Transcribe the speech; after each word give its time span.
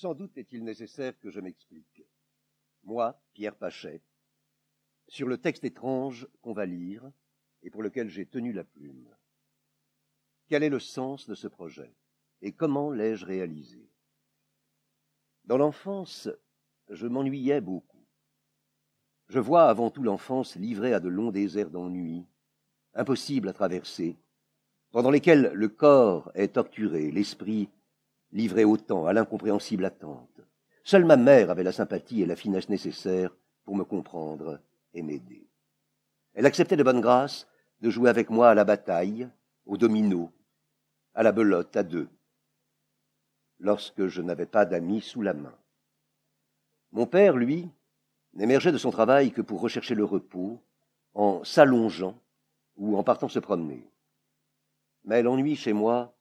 Sans 0.00 0.14
doute 0.14 0.38
est-il 0.38 0.64
nécessaire 0.64 1.12
que 1.20 1.28
je 1.28 1.40
m'explique. 1.40 2.02
Moi, 2.84 3.20
Pierre 3.34 3.54
Pachet, 3.54 4.00
sur 5.06 5.28
le 5.28 5.36
texte 5.36 5.62
étrange 5.64 6.26
qu'on 6.40 6.54
va 6.54 6.64
lire 6.64 7.12
et 7.62 7.68
pour 7.68 7.82
lequel 7.82 8.08
j'ai 8.08 8.24
tenu 8.24 8.54
la 8.54 8.64
plume. 8.64 9.14
Quel 10.48 10.62
est 10.62 10.70
le 10.70 10.78
sens 10.78 11.28
de 11.28 11.34
ce 11.34 11.48
projet 11.48 11.94
et 12.40 12.52
comment 12.52 12.90
l'ai-je 12.90 13.26
réalisé? 13.26 13.90
Dans 15.44 15.58
l'enfance, 15.58 16.30
je 16.88 17.06
m'ennuyais 17.06 17.60
beaucoup. 17.60 18.06
Je 19.28 19.38
vois 19.38 19.68
avant 19.68 19.90
tout 19.90 20.02
l'enfance 20.02 20.56
livrée 20.56 20.94
à 20.94 21.00
de 21.00 21.10
longs 21.10 21.30
déserts 21.30 21.68
d'ennui, 21.68 22.24
impossibles 22.94 23.50
à 23.50 23.52
traverser, 23.52 24.16
pendant 24.92 25.10
lesquels 25.10 25.52
le 25.52 25.68
corps 25.68 26.32
est 26.34 26.54
torturé, 26.54 27.10
l'esprit 27.10 27.68
livré 28.32 28.64
au 28.64 28.76
temps, 28.76 29.06
à 29.06 29.12
l'incompréhensible 29.12 29.84
attente. 29.84 30.40
Seule 30.84 31.04
ma 31.04 31.16
mère 31.16 31.50
avait 31.50 31.62
la 31.62 31.72
sympathie 31.72 32.22
et 32.22 32.26
la 32.26 32.36
finesse 32.36 32.68
nécessaires 32.68 33.36
pour 33.64 33.76
me 33.76 33.84
comprendre 33.84 34.60
et 34.94 35.02
m'aider. 35.02 35.48
Elle 36.34 36.46
acceptait 36.46 36.76
de 36.76 36.82
bonne 36.82 37.00
grâce 37.00 37.46
de 37.80 37.90
jouer 37.90 38.10
avec 38.10 38.30
moi 38.30 38.50
à 38.50 38.54
la 38.54 38.64
bataille, 38.64 39.28
au 39.66 39.76
domino, 39.76 40.30
à 41.14 41.22
la 41.22 41.32
belote 41.32 41.76
à 41.76 41.82
deux, 41.82 42.08
lorsque 43.58 44.06
je 44.06 44.22
n'avais 44.22 44.46
pas 44.46 44.64
d'amis 44.64 45.00
sous 45.00 45.22
la 45.22 45.34
main. 45.34 45.56
Mon 46.92 47.06
père, 47.06 47.36
lui, 47.36 47.68
n'émergeait 48.34 48.72
de 48.72 48.78
son 48.78 48.90
travail 48.90 49.32
que 49.32 49.42
pour 49.42 49.60
rechercher 49.60 49.94
le 49.94 50.04
repos, 50.04 50.60
en 51.14 51.42
s'allongeant 51.44 52.18
ou 52.76 52.96
en 52.96 53.02
partant 53.02 53.28
se 53.28 53.38
promener. 53.38 53.88
Mais 55.04 55.22
l'ennui 55.22 55.56
chez 55.56 55.72
moi 55.72 56.14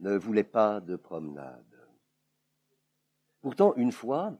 ne 0.00 0.16
voulait 0.16 0.44
pas 0.44 0.80
de 0.80 0.96
promenade. 0.96 1.64
Pourtant, 3.40 3.74
une 3.76 3.92
fois, 3.92 4.36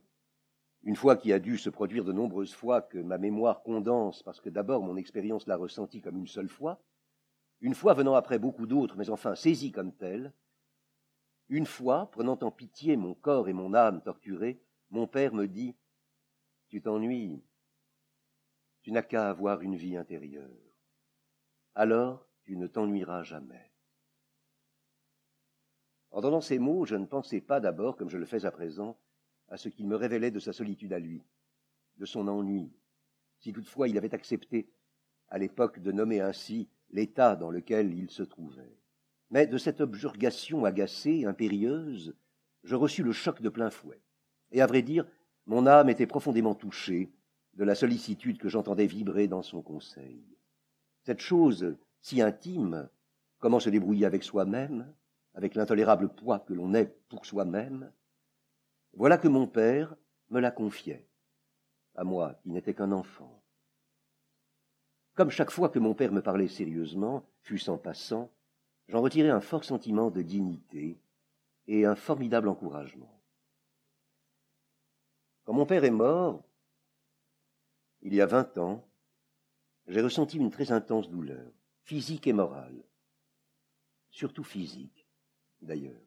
une 0.83 0.97
fois 0.97 1.17
qui 1.17 1.33
a 1.33 1.39
dû 1.39 1.59
se 1.59 1.71
produire 1.71 2.05
de 2.05 2.13
nombreuses 2.13 2.55
fois 2.55 2.83
que 2.83 2.99
ma 2.99 3.19
mémoire 3.19 3.63
condense, 3.63 4.23
parce 4.23 4.41
que 4.41 4.49
d'abord 4.49 4.83
mon 4.83 4.97
expérience 4.97 5.47
l'a 5.47 5.57
ressentie 5.57 6.01
comme 6.01 6.19
une 6.19 6.27
seule 6.27 6.49
fois, 6.49 6.83
une 7.61 7.75
fois 7.75 7.95
venant 7.95 8.15
après 8.15 8.39
beaucoup 8.39 8.67
d'autres, 8.67 8.97
mais 8.97 9.11
enfin 9.11 9.35
saisie 9.35 9.73
comme 9.73 9.95
telle, 9.95 10.33
une 11.49 11.67
fois, 11.67 12.11
prenant 12.11 12.39
en 12.43 12.51
pitié 12.51 12.97
mon 12.97 13.15
corps 13.15 13.49
et 13.49 13.53
mon 13.53 13.75
âme 13.75 14.03
torturés, 14.03 14.63
mon 14.91 15.07
père 15.07 15.35
me 15.35 15.47
dit 15.47 15.77
Tu 16.69 16.81
t'ennuies, 16.81 17.43
tu 18.83 18.93
n'as 18.93 19.03
qu'à 19.03 19.29
avoir 19.29 19.61
une 19.61 19.77
vie 19.77 19.97
intérieure. 19.97 20.49
Alors 21.75 22.27
tu 22.45 22.57
ne 22.57 22.67
t'ennuieras 22.67 23.25
jamais. 23.25 23.70
En 26.11 26.21
donnant 26.21 26.41
ces 26.41 26.59
mots, 26.59 26.85
je 26.85 26.97
ne 26.97 27.07
pensais 27.07 27.41
pas 27.41 27.61
d'abord, 27.61 27.97
comme 27.97 28.11
je 28.11 28.19
le 28.19 28.27
fais 28.27 28.45
à 28.45 28.51
présent, 28.51 28.99
à 29.49 29.57
ce 29.57 29.69
qu'il 29.69 29.87
me 29.87 29.97
révélait 29.97 30.31
de 30.31 30.39
sa 30.39 30.53
solitude 30.53 30.93
à 30.93 30.99
lui, 30.99 31.23
de 31.99 32.07
son 32.07 32.29
ennui, 32.29 32.73
si 33.39 33.53
toutefois 33.53 33.89
il 33.89 33.99
avait 33.99 34.15
accepté 34.15 34.69
à 35.29 35.39
l'époque 35.39 35.79
de 35.79 35.93
nommer 35.93 36.21
ainsi 36.21 36.69
l'état 36.91 37.37
dans 37.37 37.51
lequel 37.51 37.95
il 37.95 38.11
se 38.11 38.23
trouvait. 38.23 38.77
Mais 39.31 39.47
de 39.47 39.59
cette 39.59 39.81
objurgation 39.81 40.65
agacée, 40.65 41.25
impérieuse, 41.25 42.17
je 42.65 42.75
reçus 42.75 43.03
le 43.03 43.13
choc 43.13 43.41
de 43.41 43.49
plein 43.49 43.71
fouet. 43.71 44.01
Et 44.51 44.61
à 44.61 44.67
vrai 44.67 44.83
dire, 44.83 45.07
mon 45.47 45.67
âme 45.67 45.89
était 45.89 46.07
profondément 46.07 46.55
touchée 46.55 47.13
de 47.55 47.65
la 47.65 47.75
sollicitude 47.75 48.39
que 48.39 48.49
j'entendais 48.49 48.87
vibrer 48.87 49.29
dans 49.29 49.43
son 49.43 49.63
conseil. 49.63 50.25
Cette 51.03 51.21
chose 51.21 51.77
si 52.01 52.23
intime, 52.23 52.89
comment 53.39 53.61
se 53.61 53.71
débrouiller 53.71 54.07
avec 54.07 54.23
soi-même, 54.23 54.93
avec 55.35 55.55
l'intolérable 55.55 56.09
poids 56.09 56.41
que 56.41 56.53
l'on 56.53 56.75
est 56.75 56.87
pour 57.09 57.27
soi-même, 57.27 57.93
voilà 58.95 59.19
que 59.19 59.29
mon 59.29 59.47
père 59.47 59.95
me 60.31 60.41
la 60.41 60.51
confiait, 60.51 61.07
à 61.95 62.05
moi 62.05 62.35
qui 62.43 62.51
n'étais 62.51 62.75
qu'un 62.75 62.93
enfant. 62.93 63.43
Comme 65.15 65.31
chaque 65.31 65.51
fois 65.51 65.69
que 65.69 65.79
mon 65.79 65.95
père 65.95 66.13
me 66.13 66.23
parlait 66.23 66.49
sérieusement, 66.49 67.29
fût-ce 67.41 67.71
en 67.71 67.79
passant, 67.79 68.33
j'en 68.89 69.03
retirais 69.03 69.31
un 69.31 69.41
fort 69.41 69.65
sentiment 69.65 70.11
de 70.11 70.23
dignité 70.23 71.01
et 71.67 71.85
un 71.85 71.95
formidable 71.95 72.49
encouragement. 72.49 73.21
Quand 75.45 75.53
mon 75.53 75.67
père 75.67 75.85
est 75.85 75.91
mort, 75.91 76.45
il 78.03 78.15
y 78.15 78.21
a 78.21 78.27
vingt 78.27 78.57
ans, 78.59 78.89
j'ai 79.87 80.01
ressenti 80.01 80.39
une 80.39 80.51
très 80.51 80.73
intense 80.73 81.11
douleur, 81.11 81.53
physique 81.83 82.27
et 82.27 82.33
morale, 82.33 82.85
surtout 84.11 84.45
physique 84.45 85.00
d'ailleurs. 85.63 86.01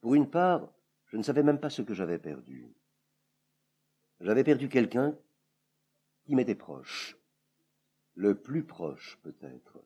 Pour 0.00 0.14
une 0.14 0.30
part, 0.30 0.72
je 1.06 1.16
ne 1.16 1.22
savais 1.22 1.42
même 1.42 1.60
pas 1.60 1.70
ce 1.70 1.82
que 1.82 1.94
j'avais 1.94 2.18
perdu. 2.18 2.72
J'avais 4.20 4.44
perdu 4.44 4.68
quelqu'un 4.68 5.16
qui 6.24 6.34
m'était 6.34 6.54
proche, 6.54 7.18
le 8.14 8.34
plus 8.34 8.64
proche 8.64 9.18
peut-être. 9.22 9.82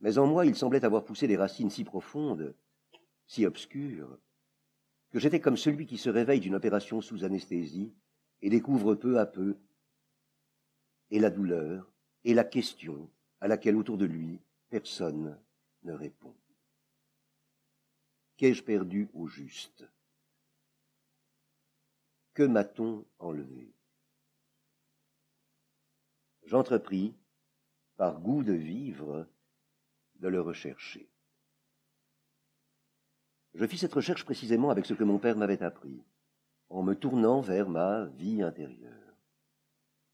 Mais 0.00 0.18
en 0.18 0.26
moi, 0.26 0.46
il 0.46 0.54
semblait 0.54 0.84
avoir 0.84 1.04
poussé 1.04 1.26
des 1.26 1.36
racines 1.36 1.70
si 1.70 1.84
profondes, 1.84 2.54
si 3.26 3.46
obscures, 3.46 4.18
que 5.10 5.18
j'étais 5.18 5.40
comme 5.40 5.56
celui 5.56 5.86
qui 5.86 5.98
se 5.98 6.10
réveille 6.10 6.40
d'une 6.40 6.54
opération 6.54 7.00
sous 7.00 7.24
anesthésie 7.24 7.92
et 8.42 8.50
découvre 8.50 8.94
peu 8.94 9.18
à 9.18 9.26
peu 9.26 9.56
et 11.10 11.18
la 11.18 11.30
douleur 11.30 11.90
et 12.24 12.34
la 12.34 12.44
question 12.44 13.10
à 13.40 13.48
laquelle 13.48 13.76
autour 13.76 13.96
de 13.96 14.04
lui 14.04 14.40
personne 14.68 15.38
ne 15.84 15.92
répond. 15.92 16.34
Qu'ai-je 18.38 18.62
perdu 18.62 19.08
au 19.14 19.26
juste? 19.26 19.84
Que 22.34 22.44
m'a-t-on 22.44 23.04
enlevé? 23.18 23.74
J'entrepris, 26.44 27.12
par 27.96 28.20
goût 28.20 28.44
de 28.44 28.52
vivre, 28.52 29.26
de 30.20 30.28
le 30.28 30.40
rechercher. 30.40 31.08
Je 33.54 33.66
fis 33.66 33.78
cette 33.78 33.92
recherche 33.92 34.24
précisément 34.24 34.70
avec 34.70 34.86
ce 34.86 34.94
que 34.94 35.02
mon 35.02 35.18
père 35.18 35.36
m'avait 35.36 35.64
appris, 35.64 36.00
en 36.70 36.84
me 36.84 36.94
tournant 36.94 37.40
vers 37.40 37.68
ma 37.68 38.04
vie 38.04 38.42
intérieure. 38.42 39.16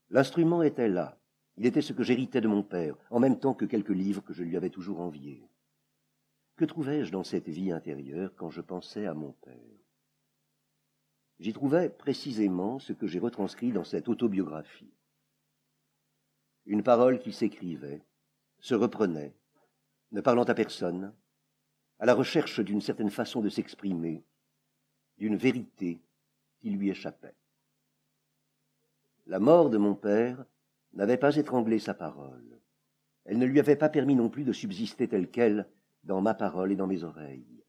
L'instrument 0.09 0.63
était 0.63 0.89
là, 0.89 1.19
il 1.59 1.67
était 1.67 1.83
ce 1.83 1.93
que 1.93 2.03
j'héritais 2.03 2.41
de 2.41 2.49
mon 2.49 2.63
père, 2.63 2.97
en 3.11 3.21
même 3.21 3.39
temps 3.39 3.53
que 3.53 3.67
quelques 3.67 3.91
livres 3.91 4.23
que 4.23 4.33
je 4.33 4.45
lui 4.45 4.57
avais 4.57 4.71
toujours 4.71 5.01
enviés. 5.01 5.47
Que 6.57 6.65
trouvais-je 6.65 7.11
dans 7.11 7.25
cette 7.25 7.49
vie 7.49 7.73
intérieure 7.73 8.33
quand 8.37 8.51
je 8.51 8.61
pensais 8.61 9.07
à 9.07 9.15
mon 9.15 9.33
père? 9.33 9.55
J'y 11.41 11.53
trouvais 11.53 11.91
précisément 11.91 12.79
ce 12.79 12.93
que 12.93 13.09
j'ai 13.09 13.19
retranscrit 13.19 13.73
dans 13.73 13.83
cette 13.83 14.09
autobiographie. 14.09 14.93
Une 16.67 16.85
parole 16.85 17.19
qui 17.19 17.33
s'écrivait, 17.33 18.03
se 18.61 18.75
reprenait, 18.75 19.35
ne 20.13 20.21
parlant 20.21 20.45
à 20.45 20.55
personne, 20.55 21.13
à 21.99 22.07
la 22.07 22.15
recherche 22.15 22.61
d'une 22.61 22.81
certaine 22.81 23.11
façon 23.11 23.41
de 23.41 23.49
s'exprimer, 23.49 24.23
d'une 25.19 25.37
vérité 25.37 26.01
qui 26.61 26.71
lui 26.71 26.89
échappait. 26.89 27.35
La 29.27 29.41
mort 29.41 29.71
de 29.71 29.79
mon 29.79 29.95
père 29.95 30.45
n'avait 30.93 31.17
pas 31.17 31.35
étranglé 31.37 31.81
sa 31.81 31.95
parole. 31.95 32.61
Elle 33.25 33.39
ne 33.39 33.47
lui 33.47 33.59
avait 33.59 33.77
pas 33.77 33.89
permis 33.89 34.15
non 34.15 34.29
plus 34.29 34.45
de 34.45 34.53
subsister 34.53 35.09
telle 35.09 35.31
qu'elle 35.31 35.69
dans 36.05 36.21
ma 36.21 36.35
parole 36.35 36.73
et 36.73 36.77
dans 36.77 36.87
mes 36.87 37.03
oreilles. 37.03 37.65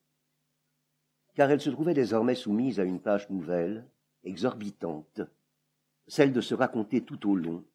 Car 1.36 1.52
elle 1.52 1.62
se 1.62 1.70
trouvait 1.70 1.94
désormais 1.94 2.36
soumise 2.36 2.80
à 2.80 2.84
une 2.84 3.02
tâche 3.02 3.30
nouvelle, 3.30 3.88
exorbitante, 4.24 5.22
celle 6.08 6.34
de 6.34 6.42
se 6.42 6.54
raconter 6.54 7.02
tout 7.02 7.30
au 7.30 7.36
long, 7.36 7.66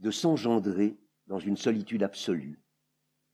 de 0.00 0.10
s'engendrer 0.10 0.96
dans 1.26 1.38
une 1.38 1.56
solitude 1.56 2.02
absolue, 2.02 2.60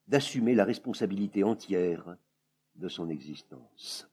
d'assumer 0.07 0.55
la 0.55 0.65
responsabilité 0.65 1.45
entière 1.45 2.17
de 2.75 2.89
son 2.89 3.09
existence. 3.09 4.09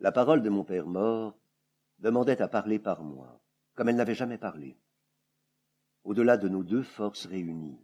La 0.00 0.12
parole 0.12 0.42
de 0.42 0.50
mon 0.50 0.64
père 0.64 0.86
mort 0.86 1.36
demandait 1.98 2.42
à 2.42 2.48
parler 2.48 2.78
par 2.78 3.02
moi, 3.02 3.40
comme 3.74 3.88
elle 3.88 3.96
n'avait 3.96 4.14
jamais 4.14 4.38
parlé, 4.38 4.76
au-delà 6.02 6.36
de 6.36 6.48
nos 6.48 6.62
deux 6.62 6.82
forces 6.82 7.26
réunies, 7.26 7.78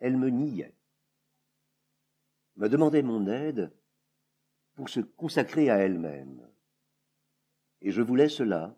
elle 0.00 0.16
me 0.16 0.28
niait, 0.28 0.74
me 2.56 2.68
demandait 2.68 3.02
mon 3.02 3.26
aide 3.26 3.72
pour 4.74 4.88
se 4.88 5.00
consacrer 5.00 5.70
à 5.70 5.78
elle-même. 5.78 6.48
Et 7.80 7.90
je 7.90 8.02
voulais 8.02 8.28
cela, 8.28 8.76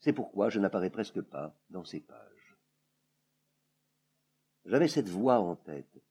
c'est 0.00 0.12
pourquoi 0.12 0.48
je 0.48 0.60
n'apparais 0.60 0.90
presque 0.90 1.20
pas 1.20 1.58
dans 1.70 1.84
ces 1.84 2.00
pages. 2.00 2.56
J'avais 4.64 4.88
cette 4.88 5.08
voix 5.08 5.40
en 5.40 5.56
tête, 5.56 6.02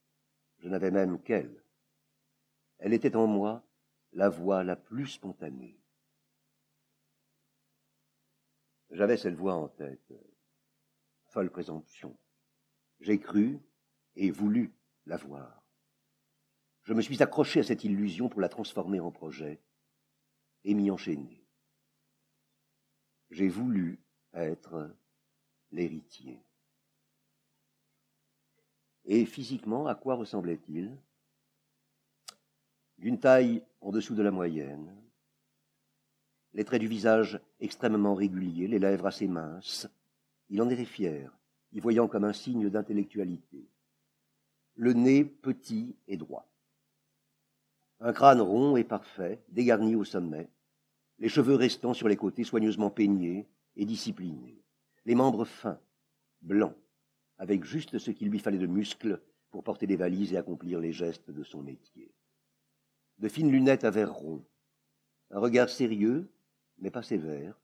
je 0.60 0.70
n'avais 0.70 0.92
même 0.92 1.22
qu'elle. 1.22 1.64
Elle 2.80 2.94
était 2.94 3.16
en 3.16 3.28
moi 3.28 3.64
la 4.14 4.30
voix 4.30 4.64
la 4.64 4.76
plus 4.76 5.08
spontanée. 5.08 5.80
J'avais 8.92 9.18
cette 9.18 9.36
voix 9.36 9.56
en 9.56 9.68
tête. 9.68 10.14
Folle 11.26 11.52
présomption. 11.52 12.18
J'ai 13.00 13.20
cru, 13.20 13.60
et 14.18 14.32
voulu 14.32 14.74
la 15.06 15.16
voir. 15.16 15.64
je 16.84 16.94
me 16.94 17.02
suis 17.02 17.22
accroché 17.22 17.60
à 17.60 17.64
cette 17.64 17.84
illusion 17.84 18.30
pour 18.30 18.42
la 18.42 18.50
transformer 18.50 19.00
en 19.00 19.12
projet 19.12 19.62
et 20.64 20.74
m'y 20.74 20.90
enchaîner. 20.90 21.46
J'ai 23.30 23.48
voulu 23.48 24.00
être 24.34 24.90
l'héritier. 25.72 26.42
Et 29.06 29.26
physiquement, 29.26 29.88
à 29.88 29.96
quoi 29.96 30.16
ressemblait-il? 30.16 30.98
D'une 32.98 33.20
taille 33.20 33.64
en 33.82 33.92
dessous 33.92 34.16
de 34.16 34.24
la 34.24 34.32
moyenne, 34.32 34.96
les 36.54 36.66
traits 36.66 36.82
du 36.82 36.88
visage 36.88 37.40
extrêmement 37.60 38.16
réguliers, 38.16 38.68
les 38.68 38.80
lèvres 38.80 39.06
assez 39.06 39.28
minces. 39.28 39.88
Il 40.50 40.62
en 40.62 40.70
était 40.70 40.86
fier, 40.86 41.32
y 41.72 41.80
voyant 41.80 42.08
comme 42.08 42.24
un 42.24 42.34
signe 42.34 42.70
d'intellectualité. 42.70 43.70
Le 44.78 44.94
nez 44.94 45.26
petit 45.26 45.96
et 46.08 46.18
droit. 46.18 46.48
Un 48.00 48.14
crâne 48.14 48.42
rond 48.42 48.78
et 48.78 48.84
parfait, 48.84 49.42
dégarni 49.50 49.96
au 49.96 50.04
sommet, 50.04 50.50
les 51.18 51.30
cheveux 51.30 51.56
restant 51.56 51.96
sur 51.96 52.08
les 52.08 52.16
côtés 52.16 52.44
soigneusement 52.44 52.92
peignés 52.92 53.48
et 53.76 53.86
disciplinés, 53.86 54.62
les 55.06 55.16
membres 55.16 55.46
fins, 55.46 55.80
blancs, 56.44 56.76
avec 57.40 57.64
juste 57.64 57.98
ce 57.98 58.12
qu'il 58.12 58.30
lui 58.30 58.38
fallait 58.38 58.60
de 58.60 58.68
muscles 58.68 59.20
pour 59.50 59.64
porter 59.64 59.88
des 59.88 59.96
valises 59.96 60.34
et 60.34 60.38
accomplir 60.38 60.80
les 60.80 60.94
gestes 60.94 61.32
de 61.32 61.44
son 61.44 61.64
métier. 61.64 62.14
De 63.18 63.30
fines 63.30 63.52
lunettes 63.52 63.84
à 63.84 63.90
verre 63.90 64.14
rond, 64.14 64.46
un 65.32 65.40
regard 65.40 65.70
sérieux, 65.70 66.30
mais 66.78 66.92
pas 66.92 67.02
sévère, 67.02 67.60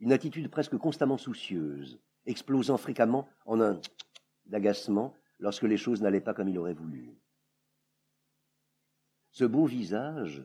une 0.00 0.12
attitude 0.12 0.50
presque 0.50 0.76
constamment 0.76 1.16
soucieuse, 1.16 1.98
explosant 2.26 2.76
fréquemment 2.76 3.26
en 3.46 3.62
un 3.62 3.80
d'agacement 4.44 5.14
lorsque 5.38 5.64
les 5.64 5.76
choses 5.76 6.02
n'allaient 6.02 6.20
pas 6.20 6.34
comme 6.34 6.48
il 6.48 6.58
aurait 6.58 6.74
voulu. 6.74 7.16
Ce 9.30 9.44
beau 9.44 9.66
visage, 9.66 10.44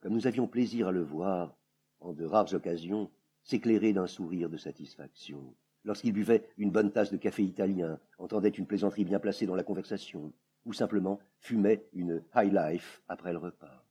comme 0.00 0.12
nous 0.12 0.26
avions 0.26 0.46
plaisir 0.46 0.88
à 0.88 0.92
le 0.92 1.02
voir 1.02 1.56
en 2.00 2.12
de 2.12 2.24
rares 2.24 2.52
occasions, 2.52 3.10
s'éclairait 3.42 3.92
d'un 3.92 4.06
sourire 4.06 4.50
de 4.50 4.56
satisfaction, 4.56 5.54
lorsqu'il 5.84 6.12
buvait 6.12 6.48
une 6.58 6.70
bonne 6.70 6.92
tasse 6.92 7.10
de 7.10 7.16
café 7.16 7.42
italien, 7.42 7.98
entendait 8.18 8.50
une 8.50 8.66
plaisanterie 8.66 9.04
bien 9.04 9.18
placée 9.18 9.46
dans 9.46 9.54
la 9.54 9.64
conversation, 9.64 10.32
ou 10.64 10.72
simplement 10.72 11.18
fumait 11.38 11.86
une 11.92 12.22
high 12.34 12.52
life 12.52 13.02
après 13.08 13.32
le 13.32 13.38
repas. 13.38 13.84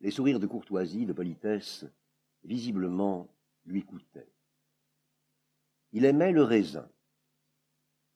Les 0.00 0.10
sourires 0.10 0.40
de 0.40 0.46
courtoisie, 0.46 1.06
de 1.06 1.12
politesse, 1.12 1.84
visiblement, 2.42 3.28
lui 3.66 3.84
coûtaient. 3.84 4.32
Il 5.92 6.04
aimait 6.04 6.32
le 6.32 6.42
raisin, 6.42 6.88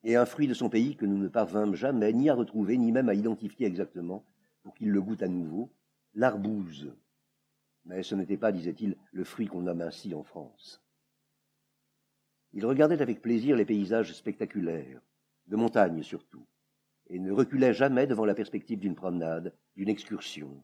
et 0.05 0.15
un 0.15 0.25
fruit 0.25 0.47
de 0.47 0.53
son 0.53 0.69
pays 0.69 0.95
que 0.95 1.07
nous 1.07 1.17
ne 1.17 1.27
parvînmes 1.27 1.73
jamais 1.73 2.13
ni 2.13 2.29
à 2.29 2.35
retrouver, 2.35 2.77
ni 2.77 2.91
même 2.91 3.09
à 3.09 3.15
identifier 3.15 3.65
exactement, 3.65 4.23
pour 4.61 4.75
qu'il 4.75 4.91
le 4.91 5.01
goûte 5.01 5.23
à 5.23 5.27
nouveau, 5.27 5.73
l'arbouze. 6.13 6.93
Mais 7.85 8.03
ce 8.03 8.13
n'était 8.13 8.37
pas, 8.37 8.51
disait-il, 8.51 8.95
le 9.11 9.23
fruit 9.23 9.47
qu'on 9.47 9.63
nomme 9.63 9.81
ainsi 9.81 10.13
en 10.13 10.23
France. 10.23 10.83
Il 12.53 12.67
regardait 12.67 13.01
avec 13.01 13.21
plaisir 13.21 13.55
les 13.55 13.65
paysages 13.65 14.13
spectaculaires, 14.13 15.01
de 15.47 15.55
montagne 15.55 16.03
surtout, 16.03 16.45
et 17.07 17.17
ne 17.17 17.31
reculait 17.31 17.73
jamais 17.73 18.05
devant 18.05 18.25
la 18.25 18.35
perspective 18.35 18.79
d'une 18.79 18.95
promenade, 18.95 19.55
d'une 19.75 19.89
excursion, 19.89 20.63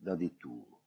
d'un 0.00 0.16
détour. 0.16 0.80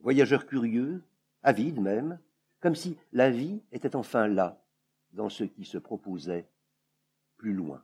Voyageur 0.00 0.46
curieux, 0.46 1.04
avide 1.44 1.80
même, 1.80 2.18
comme 2.58 2.74
si 2.74 2.96
la 3.12 3.30
vie 3.30 3.62
était 3.70 3.94
enfin 3.94 4.26
là, 4.26 4.63
dans 5.14 5.28
ce 5.28 5.44
qui 5.44 5.64
se 5.64 5.78
proposait 5.78 6.48
plus 7.36 7.54
loin. 7.54 7.82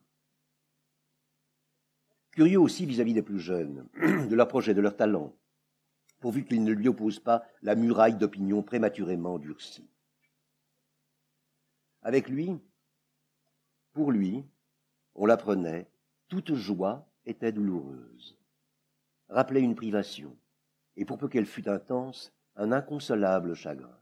Curieux 2.33 2.61
aussi 2.61 2.87
vis-à-vis 2.87 3.15
des 3.15 3.23
plus 3.23 3.41
jeunes, 3.41 3.89
de 3.95 4.35
leurs 4.35 4.49
projets, 4.49 4.75
de 4.75 4.81
leurs 4.81 4.97
talents, 4.97 5.35
pourvu 6.21 6.45
qu'ils 6.45 6.65
ne 6.65 6.73
lui 6.73 6.89
opposent 6.89 7.21
pas 7.21 7.45
la 7.63 7.75
muraille 7.75 8.17
d'opinion 8.17 8.63
prématurément 8.63 9.39
durcie. 9.39 9.91
Avec 12.03 12.29
lui, 12.29 12.59
pour 13.93 14.13
lui, 14.13 14.45
on 15.15 15.27
l'apprenait, 15.27 15.91
toute 16.29 16.55
joie 16.55 17.11
était 17.27 17.53
douloureuse. 17.53 18.39
Rappelait 19.29 19.61
une 19.61 19.75
privation, 19.75 20.37
et 20.97 21.05
pour 21.05 21.19
peu 21.19 21.29
qu'elle 21.29 21.47
fût 21.47 21.69
intense, 21.69 22.33
un 22.57 22.73
inconsolable 22.73 23.55
chagrin. 23.55 24.00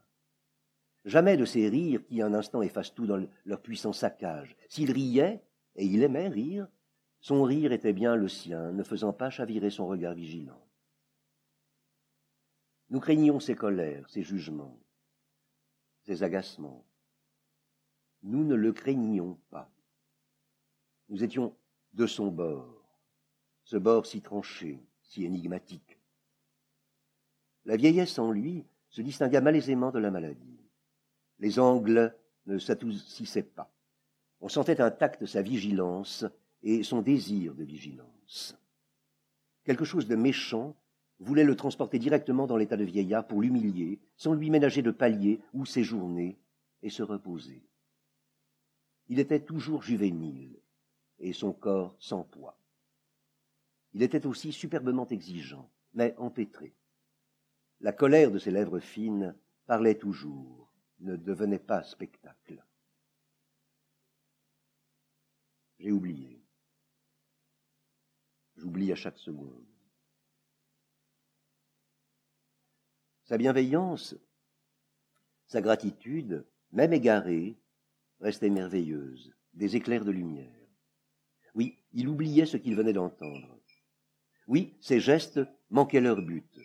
Jamais 1.05 1.37
de 1.37 1.45
ces 1.45 1.69
rires 1.69 2.05
qui 2.05 2.21
un 2.21 2.33
instant 2.33 2.61
effacent 2.61 2.93
tout 2.93 3.07
dans 3.07 3.25
leur 3.45 3.61
puissant 3.61 3.93
saccage. 3.93 4.55
S'il 4.67 4.91
riait, 4.91 5.41
et 5.75 5.85
il 5.85 6.03
aimait 6.03 6.27
rire, 6.27 6.67
son 7.21 7.43
rire 7.43 7.71
était 7.71 7.93
bien 7.93 8.15
le 8.15 8.27
sien, 8.27 8.71
ne 8.71 8.83
faisant 8.83 9.13
pas 9.13 9.29
chavirer 9.29 9.69
son 9.69 9.87
regard 9.87 10.13
vigilant. 10.13 10.61
Nous 12.89 12.99
craignions 12.99 13.39
ses 13.39 13.55
colères, 13.55 14.09
ses 14.09 14.23
jugements, 14.23 14.79
ses 16.03 16.23
agacements, 16.23 16.85
nous 18.23 18.43
ne 18.43 18.55
le 18.55 18.73
craignions 18.73 19.39
pas. 19.49 19.71
Nous 21.09 21.23
étions 21.23 21.55
de 21.93 22.05
son 22.05 22.27
bord, 22.27 22.83
ce 23.63 23.77
bord 23.77 24.05
si 24.05 24.21
tranché, 24.21 24.83
si 25.01 25.23
énigmatique. 25.23 25.97
La 27.65 27.77
vieillesse 27.77 28.19
en 28.19 28.31
lui 28.31 28.65
se 28.89 29.01
distingua 29.01 29.41
malaisément 29.41 29.91
de 29.91 29.99
la 29.99 30.11
maladie. 30.11 30.58
Les 31.39 31.59
angles 31.59 32.15
ne 32.45 32.57
s'adoucissaient 32.57 33.43
pas. 33.43 33.71
On 34.41 34.49
sentait 34.49 34.81
intact 34.81 35.25
sa 35.25 35.41
vigilance 35.41 36.25
et 36.63 36.83
son 36.83 37.01
désir 37.01 37.53
de 37.53 37.63
vigilance. 37.63 38.57
Quelque 39.63 39.85
chose 39.85 40.07
de 40.07 40.15
méchant 40.15 40.75
voulait 41.19 41.43
le 41.43 41.55
transporter 41.55 41.99
directement 41.99 42.47
dans 42.47 42.57
l'état 42.57 42.77
de 42.77 42.83
vieillard 42.83 43.27
pour 43.27 43.41
l'humilier, 43.41 43.99
sans 44.15 44.33
lui 44.33 44.49
ménager 44.49 44.81
de 44.81 44.91
palier 44.91 45.41
où 45.53 45.65
séjourner 45.65 46.37
et 46.81 46.89
se 46.89 47.03
reposer. 47.03 47.61
Il 49.07 49.19
était 49.19 49.41
toujours 49.41 49.83
juvénile, 49.83 50.59
et 51.19 51.33
son 51.33 51.51
corps 51.51 51.95
sans 51.99 52.23
poids. 52.23 52.57
Il 53.93 54.03
était 54.03 54.25
aussi 54.25 54.51
superbement 54.51 55.07
exigeant, 55.07 55.69
mais 55.93 56.15
empêtré. 56.17 56.73
La 57.81 57.91
colère 57.91 58.31
de 58.31 58.39
ses 58.39 58.51
lèvres 58.51 58.79
fines 58.79 59.35
parlait 59.65 59.95
toujours, 59.95 60.68
ne 60.99 61.15
devenait 61.15 61.59
pas 61.59 61.83
spectacle. 61.83 62.63
J'ai 65.79 65.91
oublié. 65.91 66.43
J'oublie 68.57 68.91
à 68.91 68.95
chaque 68.95 69.17
seconde. 69.17 69.65
Sa 73.23 73.37
bienveillance, 73.37 74.15
sa 75.45 75.61
gratitude, 75.61 76.45
même 76.71 76.93
égarée, 76.93 77.57
restait 78.19 78.49
merveilleuse, 78.49 79.33
des 79.53 79.75
éclairs 79.75 80.03
de 80.03 80.11
lumière. 80.11 80.67
Oui, 81.55 81.77
il 81.93 82.07
oubliait 82.07 82.45
ce 82.45 82.57
qu'il 82.57 82.75
venait 82.75 82.93
d'entendre. 82.93 83.59
Oui, 84.47 84.75
ses 84.81 84.99
gestes 84.99 85.39
manquaient 85.69 86.01
leur 86.01 86.21
but. 86.21 86.59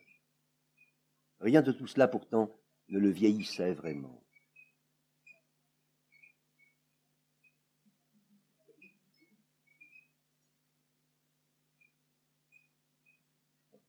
Rien 1.40 1.62
de 1.62 1.73
tout 1.73 1.87
cela 1.87 2.09
pourtant 2.09 2.50
ne 2.88 2.99
le 2.99 3.11
vieillissait 3.11 3.75
vraiment. 3.75 4.24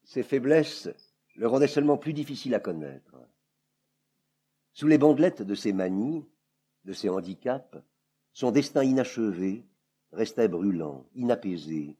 Ses 0.05 0.23
faiblesses 0.23 0.89
le 1.35 1.47
rendaient 1.47 1.67
seulement 1.67 1.97
plus 1.97 2.13
difficile 2.13 2.53
à 2.53 2.59
connaître. 2.59 3.17
Sous 4.71 4.87
les 4.87 4.97
bandelettes 4.97 5.41
de 5.41 5.55
ses 5.55 5.73
manies, 5.73 6.23
de 6.85 6.93
ses 6.93 7.09
handicaps, 7.09 7.77
son 8.31 8.51
destin 8.51 8.83
inachevé 8.83 9.65
restait 10.11 10.47
brûlant, 10.47 11.05
inapaisé, 11.15 11.97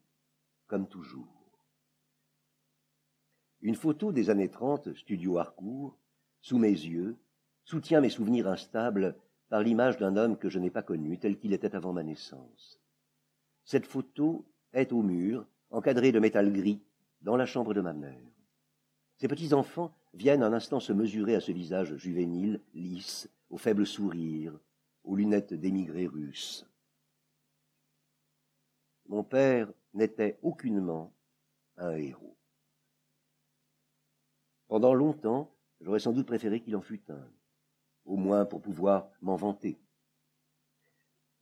comme 0.68 0.86
toujours. 0.88 1.26
Une 3.60 3.74
photo 3.74 4.12
des 4.12 4.30
années 4.30 4.50
trente, 4.50 4.92
studio 4.94 5.38
Harcourt, 5.38 5.98
sous 6.40 6.58
mes 6.58 6.70
yeux, 6.70 7.16
soutient 7.64 8.00
mes 8.00 8.10
souvenirs 8.10 8.46
instables 8.46 9.16
par 9.48 9.62
l'image 9.62 9.96
d'un 9.96 10.16
homme 10.16 10.38
que 10.38 10.48
je 10.48 10.60
n'ai 10.60 10.70
pas 10.70 10.82
connu 10.82 11.18
tel 11.18 11.38
qu'il 11.38 11.52
était 11.52 11.74
avant 11.74 11.92
ma 11.92 12.04
naissance. 12.04 12.80
Cette 13.64 13.86
photo 13.86 14.46
est 14.72 14.92
au 14.92 15.02
mur, 15.02 15.44
encadrée 15.70 16.12
de 16.12 16.20
métal 16.20 16.52
gris, 16.52 16.80
dans 17.26 17.36
la 17.36 17.44
chambre 17.44 17.74
de 17.74 17.80
ma 17.80 17.92
mère. 17.92 18.22
Ces 19.16 19.26
petits 19.26 19.52
enfants 19.52 19.92
viennent 20.14 20.44
un 20.44 20.52
instant 20.52 20.78
se 20.78 20.92
mesurer 20.92 21.34
à 21.34 21.40
ce 21.40 21.50
visage 21.50 21.96
juvénile, 21.96 22.60
lisse, 22.72 23.28
au 23.50 23.56
faible 23.56 23.84
sourire, 23.84 24.56
aux 25.02 25.16
lunettes 25.16 25.52
d'émigrés 25.52 26.06
russes. 26.06 26.64
Mon 29.08 29.24
père 29.24 29.72
n'était 29.92 30.38
aucunement 30.40 31.12
un 31.78 31.96
héros. 31.96 32.36
Pendant 34.68 34.94
longtemps, 34.94 35.52
j'aurais 35.80 35.98
sans 35.98 36.12
doute 36.12 36.28
préféré 36.28 36.60
qu'il 36.60 36.76
en 36.76 36.80
fût 36.80 37.02
un, 37.10 37.28
au 38.04 38.16
moins 38.16 38.44
pour 38.44 38.62
pouvoir 38.62 39.08
m'en 39.20 39.34
vanter. 39.34 39.76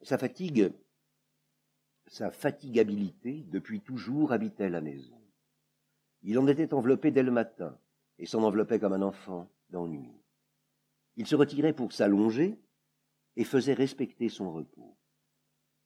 Sa 0.00 0.16
fatigue, 0.16 0.72
sa 2.06 2.30
fatigabilité, 2.30 3.44
depuis 3.48 3.82
toujours 3.82 4.32
habitait 4.32 4.70
la 4.70 4.80
maison. 4.80 5.23
Il 6.24 6.38
en 6.38 6.46
était 6.46 6.72
enveloppé 6.72 7.10
dès 7.10 7.22
le 7.22 7.30
matin, 7.30 7.78
et 8.18 8.26
s'en 8.26 8.42
enveloppait 8.42 8.80
comme 8.80 8.94
un 8.94 9.02
enfant 9.02 9.50
d'ennui. 9.68 10.10
Il 11.16 11.26
se 11.26 11.36
retirait 11.36 11.74
pour 11.74 11.92
s'allonger 11.92 12.58
et 13.36 13.44
faisait 13.44 13.74
respecter 13.74 14.30
son 14.30 14.52
repos. 14.52 14.96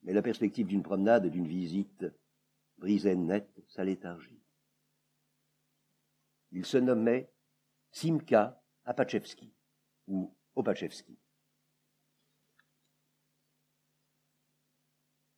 Mais 0.02 0.12
la 0.12 0.22
perspective 0.22 0.68
d'une 0.68 0.84
promenade 0.84 1.26
d'une 1.26 1.48
visite 1.48 2.06
brisait 2.78 3.16
net 3.16 3.50
sa 3.66 3.84
léthargie. 3.84 4.40
Il 6.52 6.64
se 6.64 6.78
nommait 6.78 7.30
Simka 7.90 8.62
Apachevski 8.84 9.52
ou 10.06 10.32
Opachevski. 10.54 11.18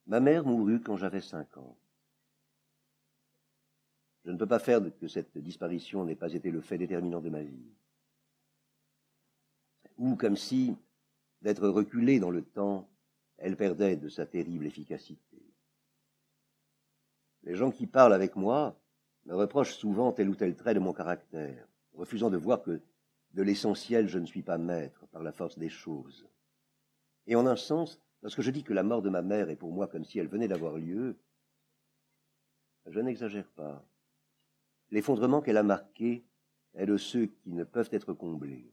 Ma 0.07 0.21
mère 0.21 0.45
mourut 0.45 0.81
quand 0.81 0.97
j'avais 0.97 1.21
cinq 1.21 1.57
ans. 1.57 1.79
Je 4.25 4.31
ne 4.31 4.37
peux 4.37 4.47
pas 4.47 4.59
faire 4.59 4.81
que 4.99 5.09
cette 5.09 5.39
disparition 5.39 6.05
n'ait 6.05 6.15
pas 6.15 6.33
été 6.33 6.51
le 6.51 6.61
fait 6.61 6.79
déterminant 6.79 7.21
de 7.21 7.31
ma 7.31 7.43
vie. 7.43 7.75
Ou 9.99 10.17
comme 10.17 10.37
si, 10.37 10.77
d'être 11.43 11.69
reculée 11.69 12.21
dans 12.21 12.31
le 12.31 12.43
temps, 12.43 12.89
elle 13.39 13.57
perdait 13.57 13.97
de 13.97 14.09
sa 14.09 14.27
terrible 14.27 14.67
efficacité. 14.67 15.43
Les 17.43 17.55
gens 17.55 17.71
qui 17.71 17.87
parlent 17.87 18.13
avec 18.13 18.37
moi 18.37 18.79
me 19.25 19.35
reprochent 19.35 19.77
souvent 19.77 20.13
tel 20.13 20.29
ou 20.29 20.35
tel 20.35 20.55
trait 20.55 20.75
de 20.75 20.81
mon 20.81 20.93
caractère, 20.93 21.67
refusant 21.95 22.31
de 22.31 22.37
voir 22.37 22.63
que 22.63 22.81
de 23.33 23.43
l'essentiel 23.43 24.09
je 24.09 24.19
ne 24.19 24.27
suis 24.27 24.43
pas 24.43 24.59
maître 24.59 25.07
par 25.07 25.23
la 25.23 25.33
force 25.33 25.59
des 25.59 25.69
choses. 25.71 26.27
Et 27.27 27.37
en 27.37 27.47
un 27.47 27.57
sens, 27.57 28.01
lorsque 28.23 28.43
je 28.43 28.51
dis 28.51 28.65
que 28.65 28.75
la 28.75 28.83
mort 28.83 29.03
de 29.03 29.11
ma 29.11 29.23
mère 29.23 29.49
est 29.49 29.57
pour 29.57 29.73
moi 29.73 29.87
comme 29.87 30.05
si 30.05 30.19
elle 30.19 30.29
venait 30.29 30.49
d'avoir 30.49 30.77
lieu, 30.77 31.17
je 32.87 33.01
n'exagère 33.01 33.49
pas. 33.51 33.85
L'effondrement 34.91 35.41
qu'elle 35.41 35.57
a 35.57 35.63
marqué 35.63 36.25
est 36.75 36.87
de 36.87 36.97
ceux 36.97 37.27
qui 37.27 37.53
ne 37.53 37.65
peuvent 37.65 37.89
être 37.93 38.13
comblés. 38.13 38.73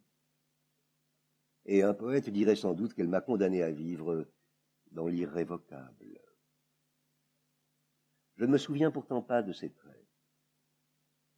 Et 1.66 1.84
un 1.84 1.94
poète 1.94 2.30
dirait 2.30 2.56
sans 2.56 2.74
doute 2.74 2.94
qu'elle 2.94 3.10
m'a 3.10 3.22
condamné 3.22 3.62
à 3.62 3.72
vivre 3.72 4.28
dans 4.92 5.08
l'irrévocable. 5.08 6.20
Je 8.38 8.46
ne 8.46 8.52
me 8.52 8.58
souviens 8.58 8.92
pourtant 8.92 9.22
pas 9.22 9.44
de 9.44 9.52
ses 9.52 9.72
traits. 9.72 10.08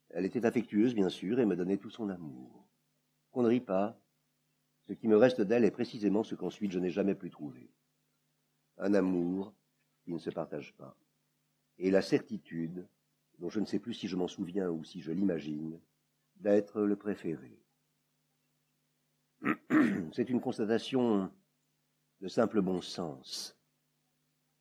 Elle 0.09 0.25
était 0.25 0.45
affectueuse, 0.45 0.93
bien 0.93 1.09
sûr, 1.09 1.39
et 1.39 1.45
me 1.45 1.55
donnait 1.55 1.77
tout 1.77 1.89
son 1.89 2.09
amour. 2.09 2.67
Qu'on 3.31 3.43
ne 3.43 3.47
rit 3.47 3.61
pas, 3.61 3.99
ce 4.87 4.93
qui 4.93 5.07
me 5.07 5.17
reste 5.17 5.41
d'elle 5.41 5.65
est 5.65 5.71
précisément 5.71 6.23
ce 6.23 6.35
qu'ensuite 6.35 6.71
je 6.71 6.79
n'ai 6.79 6.89
jamais 6.89 7.15
pu 7.15 7.29
trouver. 7.29 7.71
Un 8.77 8.93
amour 8.93 9.53
qui 10.03 10.13
ne 10.13 10.19
se 10.19 10.29
partage 10.29 10.73
pas. 10.75 10.97
Et 11.77 11.91
la 11.91 12.01
certitude, 12.01 12.87
dont 13.39 13.49
je 13.49 13.59
ne 13.59 13.65
sais 13.65 13.79
plus 13.79 13.93
si 13.93 14.07
je 14.07 14.15
m'en 14.15 14.27
souviens 14.27 14.69
ou 14.69 14.83
si 14.83 15.01
je 15.01 15.11
l'imagine, 15.11 15.79
d'être 16.35 16.81
le 16.81 16.95
préféré. 16.95 17.57
C'est 20.13 20.29
une 20.29 20.41
constatation 20.41 21.31
de 22.21 22.27
simple 22.27 22.61
bon 22.61 22.81
sens. 22.81 23.57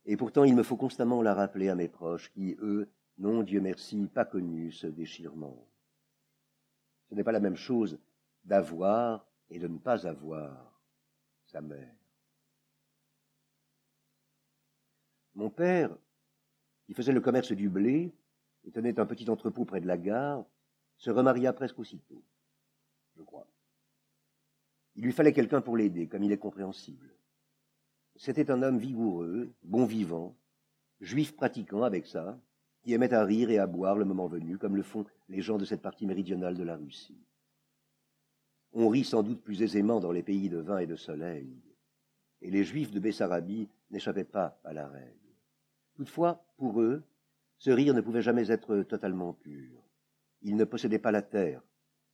Et 0.04 0.16
pourtant, 0.16 0.44
il 0.44 0.54
me 0.54 0.62
faut 0.62 0.76
constamment 0.76 1.22
la 1.22 1.34
rappeler 1.34 1.68
à 1.68 1.74
mes 1.74 1.88
proches 1.88 2.30
qui, 2.30 2.56
eux, 2.60 2.88
n'ont, 3.18 3.42
Dieu 3.42 3.60
merci, 3.60 4.06
pas 4.06 4.24
connu 4.24 4.70
ce 4.70 4.86
déchirement. 4.86 5.66
Ce 7.08 7.14
n'est 7.14 7.24
pas 7.24 7.32
la 7.32 7.40
même 7.40 7.56
chose 7.56 7.98
d'avoir 8.44 9.26
et 9.50 9.58
de 9.58 9.66
ne 9.66 9.78
pas 9.78 10.06
avoir 10.06 10.80
sa 11.46 11.60
mère. 11.60 11.94
Mon 15.34 15.50
père, 15.50 15.96
qui 16.86 16.94
faisait 16.94 17.12
le 17.12 17.20
commerce 17.20 17.52
du 17.52 17.68
blé 17.68 18.12
et 18.68 18.70
tenait 18.70 19.00
un 19.00 19.06
petit 19.06 19.30
entrepôt 19.30 19.64
près 19.64 19.80
de 19.80 19.86
la 19.86 19.96
gare, 19.96 20.44
se 20.98 21.10
remaria 21.10 21.54
presque 21.54 21.78
aussitôt, 21.78 22.22
je 23.16 23.22
crois. 23.22 23.46
Il 24.94 25.04
lui 25.04 25.12
fallait 25.12 25.32
quelqu'un 25.32 25.62
pour 25.62 25.76
l'aider, 25.76 26.06
comme 26.06 26.22
il 26.22 26.32
est 26.32 26.38
compréhensible. 26.38 27.14
C'était 28.16 28.50
un 28.50 28.62
homme 28.62 28.78
vigoureux, 28.78 29.50
bon 29.62 29.86
vivant, 29.86 30.36
juif 31.00 31.34
pratiquant 31.34 31.82
avec 31.82 32.06
ça, 32.06 32.38
qui 32.82 32.92
aimait 32.92 33.14
à 33.14 33.24
rire 33.24 33.50
et 33.50 33.58
à 33.58 33.66
boire 33.66 33.96
le 33.96 34.04
moment 34.04 34.26
venu, 34.26 34.58
comme 34.58 34.76
le 34.76 34.82
font 34.82 35.06
les 35.30 35.40
gens 35.40 35.56
de 35.56 35.64
cette 35.64 35.82
partie 35.82 36.06
méridionale 36.06 36.56
de 36.56 36.64
la 36.64 36.76
Russie. 36.76 37.24
On 38.72 38.88
rit 38.88 39.04
sans 39.04 39.22
doute 39.22 39.42
plus 39.42 39.62
aisément 39.62 39.98
dans 39.98 40.12
les 40.12 40.22
pays 40.22 40.50
de 40.50 40.58
vin 40.58 40.78
et 40.78 40.86
de 40.86 40.96
soleil, 40.96 41.56
et 42.42 42.50
les 42.50 42.64
juifs 42.64 42.90
de 42.90 43.00
Bessarabie 43.00 43.68
n'échappaient 43.90 44.24
pas 44.24 44.60
à 44.62 44.74
la 44.74 44.88
règle. 44.88 45.16
Toutefois, 45.94 46.44
pour 46.58 46.82
eux, 46.82 47.02
ce 47.58 47.70
rire 47.70 47.94
ne 47.94 48.00
pouvait 48.00 48.22
jamais 48.22 48.50
être 48.50 48.82
totalement 48.82 49.34
pur. 49.34 49.82
Ils 50.42 50.56
ne 50.56 50.64
possédaient 50.64 50.98
pas 50.98 51.12
la 51.12 51.22
terre, 51.22 51.62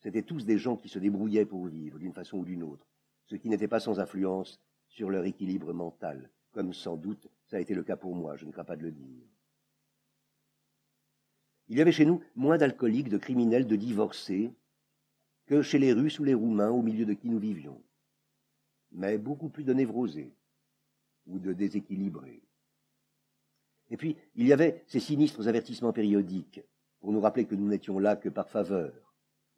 C'étaient 0.04 0.22
tous 0.22 0.44
des 0.44 0.58
gens 0.58 0.76
qui 0.76 0.90
se 0.90 0.98
débrouillaient 0.98 1.46
pour 1.46 1.66
vivre 1.66 1.98
d'une 1.98 2.12
façon 2.12 2.36
ou 2.36 2.44
d'une 2.44 2.62
autre, 2.62 2.86
ce 3.24 3.36
qui 3.36 3.48
n'était 3.48 3.68
pas 3.68 3.80
sans 3.80 4.00
influence 4.00 4.60
sur 4.86 5.08
leur 5.08 5.24
équilibre 5.24 5.72
mental, 5.72 6.30
comme 6.52 6.74
sans 6.74 6.98
doute 6.98 7.26
ça 7.46 7.56
a 7.56 7.60
été 7.60 7.72
le 7.72 7.82
cas 7.82 7.96
pour 7.96 8.14
moi, 8.14 8.36
je 8.36 8.44
ne 8.44 8.52
crains 8.52 8.64
pas 8.64 8.76
de 8.76 8.82
le 8.82 8.92
dire. 8.92 9.24
Il 11.68 11.78
y 11.78 11.80
avait 11.80 11.90
chez 11.90 12.04
nous 12.04 12.22
moins 12.36 12.58
d'alcooliques, 12.58 13.08
de 13.08 13.16
criminels, 13.16 13.66
de 13.66 13.76
divorcés 13.76 14.52
que 15.46 15.62
chez 15.62 15.78
les 15.78 15.94
Russes 15.94 16.18
ou 16.18 16.24
les 16.24 16.34
Roumains 16.34 16.70
au 16.70 16.82
milieu 16.82 17.06
de 17.06 17.14
qui 17.14 17.30
nous 17.30 17.38
vivions, 17.38 17.82
mais 18.92 19.16
beaucoup 19.16 19.48
plus 19.48 19.64
de 19.64 19.72
névrosés 19.72 20.34
ou 21.26 21.38
de 21.38 21.54
déséquilibrés. 21.54 22.42
Et 23.90 23.96
puis, 23.96 24.16
il 24.34 24.46
y 24.46 24.52
avait 24.52 24.82
ces 24.86 25.00
sinistres 25.00 25.46
avertissements 25.48 25.92
périodiques 25.92 26.62
pour 27.00 27.12
nous 27.12 27.20
rappeler 27.20 27.44
que 27.44 27.54
nous 27.54 27.68
n'étions 27.68 27.98
là 27.98 28.16
que 28.16 28.28
par 28.28 28.48
faveur, 28.48 28.92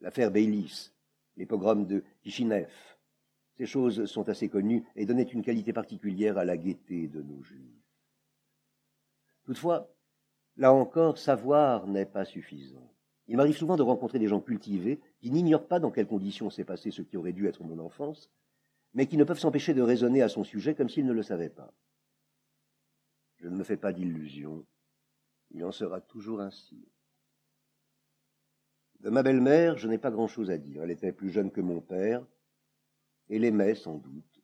l'affaire 0.01 0.31
Baylis, 0.31 0.91
les 1.37 1.47
pogroms 1.47 1.87
de 1.87 2.03
Kishinev. 2.23 2.71
Ces 3.57 3.67
choses 3.67 4.07
sont 4.07 4.29
assez 4.29 4.49
connues 4.49 4.85
et 4.97 5.07
donnaient 5.07 5.23
une 5.23 5.43
qualité 5.43 5.73
particulière 5.73 6.39
à 6.39 6.45
la 6.45 6.57
gaieté 6.57 7.09
de 7.09 7.23
nos 7.23 7.43
juifs. 7.43 7.87
Toutefois, 9.45 9.95
là 10.57 10.73
encore, 10.73 11.19
savoir 11.19 11.87
n'est 11.87 12.05
pas 12.05 12.25
suffisant. 12.25 12.93
Il 13.29 13.37
m'arrive 13.37 13.57
souvent 13.57 13.77
de 13.77 13.83
rencontrer 13.83 14.19
des 14.19 14.29
gens 14.29 14.41
cultivés 14.41 15.01
qui 15.21 15.31
n'ignorent 15.31 15.67
pas 15.67 15.81
dans 15.81 15.91
quelles 15.91 16.07
conditions 16.07 16.51
s'est 16.51 16.65
passé 16.65 16.91
ce 16.91 17.03
qui 17.03 17.17
aurait 17.17 17.33
dû 17.33 17.47
être 17.49 17.65
mon 17.65 17.79
enfance, 17.79 18.31
mais 18.95 19.07
qui 19.07 19.17
ne 19.17 19.25
peuvent 19.25 19.39
s'empêcher 19.39 19.75
de 19.75 19.83
raisonner 19.83 20.23
à 20.23 20.29
son 20.29 20.45
sujet 20.45 20.75
comme 20.75 20.89
s'ils 20.89 21.07
ne 21.07 21.13
le 21.13 21.23
savaient 21.23 21.49
pas. 21.49 21.73
Je 23.37 23.49
ne 23.49 23.57
me 23.57 23.65
fais 23.65 23.77
pas 23.77 23.93
d'illusions. 23.93 24.65
Il 25.51 25.65
en 25.65 25.73
sera 25.73 26.01
toujours 26.01 26.41
ainsi. 26.41 26.89
De 29.01 29.11
ma 29.11 29.23
belle-mère, 29.23 29.77
je 29.77 29.89
n'ai 29.89 29.99
pas 29.99 30.11
grand-chose 30.11 30.51
à 30.51 30.59
dire. 30.59 30.83
Elle 30.83 30.91
était 30.91 31.13
plus 31.13 31.31
jeune 31.31 31.51
que 31.51 31.61
mon 31.61 31.81
père, 31.81 32.27
et 33.29 33.39
l'aimait 33.39 33.75
sans 33.75 33.97
doute. 33.97 34.43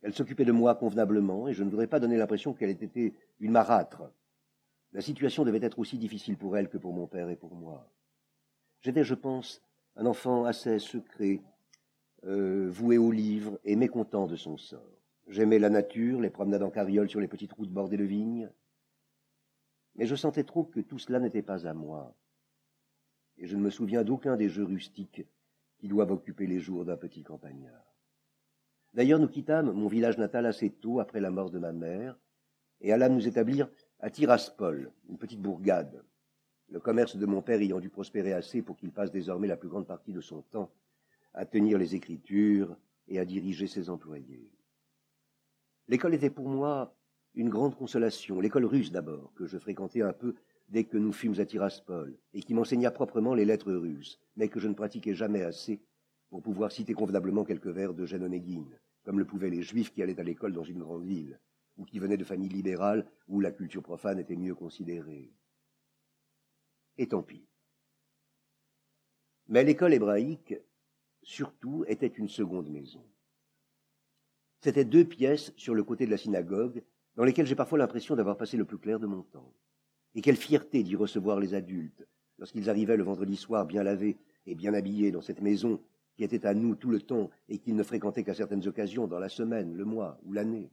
Elle 0.00 0.14
s'occupait 0.14 0.44
de 0.44 0.52
moi 0.52 0.74
convenablement, 0.74 1.46
et 1.48 1.52
je 1.52 1.62
ne 1.62 1.70
voudrais 1.70 1.86
pas 1.86 2.00
donner 2.00 2.16
l'impression 2.16 2.54
qu'elle 2.54 2.70
ait 2.70 2.72
été 2.72 3.14
une 3.38 3.52
marâtre. 3.52 4.10
La 4.92 5.00
situation 5.00 5.44
devait 5.44 5.64
être 5.64 5.78
aussi 5.78 5.98
difficile 5.98 6.36
pour 6.36 6.56
elle 6.56 6.68
que 6.68 6.78
pour 6.78 6.92
mon 6.92 7.06
père 7.06 7.30
et 7.30 7.36
pour 7.36 7.54
moi. 7.54 7.88
J'étais, 8.80 9.04
je 9.04 9.14
pense, 9.14 9.62
un 9.96 10.06
enfant 10.06 10.44
assez 10.44 10.78
secret, 10.78 11.40
euh, 12.24 12.68
voué 12.70 12.98
au 12.98 13.10
livre 13.10 13.58
et 13.64 13.76
mécontent 13.76 14.26
de 14.26 14.36
son 14.36 14.56
sort. 14.56 15.01
J'aimais 15.28 15.58
la 15.58 15.70
nature, 15.70 16.20
les 16.20 16.30
promenades 16.30 16.62
en 16.62 16.70
carriole 16.70 17.08
sur 17.08 17.20
les 17.20 17.28
petites 17.28 17.52
routes 17.52 17.70
bordées 17.70 17.96
de 17.96 18.04
vignes. 18.04 18.50
Mais 19.94 20.06
je 20.06 20.14
sentais 20.14 20.44
trop 20.44 20.64
que 20.64 20.80
tout 20.80 20.98
cela 20.98 21.20
n'était 21.20 21.42
pas 21.42 21.66
à 21.66 21.74
moi 21.74 22.14
et 23.38 23.46
je 23.46 23.56
ne 23.56 23.62
me 23.62 23.70
souviens 23.70 24.04
d'aucun 24.04 24.36
des 24.36 24.48
jeux 24.48 24.64
rustiques 24.64 25.26
qui 25.78 25.88
doivent 25.88 26.12
occuper 26.12 26.46
les 26.46 26.60
jours 26.60 26.84
d'un 26.84 26.96
petit 26.96 27.22
campagnard. 27.22 27.96
D'ailleurs, 28.94 29.18
nous 29.18 29.28
quittâmes 29.28 29.72
mon 29.72 29.88
village 29.88 30.18
natal 30.18 30.46
assez 30.46 30.70
tôt 30.70 31.00
après 31.00 31.20
la 31.20 31.30
mort 31.30 31.50
de 31.50 31.58
ma 31.58 31.72
mère, 31.72 32.18
et 32.80 32.92
allâmes 32.92 33.14
nous 33.14 33.26
établir 33.26 33.68
à 34.00 34.10
Tiraspol, 34.10 34.92
une 35.08 35.18
petite 35.18 35.40
bourgade, 35.40 36.04
le 36.68 36.80
commerce 36.80 37.16
de 37.16 37.26
mon 37.26 37.42
père 37.42 37.60
ayant 37.60 37.80
dû 37.80 37.88
prospérer 37.88 38.32
assez 38.32 38.62
pour 38.62 38.76
qu'il 38.76 38.92
passe 38.92 39.10
désormais 39.10 39.48
la 39.48 39.56
plus 39.56 39.68
grande 39.68 39.86
partie 39.86 40.12
de 40.12 40.20
son 40.20 40.42
temps 40.42 40.70
à 41.34 41.46
tenir 41.46 41.78
les 41.78 41.94
écritures 41.94 42.76
et 43.08 43.18
à 43.18 43.24
diriger 43.24 43.66
ses 43.66 43.88
employés. 43.88 44.50
L'école 45.92 46.14
était 46.14 46.30
pour 46.30 46.48
moi 46.48 46.96
une 47.34 47.50
grande 47.50 47.76
consolation, 47.76 48.40
l'école 48.40 48.64
russe 48.64 48.92
d'abord, 48.92 49.30
que 49.34 49.44
je 49.44 49.58
fréquentais 49.58 50.00
un 50.00 50.14
peu 50.14 50.34
dès 50.70 50.84
que 50.84 50.96
nous 50.96 51.12
fûmes 51.12 51.38
à 51.38 51.44
Tiraspol, 51.44 52.18
et 52.32 52.40
qui 52.40 52.54
m'enseigna 52.54 52.90
proprement 52.90 53.34
les 53.34 53.44
lettres 53.44 53.74
russes, 53.74 54.18
mais 54.36 54.48
que 54.48 54.58
je 54.58 54.68
ne 54.68 54.72
pratiquais 54.72 55.12
jamais 55.12 55.42
assez 55.42 55.82
pour 56.30 56.40
pouvoir 56.40 56.72
citer 56.72 56.94
convenablement 56.94 57.44
quelques 57.44 57.66
vers 57.66 57.92
de 57.92 58.10
Onéguine, 58.24 58.80
comme 59.04 59.18
le 59.18 59.26
pouvaient 59.26 59.50
les 59.50 59.60
juifs 59.60 59.92
qui 59.92 60.02
allaient 60.02 60.18
à 60.18 60.22
l'école 60.22 60.54
dans 60.54 60.64
une 60.64 60.78
grande 60.78 61.04
ville, 61.04 61.38
ou 61.76 61.84
qui 61.84 61.98
venaient 61.98 62.16
de 62.16 62.24
familles 62.24 62.48
libérales 62.48 63.06
où 63.28 63.40
la 63.40 63.52
culture 63.52 63.82
profane 63.82 64.18
était 64.18 64.34
mieux 64.34 64.54
considérée. 64.54 65.30
Et 66.96 67.06
tant 67.06 67.22
pis. 67.22 67.46
Mais 69.46 69.62
l'école 69.62 69.92
hébraïque, 69.92 70.54
surtout, 71.22 71.84
était 71.86 72.06
une 72.06 72.28
seconde 72.28 72.70
maison. 72.70 73.04
C'était 74.62 74.84
deux 74.84 75.04
pièces 75.04 75.52
sur 75.56 75.74
le 75.74 75.82
côté 75.82 76.06
de 76.06 76.12
la 76.12 76.16
synagogue, 76.16 76.84
dans 77.16 77.24
lesquels 77.24 77.48
j'ai 77.48 77.56
parfois 77.56 77.78
l'impression 77.78 78.14
d'avoir 78.14 78.36
passé 78.36 78.56
le 78.56 78.64
plus 78.64 78.78
clair 78.78 79.00
de 79.00 79.06
mon 79.06 79.22
temps. 79.22 79.52
Et 80.14 80.20
quelle 80.20 80.36
fierté 80.36 80.84
d'y 80.84 80.94
recevoir 80.94 81.40
les 81.40 81.54
adultes, 81.54 82.06
lorsqu'ils 82.38 82.70
arrivaient 82.70 82.96
le 82.96 83.02
vendredi 83.02 83.36
soir 83.36 83.66
bien 83.66 83.82
lavés 83.82 84.18
et 84.46 84.54
bien 84.54 84.72
habillés 84.72 85.10
dans 85.10 85.20
cette 85.20 85.40
maison 85.40 85.80
qui 86.14 86.22
était 86.22 86.46
à 86.46 86.54
nous 86.54 86.76
tout 86.76 86.90
le 86.90 87.00
temps 87.00 87.28
et 87.48 87.58
qu'ils 87.58 87.74
ne 87.74 87.82
fréquentaient 87.82 88.22
qu'à 88.22 88.34
certaines 88.34 88.68
occasions 88.68 89.08
dans 89.08 89.18
la 89.18 89.28
semaine, 89.28 89.74
le 89.74 89.84
mois 89.84 90.20
ou 90.24 90.32
l'année. 90.32 90.70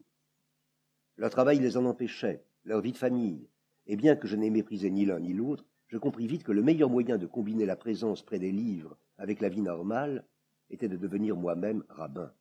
Leur 1.18 1.32
travail 1.32 1.58
les 1.58 1.76
en 1.76 1.86
empêchait, 1.86 2.44
leur 2.66 2.82
vie 2.82 2.92
de 2.92 2.98
famille, 2.98 3.50
et 3.88 3.96
bien 3.96 4.16
que 4.16 4.28
je 4.28 4.36
n'ai 4.36 4.52
méprisé 4.52 4.92
ni 4.92 5.06
l'un 5.06 5.20
ni 5.20 5.34
l'autre, 5.34 5.66
je 5.88 5.98
compris 5.98 6.28
vite 6.28 6.44
que 6.44 6.52
le 6.52 6.62
meilleur 6.62 6.92
moyen 6.92 7.18
de 7.18 7.26
combiner 7.26 7.66
la 7.66 7.76
présence 7.76 8.22
près 8.22 8.38
des 8.38 8.52
livres 8.52 8.98
avec 9.18 9.42
la 9.42 9.50
vie 9.50 9.62
normale 9.62 10.26
était 10.70 10.88
de 10.88 10.96
devenir 10.96 11.36
moi-même 11.36 11.84
rabbin. 11.90 12.32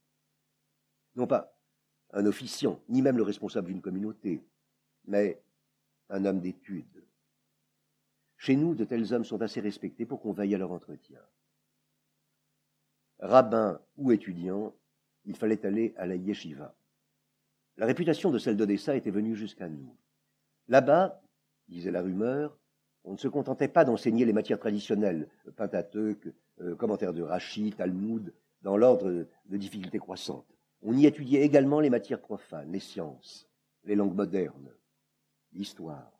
Non 1.18 1.26
pas 1.26 1.52
un 2.12 2.24
officiant, 2.24 2.80
ni 2.88 3.02
même 3.02 3.18
le 3.18 3.24
responsable 3.24 3.66
d'une 3.66 3.82
communauté, 3.82 4.40
mais 5.04 5.42
un 6.08 6.24
homme 6.24 6.40
d'étude. 6.40 7.04
Chez 8.36 8.54
nous, 8.54 8.74
de 8.74 8.84
tels 8.84 9.12
hommes 9.12 9.24
sont 9.24 9.42
assez 9.42 9.60
respectés 9.60 10.06
pour 10.06 10.20
qu'on 10.20 10.32
veille 10.32 10.54
à 10.54 10.58
leur 10.58 10.70
entretien. 10.70 11.20
Rabbin 13.18 13.80
ou 13.96 14.12
étudiant, 14.12 14.72
il 15.24 15.34
fallait 15.34 15.66
aller 15.66 15.92
à 15.98 16.06
la 16.06 16.14
yeshiva. 16.14 16.74
La 17.76 17.86
réputation 17.86 18.30
de 18.30 18.38
celle 18.38 18.56
d'Odessa 18.56 18.94
était 18.94 19.10
venue 19.10 19.34
jusqu'à 19.34 19.68
nous. 19.68 19.94
Là-bas, 20.68 21.20
disait 21.68 21.90
la 21.90 22.00
rumeur, 22.00 22.56
on 23.02 23.12
ne 23.12 23.18
se 23.18 23.28
contentait 23.28 23.68
pas 23.68 23.84
d'enseigner 23.84 24.24
les 24.24 24.32
matières 24.32 24.60
traditionnelles, 24.60 25.28
Pentateuque, 25.56 26.28
euh, 26.60 26.76
commentaires 26.76 27.12
de 27.12 27.22
Rachid, 27.22 27.76
Talmud, 27.76 28.32
dans 28.62 28.76
l'ordre 28.76 29.26
de 29.46 29.56
difficulté 29.56 29.98
croissante. 29.98 30.57
On 30.82 30.96
y 30.96 31.06
étudiait 31.06 31.42
également 31.42 31.80
les 31.80 31.90
matières 31.90 32.20
profanes, 32.20 32.70
les 32.70 32.80
sciences, 32.80 33.48
les 33.84 33.96
langues 33.96 34.14
modernes, 34.14 34.72
l'histoire. 35.52 36.12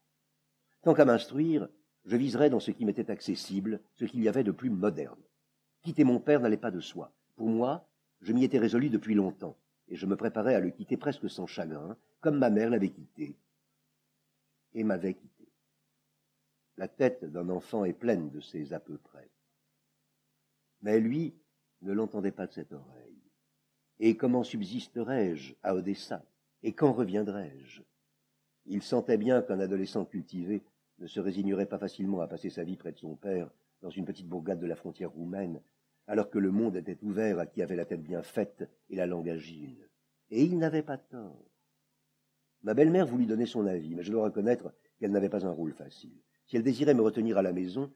Tant 0.83 0.95
qu'à 0.95 1.05
m'instruire, 1.05 1.69
je 2.05 2.17
viserais 2.17 2.51
dans 2.51 2.61
ce 2.61 2.71
qui 2.71 2.85
m'était 2.85 3.11
accessible, 3.11 3.81
ce 3.95 4.05
qu'il 4.05 4.23
y 4.23 4.29
avait 4.29 4.45
de 4.45 4.51
plus 4.51 4.71
moderne. 4.71 5.21
Quitter 5.83 6.05
mon 6.05 6.19
père 6.19 6.41
n'allait 6.41 6.57
pas 6.57 6.71
de 6.71 6.81
soi. 6.81 7.13
Pour 7.37 7.49
moi, 7.49 7.89
je 8.21 8.33
m'y 8.33 8.45
étais 8.45 8.59
résolu 8.59 8.91
depuis 8.91 9.15
longtemps, 9.15 9.57
et 9.89 9.97
je 9.97 10.07
me 10.07 10.17
préparais 10.17 10.55
à 10.55 10.61
le 10.61 10.71
quitter 10.71 10.97
presque 10.97 11.31
sans 11.31 11.47
chagrin, 11.47 11.97
comme 12.21 12.39
ma 12.39 12.51
mère 12.51 12.71
l'avait 12.71 12.91
quitté, 12.91 13.37
et 14.75 14.85
m'avait 14.85 15.15
quitté. 15.15 15.49
La 16.77 16.89
tête 16.89 17.25
d'un 17.25 17.49
enfant 17.49 17.85
est 17.85 17.93
pleine 17.93 18.31
de 18.31 18.41
ces 18.41 18.73
à 18.73 18.81
peu 18.81 18.99
près. 18.99 19.31
Mais 20.83 21.01
lui 21.01 21.35
ne 21.83 21.93
l'entendait 21.93 22.33
pas 22.33 22.47
de 22.47 22.53
cette 22.53 22.73
oreille. 22.73 23.08
Et 24.01 24.17
comment 24.17 24.45
subsisterai-je 24.45 25.55
à 25.63 25.75
Odessa? 25.75 26.25
Et 26.63 26.73
quand 26.73 26.93
reviendrai-je 26.93 27.83
Il 28.67 28.83
sentait 28.83 29.19
bien 29.19 29.43
qu'un 29.43 29.59
adolescent 29.59 30.05
cultivé 30.05 30.63
ne 30.99 31.07
se 31.07 31.21
résignerait 31.21 31.67
pas 31.67 31.79
facilement 31.79 32.21
à 32.21 32.29
passer 32.29 32.51
sa 32.51 32.65
vie 32.65 32.77
près 32.77 32.93
de 32.93 32.99
son 32.99 33.17
père 33.17 33.51
dans 33.83 33.91
une 33.91 34.05
petite 34.05 34.29
bourgade 34.29 34.61
de 34.61 34.67
la 34.67 34.77
frontière 34.77 35.11
roumaine, 35.11 35.61
alors 36.07 36.31
que 36.31 36.39
le 36.39 36.51
monde 36.51 36.77
était 36.77 36.99
ouvert 37.03 37.39
à 37.39 37.47
qui 37.47 37.63
avait 37.63 37.77
la 37.77 37.85
tête 37.85 38.03
bien 38.03 38.23
faite 38.23 38.69
et 38.89 38.97
la 38.97 39.07
langue 39.07 39.29
agile. 39.29 39.89
Et 40.31 40.45
il 40.45 40.59
n'avait 40.59 40.83
pas 40.83 40.99
tort. 40.99 41.51
Ma 42.63 42.75
belle-mère 42.75 43.07
voulut 43.07 43.27
donner 43.27 43.47
son 43.47 43.67
avis, 43.67 43.95
mais 43.95 44.03
je 44.03 44.13
dois 44.13 44.25
reconnaître 44.25 44.73
qu'elle 44.99 45.13
n'avait 45.13 45.29
pas 45.29 45.47
un 45.47 45.53
rôle 45.53 45.73
facile. 45.73 46.17
Si 46.47 46.57
elle 46.57 46.63
désirait 46.63 46.95
me 46.95 47.03
retenir 47.03 47.39
à 47.39 47.43
la 47.43 47.53
maison, 47.53 47.93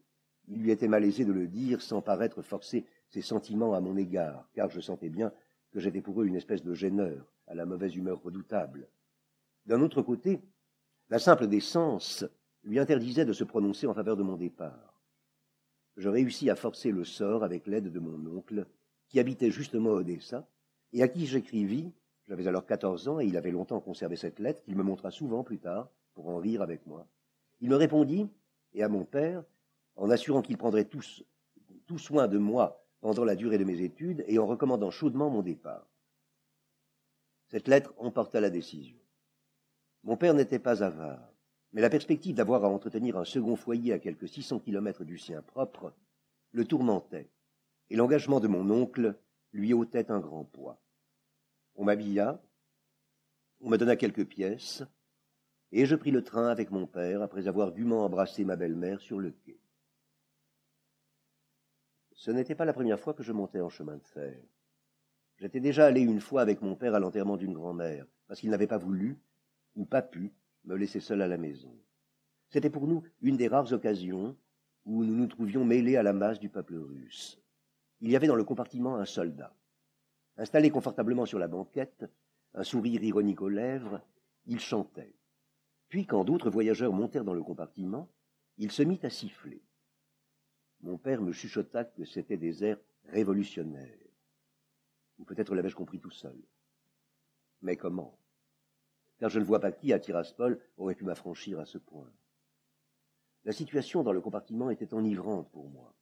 il 0.49 0.63
lui 0.63 0.71
était 0.71 0.89
malaisé 0.89 1.25
de 1.25 1.33
le 1.33 1.47
dire 1.47 1.81
sans 1.81 2.01
paraître 2.01 2.43
forcer 2.43 2.85
ses 3.09 3.23
sentiments 3.23 3.75
à 3.75 3.81
mon 3.81 3.97
égard, 3.97 4.49
car 4.55 4.71
je 4.71 4.81
sentais 4.81 5.09
bien 5.09 5.33
que 5.73 5.81
j'étais 5.81 6.01
pour 6.01 6.21
eux 6.21 6.27
une 6.27 6.37
espèce 6.37 6.63
de 6.63 6.75
gêneur, 6.75 7.27
à 7.47 7.55
la 7.55 7.67
mauvaise 7.67 7.97
humeur 7.97 8.23
redoutable. 8.23 8.89
D'un 9.67 9.81
autre 9.81 10.03
côté, 10.03 10.41
la 11.09 11.19
simple 11.19 11.47
décence 11.47 12.25
lui 12.63 12.79
interdisait 12.79 13.25
de 13.25 13.33
se 13.33 13.45
prononcer 13.45 13.87
en 13.87 13.95
faveur 13.95 14.17
de 14.17 14.23
mon 14.23 14.37
départ. 14.37 15.03
Je 15.97 16.09
réussis 16.09 16.49
à 16.51 16.57
forcer 16.57 16.91
le 16.91 17.05
sort 17.05 17.45
avec 17.45 17.67
l'aide 17.67 17.93
de 17.93 18.01
mon 18.01 18.37
oncle, 18.37 18.67
qui 19.09 19.19
habitait 19.21 19.51
justement 19.51 19.91
Odessa, 19.91 20.47
et 20.93 21.03
à 21.03 21.09
qui 21.09 21.27
j'écrivis, 21.27 21.93
j'avais 22.29 22.47
alors 22.47 22.67
quatorze 22.67 23.09
ans 23.09 23.21
et 23.21 23.27
il 23.27 23.37
avait 23.37 23.51
longtemps 23.51 23.81
conservé 23.81 24.17
cette 24.17 24.39
lettre 24.39 24.63
qu'il 24.63 24.77
me 24.77 24.83
montra 24.83 25.11
souvent 25.11 25.43
plus 25.43 25.59
tard, 25.59 25.91
pour 26.15 26.29
en 26.29 26.37
rire 26.37 26.63
avec 26.63 26.87
moi. 26.87 27.07
Il 27.61 27.69
me 27.71 27.77
répondit, 27.77 28.29
et 28.75 28.83
à 28.83 28.89
mon 28.89 29.05
père, 29.05 29.43
en 29.97 30.11
assurant 30.11 30.43
qu'il 30.43 30.57
prendrait 30.59 30.85
tout 30.85 31.99
soin 31.99 32.29
de 32.29 32.39
moi 32.39 32.82
pendant 33.03 33.25
la 33.25 33.35
durée 33.35 33.59
de 33.59 33.65
mes 33.65 33.83
études 33.83 34.25
et 34.29 34.39
en 34.39 34.47
recommandant 34.47 34.93
chaudement 34.93 35.29
mon 35.29 35.43
départ. 35.43 35.87
Cette 37.49 37.67
lettre 37.69 37.93
emporta 37.99 38.41
la 38.41 38.49
décision. 38.49 38.97
Mon 40.05 40.17
père 40.17 40.35
n'était 40.35 40.61
pas 40.61 40.85
avare, 40.85 41.35
mais 41.73 41.81
la 41.81 41.91
perspective 41.91 42.37
d'avoir 42.37 42.65
à 42.65 42.69
entretenir 42.69 43.19
un 43.19 43.25
second 43.25 43.57
foyer 43.57 43.93
à 43.93 43.99
quelques 43.99 44.29
six 44.29 44.43
cents 44.43 44.61
kilomètres 44.61 45.05
du 45.05 45.19
sien 45.19 45.43
propre 45.43 45.93
le 46.53 46.65
tourmentait, 46.65 47.29
et 47.91 47.97
l'engagement 47.97 48.39
de 48.39 48.49
mon 48.49 48.71
oncle 48.71 49.17
lui 49.53 49.75
ôtait 49.75 50.11
un 50.11 50.21
grand 50.21 50.45
poids. 50.45 50.81
On 51.75 51.85
m'habilla, 51.85 52.41
on 53.61 53.69
me 53.69 53.79
donna 53.79 53.97
quelques 53.97 54.27
pièces, 54.27 54.85
et 55.73 55.87
je 55.87 55.97
pris 55.97 56.13
le 56.13 56.23
train 56.23 56.49
avec 56.49 56.71
mon 56.71 56.87
père 56.87 57.23
après 57.23 57.49
avoir 57.49 57.73
dûment 57.73 58.05
embrassé 58.05 58.45
ma 58.45 58.57
belle-mère 58.57 59.01
sur 59.01 59.19
le 59.19 59.33
quai. 59.33 59.62
Ce 62.23 62.31
n'était 62.31 62.55
pas 62.55 62.65
la 62.65 62.73
première 62.73 63.01
fois 63.01 63.15
que 63.15 63.25
je 63.25 63.33
montais 63.33 63.61
en 63.61 63.69
chemin 63.69 63.97
de 63.97 64.07
fer. 64.07 64.41
J'étais 65.39 65.59
déjà 65.59 65.87
allé 65.87 66.03
une 66.03 66.21
fois 66.21 66.41
avec 66.41 66.63
mon 66.63 66.77
père 66.77 66.95
à 66.95 67.01
l'enterrement 67.01 67.37
d'une 67.37 67.53
grand-mère, 67.53 68.07
parce 68.29 68.39
qu'il 68.39 68.51
n'avait 68.51 68.69
pas 68.69 68.79
voulu, 68.79 69.19
ou 69.75 69.85
pas 69.85 70.03
pu, 70.03 70.33
me 70.63 70.77
laisser 70.77 71.01
seul 71.01 71.21
à 71.21 71.27
la 71.27 71.37
maison. 71.37 71.77
C'était 72.49 72.71
pour 72.71 72.87
nous 72.87 73.03
une 73.23 73.37
des 73.37 73.49
rares 73.49 73.73
occasions 73.73 74.37
où 74.85 75.03
nous 75.03 75.17
nous 75.17 75.27
trouvions 75.27 75.65
mêlés 75.65 75.97
à 75.97 76.05
la 76.05 76.13
masse 76.13 76.39
du 76.39 76.49
peuple 76.49 76.77
russe. 76.77 77.41
Il 78.01 78.09
y 78.09 78.15
avait 78.15 78.29
dans 78.29 78.37
le 78.37 78.45
compartiment 78.45 78.95
un 78.95 79.05
soldat. 79.05 79.53
Installé 80.37 80.71
confortablement 80.71 81.27
sur 81.27 81.41
la 81.41 81.49
banquette, 81.49 82.09
un 82.55 82.63
sourire 82.63 83.03
ironique 83.03 83.43
aux 83.43 83.49
lèvres, 83.49 84.01
il 84.47 84.61
chantait. 84.61 85.17
Puis, 85.89 86.07
quand 86.07 86.23
d'autres 86.23 86.51
voyageurs 86.51 86.93
montèrent 86.93 87.25
dans 87.25 87.35
le 87.35 87.43
compartiment, 87.43 88.09
il 88.59 88.71
se 88.71 88.85
mit 88.85 89.01
à 89.03 89.11
siffler 89.11 89.61
mon 90.83 90.99
père 90.99 91.23
me 91.23 91.33
chuchota 91.33 91.85
que 91.85 92.05
c'était 92.05 92.37
des 92.37 92.65
airs 92.65 92.81
révolutionnaires. 93.09 93.99
Ou 95.19 95.25
peut-être 95.25 95.55
l'avais-je 95.55 95.77
compris 95.77 96.01
tout 96.01 96.11
seul. 96.11 96.37
Mais 97.63 97.77
comment? 97.77 98.19
Car 99.19 99.31
je 99.31 99.39
ne 99.39 99.45
vois 99.45 99.61
pas 99.61 99.71
qui, 99.71 99.93
à 99.93 100.01
Tiraspol, 100.01 100.61
aurait 100.77 100.97
pu 100.97 101.05
m'affranchir 101.05 101.61
à 101.61 101.65
ce 101.65 101.79
point. 101.79 102.11
La 103.45 103.53
situation 103.53 104.03
dans 104.03 104.13
le 104.13 104.21
compartiment 104.21 104.71
était 104.71 104.95
enivrante 104.95 105.51
pour 105.51 105.69
moi. 105.69 105.95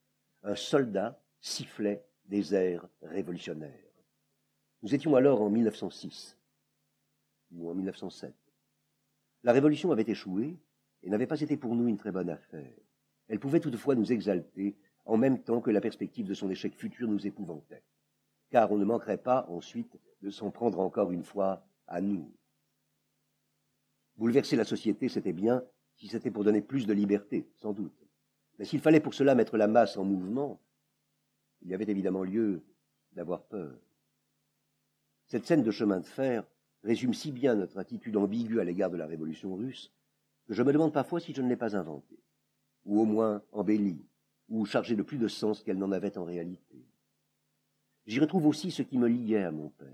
Un 0.42 0.56
soldat 0.56 1.22
sifflait 1.40 2.04
des 2.24 2.54
airs 2.54 2.88
révolutionnaires. 3.02 3.90
Nous 4.82 4.94
étions 4.94 5.14
alors 5.16 5.42
en 5.42 5.50
1906 5.50 6.38
ou 7.52 7.70
en 7.70 7.74
1907. 7.74 8.34
La 9.42 9.52
révolution 9.52 9.90
avait 9.92 10.10
échoué 10.10 10.58
et 11.02 11.10
n'avait 11.10 11.26
pas 11.26 11.40
été 11.40 11.56
pour 11.56 11.74
nous 11.74 11.88
une 11.88 11.98
très 11.98 12.12
bonne 12.12 12.30
affaire. 12.30 12.72
Elle 13.30 13.38
pouvait 13.38 13.60
toutefois 13.60 13.94
nous 13.94 14.10
exalter, 14.10 14.74
en 15.04 15.16
même 15.16 15.40
temps 15.40 15.60
que 15.60 15.70
la 15.70 15.80
perspective 15.80 16.26
de 16.26 16.34
son 16.34 16.50
échec 16.50 16.74
futur 16.74 17.06
nous 17.06 17.28
épouvantait, 17.28 17.84
car 18.50 18.72
on 18.72 18.76
ne 18.76 18.84
manquerait 18.84 19.22
pas 19.22 19.46
ensuite 19.48 20.00
de 20.20 20.30
s'en 20.30 20.50
prendre 20.50 20.80
encore 20.80 21.12
une 21.12 21.22
fois 21.22 21.64
à 21.86 22.00
nous. 22.00 22.28
Bouleverser 24.16 24.56
la 24.56 24.64
société, 24.64 25.08
c'était 25.08 25.32
bien, 25.32 25.62
si 25.94 26.08
c'était 26.08 26.32
pour 26.32 26.42
donner 26.42 26.60
plus 26.60 26.88
de 26.88 26.92
liberté, 26.92 27.48
sans 27.54 27.72
doute. 27.72 28.04
Mais 28.58 28.64
s'il 28.64 28.80
fallait 28.80 28.98
pour 28.98 29.14
cela 29.14 29.36
mettre 29.36 29.56
la 29.56 29.68
masse 29.68 29.96
en 29.96 30.04
mouvement, 30.04 30.60
il 31.62 31.68
y 31.68 31.74
avait 31.74 31.88
évidemment 31.88 32.24
lieu 32.24 32.64
d'avoir 33.12 33.44
peur. 33.44 33.78
Cette 35.26 35.46
scène 35.46 35.62
de 35.62 35.70
chemin 35.70 36.00
de 36.00 36.06
fer 36.06 36.44
résume 36.82 37.14
si 37.14 37.30
bien 37.30 37.54
notre 37.54 37.78
attitude 37.78 38.16
ambiguë 38.16 38.58
à 38.58 38.64
l'égard 38.64 38.90
de 38.90 38.96
la 38.96 39.06
révolution 39.06 39.54
russe 39.54 39.92
que 40.48 40.54
je 40.54 40.64
me 40.64 40.72
demande 40.72 40.92
parfois 40.92 41.20
si 41.20 41.32
je 41.32 41.42
ne 41.42 41.48
l'ai 41.48 41.56
pas 41.56 41.76
inventée 41.76 42.18
ou 42.84 43.00
au 43.00 43.04
moins 43.04 43.42
embellie, 43.52 44.04
ou 44.48 44.64
chargée 44.64 44.96
de 44.96 45.02
plus 45.02 45.18
de 45.18 45.28
sens 45.28 45.62
qu'elle 45.62 45.78
n'en 45.78 45.92
avait 45.92 46.18
en 46.18 46.24
réalité. 46.24 46.84
J'y 48.06 48.20
retrouve 48.20 48.46
aussi 48.46 48.70
ce 48.70 48.82
qui 48.82 48.98
me 48.98 49.08
liait 49.08 49.44
à 49.44 49.50
mon 49.50 49.68
père, 49.70 49.88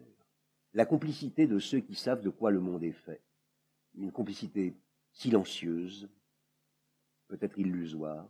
la 0.72 0.86
complicité 0.86 1.46
de 1.46 1.58
ceux 1.58 1.80
qui 1.80 1.94
savent 1.94 2.22
de 2.22 2.30
quoi 2.30 2.50
le 2.50 2.60
monde 2.60 2.84
est 2.84 2.92
fait, 2.92 3.22
une 3.94 4.12
complicité 4.12 4.74
silencieuse, 5.12 6.08
peut-être 7.28 7.58
illusoire, 7.58 8.28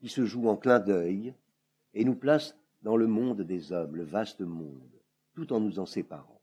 qui 0.00 0.08
se 0.08 0.24
joue 0.24 0.48
en 0.48 0.56
clin 0.56 0.80
d'œil 0.80 1.34
et 1.94 2.04
nous 2.04 2.14
place 2.14 2.56
dans 2.82 2.96
le 2.96 3.06
monde 3.06 3.42
des 3.42 3.72
hommes, 3.72 3.96
le 3.96 4.04
vaste 4.04 4.40
monde, 4.40 5.00
tout 5.34 5.52
en 5.52 5.60
nous 5.60 5.78
en 5.78 5.86
séparant. 5.86 6.40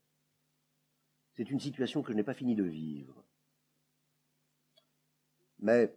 C'est 1.33 1.49
une 1.49 1.59
situation 1.59 2.01
que 2.01 2.11
je 2.11 2.17
n'ai 2.17 2.23
pas 2.23 2.33
fini 2.33 2.55
de 2.55 2.63
vivre. 2.63 3.23
Mais 5.59 5.93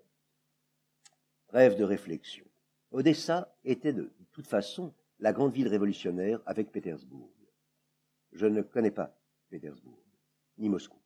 Rêve 1.50 1.76
de 1.76 1.84
réflexion. 1.84 2.44
Odessa 2.90 3.54
était 3.64 3.94
de 3.94 4.12
toute 4.32 4.46
façon 4.46 4.92
la 5.18 5.32
grande 5.32 5.52
ville 5.52 5.68
révolutionnaire 5.68 6.40
avec 6.44 6.70
Pétersbourg. 6.70 7.30
Je 8.32 8.46
ne 8.46 8.61
connais 8.61 8.90
pas 8.90 9.18
Pétersbourg, 9.48 10.04
ni 10.58 10.68
Moscou. 10.68 10.98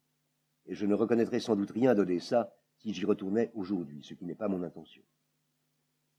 et 0.67 0.75
je 0.75 0.87
ne 0.87 0.95
reconnaîtrais 0.95 1.41
sans 1.41 1.57
doute 1.57 1.71
rien 1.71 1.95
d'Odessa 1.95 2.53
si 2.79 2.93
j'y 2.93 3.05
retournais 3.05 3.51
aujourd'hui, 3.55 4.03
ce 4.03 4.15
qui 4.15 4.25
n'est 4.25 4.35
pas 4.35 4.49
mon 4.49 4.63
intention. 4.63 5.03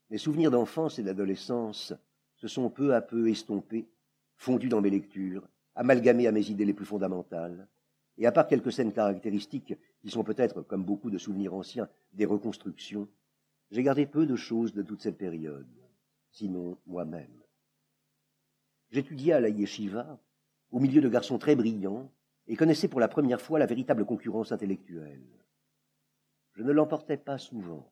Mes 0.10 0.18
souvenirs 0.18 0.52
d'enfance 0.52 1.00
et 1.00 1.04
d'adolescence 1.04 1.94
se 2.36 2.48
sont 2.48 2.70
peu 2.70 2.94
à 2.94 3.02
peu 3.02 3.30
estompés, 3.30 3.88
fondus 4.36 4.70
dans 4.70 4.82
mes 4.82 4.90
lectures, 4.90 5.48
amalgamés 5.76 6.28
à 6.28 6.32
mes 6.32 6.50
idées 6.50 6.66
les 6.66 6.74
plus 6.74 6.86
fondamentales, 6.86 7.68
et 8.18 8.26
à 8.26 8.32
part 8.32 8.48
quelques 8.48 8.72
scènes 8.72 8.94
caractéristiques 8.94 9.74
qui 10.02 10.10
sont 10.10 10.24
peut-être, 10.24 10.62
comme 10.62 10.84
beaucoup 10.84 11.10
de 11.10 11.18
souvenirs 11.18 11.54
anciens, 11.54 11.90
des 12.14 12.26
reconstructions, 12.26 13.08
j'ai 13.72 13.84
gardé 13.84 14.06
peu 14.06 14.26
de 14.26 14.36
choses 14.36 14.74
de 14.74 14.84
toute 14.84 15.02
cette 15.02 15.18
période, 15.18 15.68
sinon 16.32 16.78
moi-même. 16.86 17.44
J'étudiais 18.92 19.34
à 19.34 19.40
la 19.40 19.50
yeshiva, 19.50 20.20
au 20.72 20.80
milieu 20.80 21.02
de 21.02 21.10
garçons 21.10 21.38
très 21.40 21.56
brillants, 21.56 22.12
et 22.48 22.56
connaissais 22.56 22.88
pour 22.88 23.00
la 23.00 23.08
première 23.08 23.42
fois 23.42 23.60
la 23.60 23.66
véritable 23.66 24.06
concurrence 24.06 24.52
intellectuelle. 24.52 25.26
Je 26.54 26.64
ne 26.64 26.72
l'emportais 26.72 27.18
pas 27.18 27.38
souvent. 27.38 27.92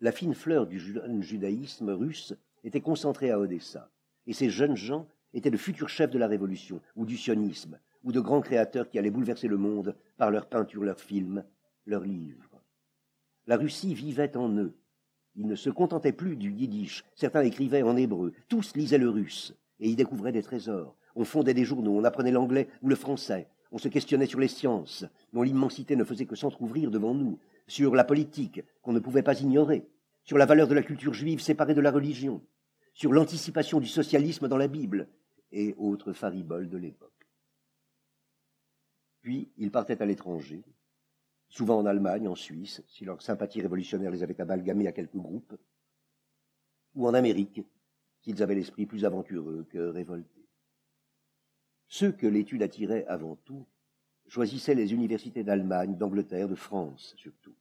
La 0.00 0.12
fine 0.12 0.34
fleur 0.34 0.66
du 0.66 0.78
judaïsme 1.22 1.90
russe 1.90 2.34
était 2.64 2.80
concentrée 2.80 3.30
à 3.30 3.38
Odessa, 3.38 3.90
et 4.26 4.32
ces 4.32 4.50
jeunes 4.50 4.76
gens 4.76 5.08
étaient 5.32 5.50
de 5.50 5.56
futurs 5.56 5.88
chefs 5.88 6.10
de 6.10 6.18
la 6.18 6.26
révolution, 6.26 6.80
ou 6.96 7.06
du 7.06 7.16
sionisme, 7.16 7.78
ou 8.02 8.12
de 8.12 8.20
grands 8.20 8.40
créateurs 8.40 8.88
qui 8.88 8.98
allaient 8.98 9.10
bouleverser 9.10 9.48
le 9.48 9.56
monde 9.56 9.96
par 10.16 10.30
leurs 10.30 10.48
peintures, 10.48 10.84
leurs 10.84 11.00
films, 11.00 11.44
leurs 11.86 12.04
livres. 12.04 12.60
La 13.46 13.56
Russie 13.56 13.94
vivait 13.94 14.36
en 14.36 14.50
eux. 14.56 14.74
Ils 15.36 15.46
ne 15.46 15.56
se 15.56 15.70
contentaient 15.70 16.12
plus 16.12 16.36
du 16.36 16.52
yiddish, 16.52 17.04
certains 17.14 17.42
écrivaient 17.42 17.82
en 17.82 17.96
hébreu, 17.96 18.32
tous 18.48 18.76
lisaient 18.76 18.98
le 18.98 19.08
russe, 19.08 19.54
et 19.80 19.88
y 19.88 19.96
découvraient 19.96 20.32
des 20.32 20.42
trésors. 20.42 20.96
On 21.16 21.24
fondait 21.24 21.54
des 21.54 21.64
journaux, 21.64 21.96
on 21.96 22.04
apprenait 22.04 22.30
l'anglais 22.30 22.68
ou 22.82 22.88
le 22.88 22.96
français, 22.96 23.48
on 23.72 23.78
se 23.78 23.88
questionnait 23.88 24.26
sur 24.26 24.38
les 24.38 24.48
sciences, 24.48 25.04
dont 25.32 25.42
l'immensité 25.42 25.96
ne 25.96 26.04
faisait 26.04 26.26
que 26.26 26.36
s'entr'ouvrir 26.36 26.90
devant 26.90 27.14
nous, 27.14 27.38
sur 27.66 27.94
la 27.94 28.04
politique, 28.04 28.62
qu'on 28.82 28.92
ne 28.92 29.00
pouvait 29.00 29.22
pas 29.22 29.40
ignorer, 29.40 29.86
sur 30.22 30.38
la 30.38 30.46
valeur 30.46 30.68
de 30.68 30.74
la 30.74 30.82
culture 30.82 31.14
juive 31.14 31.40
séparée 31.40 31.74
de 31.74 31.80
la 31.80 31.90
religion, 31.90 32.40
sur 32.92 33.12
l'anticipation 33.12 33.80
du 33.80 33.88
socialisme 33.88 34.48
dans 34.48 34.56
la 34.56 34.68
Bible, 34.68 35.08
et 35.50 35.74
autres 35.78 36.12
fariboles 36.12 36.68
de 36.68 36.78
l'époque. 36.78 37.10
Puis 39.20 39.48
ils 39.56 39.70
partaient 39.70 40.02
à 40.02 40.06
l'étranger, 40.06 40.62
souvent 41.54 41.78
en 41.78 41.86
Allemagne, 41.86 42.26
en 42.26 42.34
Suisse, 42.34 42.82
si 42.88 43.04
leurs 43.04 43.22
sympathies 43.22 43.62
révolutionnaires 43.62 44.10
les 44.10 44.24
avaient 44.24 44.40
amalgamés 44.40 44.88
à 44.88 44.92
quelques 44.92 45.14
groupes, 45.14 45.56
ou 46.96 47.06
en 47.06 47.14
Amérique, 47.14 47.62
s'ils 48.22 48.42
avaient 48.42 48.56
l'esprit 48.56 48.86
plus 48.86 49.04
aventureux 49.04 49.64
que 49.70 49.78
révolté. 49.78 50.48
Ceux 51.86 52.10
que 52.10 52.26
l'étude 52.26 52.62
attirait 52.62 53.06
avant 53.06 53.36
tout 53.36 53.68
choisissaient 54.26 54.74
les 54.74 54.92
universités 54.92 55.44
d'Allemagne, 55.44 55.96
d'Angleterre, 55.96 56.48
de 56.48 56.56
France 56.56 57.14
surtout. 57.16 57.54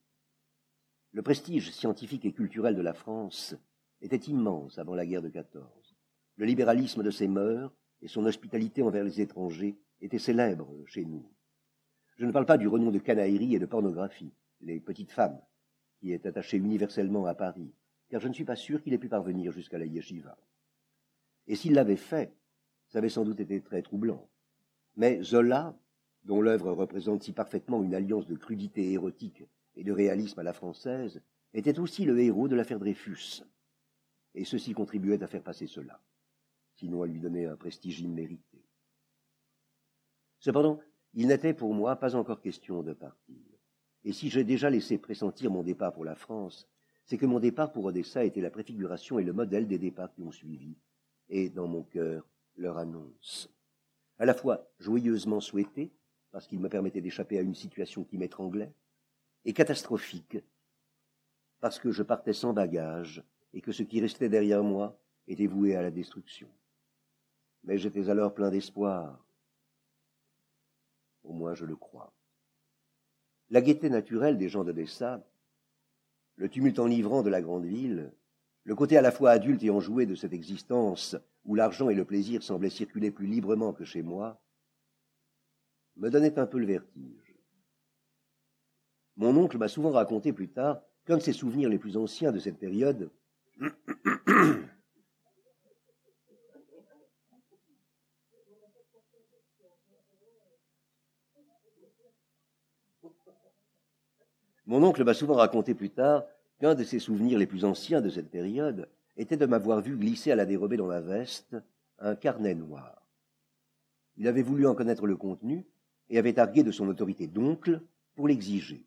Le 1.11 1.21
prestige 1.21 1.71
scientifique 1.71 2.25
et 2.25 2.33
culturel 2.33 2.75
de 2.75 2.81
la 2.81 2.93
France 2.93 3.55
était 4.01 4.15
immense 4.31 4.79
avant 4.79 4.95
la 4.95 5.05
guerre 5.05 5.21
de 5.21 5.29
14. 5.29 5.95
Le 6.37 6.45
libéralisme 6.45 7.03
de 7.03 7.11
ses 7.11 7.27
mœurs 7.27 7.71
et 8.01 8.07
son 8.07 8.25
hospitalité 8.25 8.81
envers 8.81 9.03
les 9.03 9.21
étrangers 9.21 9.77
étaient 10.01 10.17
célèbres 10.17 10.83
chez 10.87 11.05
nous. 11.05 11.32
Je 12.17 12.25
ne 12.25 12.31
parle 12.31 12.45
pas 12.45 12.57
du 12.57 12.67
renom 12.67 12.91
de 12.91 12.99
canaillerie 12.99 13.55
et 13.55 13.59
de 13.59 13.65
pornographie, 13.65 14.33
les 14.61 14.79
petites 14.79 15.11
femmes, 15.11 15.39
qui 15.99 16.11
est 16.11 16.25
attaché 16.25 16.57
universellement 16.57 17.25
à 17.25 17.33
Paris, 17.33 17.73
car 18.09 18.21
je 18.21 18.27
ne 18.27 18.33
suis 18.33 18.45
pas 18.45 18.55
sûr 18.55 18.81
qu'il 18.81 18.93
ait 18.93 18.99
pu 18.99 19.09
parvenir 19.09 19.51
jusqu'à 19.51 19.77
la 19.77 19.85
yeshiva. 19.85 20.37
Et 21.47 21.55
s'il 21.55 21.73
l'avait 21.73 21.95
fait, 21.95 22.33
ça 22.87 22.99
avait 22.99 23.09
sans 23.09 23.25
doute 23.25 23.39
été 23.39 23.61
très 23.61 23.81
troublant. 23.81 24.29
Mais 24.95 25.23
Zola, 25.23 25.75
dont 26.23 26.41
l'œuvre 26.41 26.71
représente 26.71 27.23
si 27.23 27.33
parfaitement 27.33 27.81
une 27.81 27.95
alliance 27.95 28.27
de 28.27 28.35
crudité 28.35 28.91
érotique 28.91 29.43
et 29.75 29.83
de 29.83 29.91
réalisme 29.91 30.39
à 30.39 30.43
la 30.43 30.53
française, 30.53 31.21
était 31.53 31.79
aussi 31.79 32.05
le 32.05 32.19
héros 32.19 32.47
de 32.47 32.55
l'affaire 32.55 32.79
Dreyfus. 32.79 33.43
Et 34.35 34.45
ceci 34.45 34.73
contribuait 34.73 35.21
à 35.21 35.27
faire 35.27 35.43
passer 35.43 35.67
cela, 35.67 35.99
sinon 36.75 37.01
à 37.01 37.07
lui 37.07 37.19
donner 37.19 37.45
un 37.45 37.55
prestige 37.55 37.99
immérité. 38.01 38.63
Cependant, 40.39 40.79
il 41.13 41.27
n'était 41.27 41.53
pour 41.53 41.73
moi 41.73 41.95
pas 41.95 42.15
encore 42.15 42.41
question 42.41 42.83
de 42.83 42.93
partir. 42.93 43.35
Et 44.03 44.13
si 44.13 44.29
j'ai 44.29 44.43
déjà 44.43 44.69
laissé 44.69 44.97
pressentir 44.97 45.51
mon 45.51 45.63
départ 45.63 45.93
pour 45.93 46.05
la 46.05 46.15
France, 46.15 46.67
c'est 47.05 47.17
que 47.17 47.25
mon 47.25 47.39
départ 47.39 47.71
pour 47.71 47.85
Odessa 47.85 48.23
était 48.23 48.41
la 48.41 48.49
préfiguration 48.49 49.19
et 49.19 49.23
le 49.23 49.33
modèle 49.33 49.67
des 49.67 49.77
départs 49.77 50.11
qui 50.13 50.21
ont 50.21 50.31
suivi, 50.31 50.77
et 51.29 51.49
dans 51.49 51.67
mon 51.67 51.83
cœur, 51.83 52.27
leur 52.55 52.77
annonce. 52.77 53.49
À 54.17 54.25
la 54.25 54.33
fois 54.33 54.69
joyeusement 54.79 55.39
souhaité, 55.39 55.91
parce 56.31 56.47
qu'il 56.47 56.59
me 56.59 56.69
permettait 56.69 57.01
d'échapper 57.01 57.37
à 57.37 57.41
une 57.41 57.55
situation 57.55 58.03
qui 58.03 58.17
m'étranglait, 58.17 58.73
et 59.45 59.53
catastrophique, 59.53 60.37
parce 61.59 61.79
que 61.79 61.91
je 61.91 62.03
partais 62.03 62.33
sans 62.33 62.53
bagage 62.53 63.23
et 63.53 63.61
que 63.61 63.71
ce 63.71 63.83
qui 63.83 64.01
restait 64.01 64.29
derrière 64.29 64.63
moi 64.63 64.99
était 65.27 65.47
voué 65.47 65.75
à 65.75 65.81
la 65.81 65.91
destruction. 65.91 66.49
Mais 67.63 67.77
j'étais 67.77 68.09
alors 68.09 68.33
plein 68.33 68.49
d'espoir. 68.49 69.22
Au 71.23 71.33
moins 71.33 71.55
je 71.55 71.65
le 71.65 71.75
crois. 71.75 72.13
La 73.49 73.61
gaieté 73.61 73.89
naturelle 73.89 74.37
des 74.37 74.49
gens 74.49 74.63
d'Odessa, 74.63 75.25
le 76.35 76.49
tumulte 76.49 76.79
enivrant 76.79 77.21
de 77.21 77.29
la 77.29 77.41
grande 77.41 77.65
ville, 77.65 78.11
le 78.63 78.75
côté 78.75 78.97
à 78.97 79.01
la 79.01 79.11
fois 79.11 79.31
adulte 79.31 79.63
et 79.63 79.69
enjoué 79.69 80.05
de 80.05 80.15
cette 80.15 80.33
existence 80.33 81.15
où 81.45 81.55
l'argent 81.55 81.89
et 81.89 81.95
le 81.95 82.05
plaisir 82.05 82.41
semblaient 82.41 82.69
circuler 82.69 83.11
plus 83.11 83.27
librement 83.27 83.73
que 83.73 83.83
chez 83.83 84.01
moi, 84.01 84.41
me 85.97 86.09
donnait 86.09 86.39
un 86.39 86.47
peu 86.47 86.57
le 86.59 86.65
vertige. 86.65 87.35
Mon 89.15 89.35
oncle 89.37 89.57
m'a 89.57 89.67
souvent 89.67 89.91
raconté 89.91 90.33
plus 90.33 90.49
tard 90.49 90.81
qu'un 91.05 91.17
de 91.17 91.21
ses 91.21 91.33
souvenirs 91.33 91.69
les 91.69 91.77
plus 91.77 91.97
anciens 91.97 92.31
de 92.31 92.39
cette 92.39 92.57
période 92.57 93.11
Mon 104.65 104.83
oncle 104.83 105.03
m'a 105.03 105.13
souvent 105.13 105.35
raconté 105.35 105.73
plus 105.73 105.89
tard 105.89 106.23
qu'un 106.59 106.75
de 106.75 106.83
ses 106.83 106.99
souvenirs 106.99 107.37
les 107.37 107.47
plus 107.47 107.65
anciens 107.65 108.01
de 108.01 108.09
cette 108.09 108.29
période 108.29 108.87
était 109.17 109.37
de 109.37 109.45
m'avoir 109.45 109.81
vu 109.81 109.97
glisser 109.97 110.31
à 110.31 110.35
la 110.35 110.45
dérobée 110.45 110.77
dans 110.77 110.87
la 110.87 111.01
veste 111.01 111.55
un 111.99 112.15
carnet 112.15 112.55
noir. 112.55 113.07
Il 114.17 114.27
avait 114.27 114.41
voulu 114.41 114.67
en 114.67 114.75
connaître 114.75 115.07
le 115.07 115.17
contenu 115.17 115.65
et 116.09 116.17
avait 116.17 116.39
argué 116.39 116.63
de 116.63 116.71
son 116.71 116.87
autorité 116.87 117.27
d'oncle 117.27 117.81
pour 118.15 118.27
l'exiger. 118.27 118.85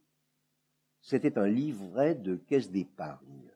C'était 1.03 1.39
un 1.39 1.47
livret 1.47 2.15
de 2.15 2.37
caisse 2.37 2.71
d'épargne 2.71 3.51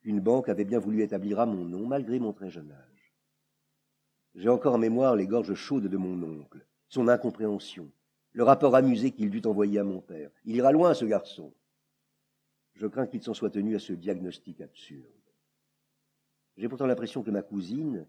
qu'une 0.00 0.20
banque 0.20 0.48
avait 0.48 0.64
bien 0.64 0.78
voulu 0.78 1.02
établir 1.02 1.40
à 1.40 1.46
mon 1.46 1.64
nom 1.64 1.86
malgré 1.86 2.18
mon 2.18 2.32
très 2.32 2.50
jeune 2.50 2.70
âge. 2.70 3.14
J'ai 4.34 4.48
encore 4.48 4.74
en 4.74 4.78
mémoire 4.78 5.16
les 5.16 5.26
gorges 5.26 5.54
chaudes 5.54 5.86
de 5.86 5.96
mon 5.96 6.22
oncle, 6.22 6.66
son 6.88 7.08
incompréhension, 7.08 7.90
le 8.34 8.42
rapport 8.42 8.74
amusé 8.74 9.12
qu'il 9.12 9.30
dut 9.30 9.46
envoyer 9.46 9.78
à 9.78 9.84
mon 9.84 10.00
père. 10.00 10.30
Il 10.44 10.56
ira 10.56 10.72
loin, 10.72 10.92
ce 10.92 11.04
garçon. 11.04 11.54
Je 12.74 12.88
crains 12.88 13.06
qu'il 13.06 13.22
s'en 13.22 13.32
soit 13.32 13.50
tenu 13.50 13.76
à 13.76 13.78
ce 13.78 13.92
diagnostic 13.92 14.60
absurde. 14.60 15.06
J'ai 16.56 16.68
pourtant 16.68 16.86
l'impression 16.86 17.22
que 17.22 17.30
ma 17.30 17.42
cousine, 17.42 18.06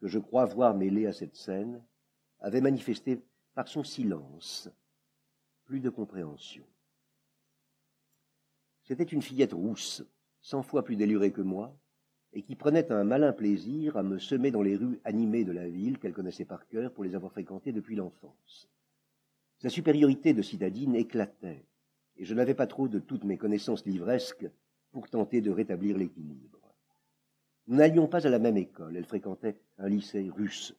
que 0.00 0.08
je 0.08 0.18
crois 0.18 0.44
voir 0.44 0.74
mêlée 0.74 1.06
à 1.06 1.12
cette 1.12 1.36
scène, 1.36 1.82
avait 2.40 2.60
manifesté 2.60 3.22
par 3.54 3.68
son 3.68 3.84
silence 3.84 4.68
plus 5.64 5.80
de 5.80 5.90
compréhension. 5.90 6.66
C'était 8.82 9.04
une 9.04 9.22
fillette 9.22 9.52
rousse, 9.52 10.02
cent 10.40 10.64
fois 10.64 10.82
plus 10.82 10.96
délurée 10.96 11.30
que 11.30 11.42
moi, 11.42 11.78
et 12.32 12.42
qui 12.42 12.56
prenait 12.56 12.90
un 12.90 13.04
malin 13.04 13.32
plaisir 13.32 13.96
à 13.96 14.02
me 14.02 14.18
semer 14.18 14.50
dans 14.50 14.62
les 14.62 14.74
rues 14.74 15.00
animées 15.04 15.44
de 15.44 15.52
la 15.52 15.68
ville 15.68 15.98
qu'elle 16.00 16.12
connaissait 16.12 16.44
par 16.44 16.66
cœur 16.66 16.92
pour 16.92 17.04
les 17.04 17.14
avoir 17.14 17.30
fréquentées 17.30 17.72
depuis 17.72 17.94
l'enfance. 17.94 18.68
Sa 19.60 19.68
supériorité 19.68 20.32
de 20.32 20.40
citadine 20.40 20.94
éclatait, 20.94 21.66
et 22.16 22.24
je 22.24 22.32
n'avais 22.32 22.54
pas 22.54 22.66
trop 22.66 22.88
de 22.88 22.98
toutes 22.98 23.24
mes 23.24 23.36
connaissances 23.36 23.84
livresques 23.84 24.48
pour 24.90 25.10
tenter 25.10 25.42
de 25.42 25.50
rétablir 25.50 25.98
l'équilibre. 25.98 26.60
Nous 27.66 27.76
n'allions 27.76 28.08
pas 28.08 28.26
à 28.26 28.30
la 28.30 28.38
même 28.38 28.56
école, 28.56 28.96
elle 28.96 29.04
fréquentait 29.04 29.60
un 29.76 29.90
lycée 29.90 30.30
russe, 30.30 30.74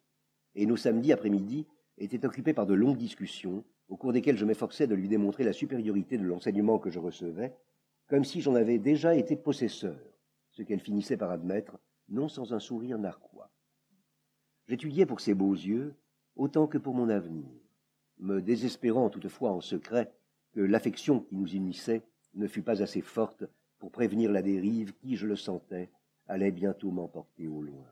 et 0.55 0.65
nos 0.65 0.77
samedis 0.77 1.13
après-midi 1.13 1.67
étaient 1.99 2.25
occupés 2.25 2.55
par 2.55 2.65
de 2.65 2.73
longues 2.73 2.97
discussions, 2.97 3.63
au 3.87 3.97
cours 3.97 4.13
desquelles 4.13 4.37
je 4.37 4.45
m'efforçais 4.45 4.87
de 4.87 4.95
lui 4.95 5.07
démontrer 5.07 5.43
la 5.43 5.53
supériorité 5.53 6.17
de 6.17 6.23
l'enseignement 6.23 6.79
que 6.79 6.89
je 6.89 6.97
recevais, 6.97 7.55
comme 8.07 8.25
si 8.25 8.41
j'en 8.41 8.55
avais 8.55 8.79
déjà 8.79 9.13
été 9.13 9.35
possesseur, 9.35 9.99
ce 10.49 10.63
qu'elle 10.63 10.79
finissait 10.79 11.17
par 11.17 11.29
admettre, 11.29 11.77
non 12.09 12.27
sans 12.27 12.51
un 12.51 12.59
sourire 12.59 12.97
narquois. 12.97 13.51
J'étudiais 14.65 15.05
pour 15.05 15.21
ses 15.21 15.35
beaux 15.35 15.53
yeux 15.53 15.93
autant 16.35 16.65
que 16.65 16.79
pour 16.79 16.95
mon 16.95 17.09
avenir, 17.09 17.60
me 18.21 18.41
désespérant 18.41 19.09
toutefois 19.09 19.51
en 19.51 19.61
secret 19.61 20.11
que 20.53 20.61
l'affection 20.61 21.19
qui 21.19 21.35
nous 21.35 21.47
unissait 21.47 22.03
ne 22.35 22.47
fût 22.47 22.61
pas 22.61 22.81
assez 22.81 23.01
forte 23.01 23.43
pour 23.79 23.91
prévenir 23.91 24.31
la 24.31 24.41
dérive 24.41 24.93
qui, 24.93 25.15
je 25.15 25.27
le 25.27 25.35
sentais, 25.35 25.89
allait 26.27 26.51
bientôt 26.51 26.91
m'emporter 26.91 27.47
au 27.47 27.61
loin. 27.61 27.87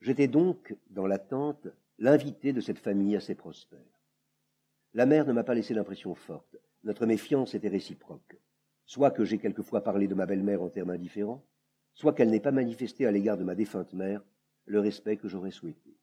J'étais 0.00 0.28
donc, 0.28 0.76
dans 0.90 1.06
l'attente, 1.06 1.68
l'invité 1.98 2.52
de 2.52 2.60
cette 2.60 2.78
famille 2.78 3.16
assez 3.16 3.34
prospère. 3.34 3.78
la 4.94 5.06
mère 5.06 5.26
ne 5.26 5.32
m'a 5.32 5.44
pas 5.44 5.54
laissé 5.54 5.74
l'impression 5.74 6.14
forte. 6.14 6.56
Notre 6.84 7.06
méfiance 7.06 7.54
était 7.54 7.68
réciproque. 7.68 8.36
Soit 8.86 9.10
que 9.10 9.24
j'ai 9.24 9.38
quelquefois 9.38 9.82
parlé 9.82 10.08
de 10.08 10.14
ma 10.14 10.26
belle-mère 10.26 10.62
en 10.62 10.70
termes 10.70 10.90
indifférents, 10.90 11.44
soit 11.94 12.12
qu'elle 12.12 12.30
n'ait 12.30 12.40
pas 12.40 12.52
manifesté 12.52 13.06
à 13.06 13.10
l'égard 13.10 13.36
de 13.36 13.44
ma 13.44 13.54
défunte 13.54 13.92
mère 13.92 14.24
le 14.66 14.80
respect 14.80 15.16
que 15.16 15.28
j'aurais 15.28 15.50
souhaité. 15.50 15.96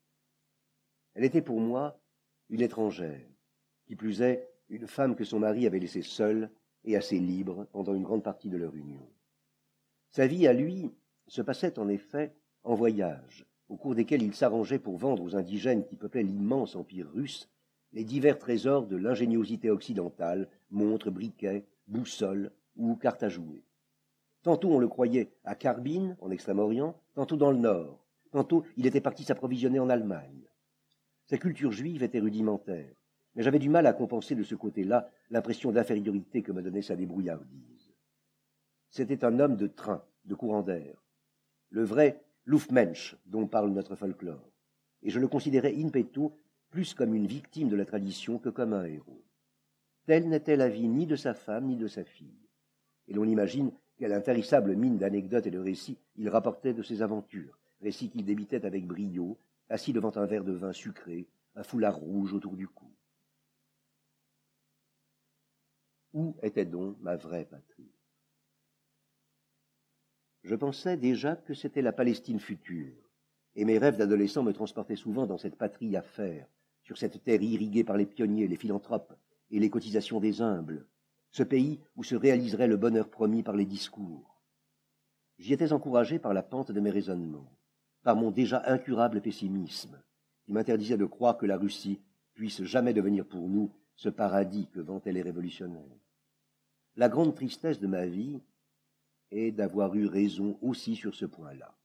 Elle 1.13 1.23
était 1.23 1.41
pour 1.41 1.59
moi 1.59 1.99
une 2.49 2.61
étrangère, 2.61 3.27
qui 3.85 3.95
plus 3.95 4.21
est 4.21 4.49
une 4.69 4.87
femme 4.87 5.15
que 5.15 5.23
son 5.23 5.39
mari 5.39 5.67
avait 5.67 5.79
laissée 5.79 6.01
seule 6.01 6.49
et 6.83 6.95
assez 6.95 7.19
libre 7.19 7.67
pendant 7.71 7.93
une 7.93 8.03
grande 8.03 8.23
partie 8.23 8.49
de 8.49 8.57
leur 8.57 8.75
union. 8.75 9.07
Sa 10.09 10.27
vie 10.27 10.47
à 10.47 10.53
lui 10.53 10.91
se 11.27 11.41
passait 11.41 11.79
en 11.79 11.87
effet 11.89 12.33
en 12.63 12.75
voyage, 12.75 13.45
au 13.69 13.77
cours 13.77 13.95
desquels 13.95 14.21
il 14.21 14.33
s'arrangeait 14.33 14.79
pour 14.79 14.97
vendre 14.97 15.23
aux 15.23 15.35
indigènes 15.35 15.85
qui 15.85 15.95
peuplaient 15.95 16.23
l'immense 16.23 16.75
empire 16.75 17.09
russe 17.11 17.49
les 17.95 18.03
divers 18.03 18.37
trésors 18.37 18.85
de 18.85 18.97
l'ingéniosité 18.97 19.69
occidentale, 19.69 20.49
montres, 20.69 21.09
briquets, 21.09 21.65
boussoles 21.87 22.51
ou 22.75 22.95
cartes 22.95 23.23
à 23.23 23.29
jouer. 23.29 23.63
Tantôt 24.43 24.69
on 24.69 24.79
le 24.79 24.87
croyait 24.87 25.31
à 25.45 25.55
Carbine, 25.55 26.17
en 26.19 26.29
Extrême-Orient, 26.29 26.95
tantôt 27.15 27.37
dans 27.37 27.51
le 27.51 27.57
Nord, 27.57 28.05
tantôt 28.31 28.65
il 28.75 28.85
était 28.85 29.01
parti 29.01 29.23
s'approvisionner 29.23 29.79
en 29.79 29.89
Allemagne. 29.89 30.43
Sa 31.25 31.37
culture 31.37 31.71
juive 31.71 32.03
était 32.03 32.19
rudimentaire, 32.19 32.93
mais 33.33 33.41
j'avais 33.41 33.59
du 33.59 33.69
mal 33.69 33.87
à 33.87 33.93
compenser 33.93 34.35
de 34.35 34.43
ce 34.43 34.53
côté-là 34.53 35.09
l'impression 35.31 35.71
d'infériorité 35.71 36.43
que 36.43 36.51
me 36.51 36.61
donnait 36.61 36.83
sa 36.83 36.95
débrouillardise. 36.95 37.93
C'était 38.89 39.25
un 39.25 39.39
homme 39.39 39.57
de 39.57 39.67
train, 39.67 40.03
de 40.25 40.35
courant 40.35 40.61
d'air, 40.61 41.03
le 41.69 41.83
vrai 41.83 42.23
Luftmensch 42.45 43.15
dont 43.25 43.47
parle 43.47 43.71
notre 43.71 43.95
folklore, 43.95 44.51
et 45.01 45.09
je 45.09 45.19
le 45.19 45.27
considérais 45.27 45.73
in 45.75 45.89
petto 45.89 46.39
plus 46.69 46.93
comme 46.93 47.15
une 47.15 47.25
victime 47.25 47.69
de 47.69 47.75
la 47.75 47.85
tradition 47.85 48.37
que 48.37 48.49
comme 48.49 48.73
un 48.73 48.85
héros. 48.85 49.23
Telle 50.05 50.29
n'était 50.29 50.55
la 50.55 50.69
vie 50.69 50.87
ni 50.87 51.07
de 51.07 51.15
sa 51.15 51.33
femme 51.33 51.65
ni 51.65 51.75
de 51.75 51.87
sa 51.87 52.03
fille, 52.03 52.47
et 53.07 53.13
l'on 53.13 53.25
imagine 53.25 53.71
quelle 53.97 54.13
intarissable 54.13 54.75
mine 54.75 54.97
d'anecdotes 54.99 55.47
et 55.47 55.51
de 55.51 55.57
récits 55.57 55.97
il 56.17 56.29
rapportait 56.29 56.75
de 56.75 56.83
ses 56.83 57.01
aventures, 57.01 57.57
récits 57.81 58.09
qu'il 58.09 58.25
débitait 58.25 58.65
avec 58.65 58.85
brio, 58.85 59.39
assis 59.69 59.93
devant 59.93 60.15
un 60.17 60.25
verre 60.25 60.43
de 60.43 60.53
vin 60.53 60.73
sucré, 60.73 61.27
un 61.55 61.63
foulard 61.63 61.95
rouge 61.95 62.33
autour 62.33 62.55
du 62.55 62.67
cou. 62.67 62.91
Où 66.13 66.37
était 66.41 66.65
donc 66.65 66.97
ma 67.01 67.15
vraie 67.15 67.45
patrie? 67.45 67.91
Je 70.43 70.55
pensais 70.55 70.95
déjà 70.95 71.35
que 71.35 71.53
c'était 71.53 71.81
la 71.81 71.91
Palestine 71.91 72.39
future, 72.39 73.09
et 73.55 73.65
mes 73.65 73.77
rêves 73.77 73.97
d'adolescent 73.97 74.43
me 74.43 74.53
transportaient 74.53 74.95
souvent 74.95 75.25
dans 75.25 75.37
cette 75.37 75.57
patrie 75.57 75.95
à 75.95 76.01
faire, 76.01 76.47
sur 76.83 76.97
cette 76.97 77.23
terre 77.23 77.41
irriguée 77.41 77.83
par 77.83 77.97
les 77.97 78.05
pionniers, 78.05 78.47
les 78.47 78.55
philanthropes 78.57 79.13
et 79.49 79.59
les 79.59 79.69
cotisations 79.69 80.19
des 80.19 80.41
humbles, 80.41 80.87
ce 81.31 81.43
pays 81.43 81.81
où 81.95 82.03
se 82.03 82.15
réaliserait 82.15 82.67
le 82.67 82.77
bonheur 82.77 83.09
promis 83.09 83.43
par 83.43 83.55
les 83.55 83.65
discours. 83.65 84.39
J'y 85.37 85.51
étais 85.51 85.73
encouragé 85.73 86.19
par 86.19 86.33
la 86.33 86.43
pente 86.43 86.71
de 86.71 86.79
mes 86.79 86.91
raisonnements 86.91 87.51
par 88.05 88.15
mon 88.15 88.29
déjà 88.29 88.61
incurable 88.67 89.19
pessimisme, 89.19 89.99
qui 90.43 90.53
m'interdisait 90.53 90.95
de 90.95 91.05
croire 91.05 91.39
que 91.39 91.47
la 91.47 91.57
Russie 91.57 91.99
puisse 92.35 92.61
jamais 92.63 92.93
devenir 92.93 93.25
pour 93.25 93.49
nous 93.49 93.71
ce 93.95 94.09
paradis 94.09 94.67
que 94.67 94.79
vantaient 94.79 95.11
les 95.11 95.23
révolutionnaires. 95.23 95.97
La 96.97 97.09
grande 97.09 97.33
tristesse 97.33 97.79
de 97.79 97.87
ma 97.87 98.05
vie 98.05 98.39
est 99.31 99.51
d'avoir 99.51 99.95
eu 99.95 100.05
raison 100.05 100.55
aussi 100.61 100.95
sur 100.95 101.15
ce 101.15 101.25
point-là. 101.25 101.75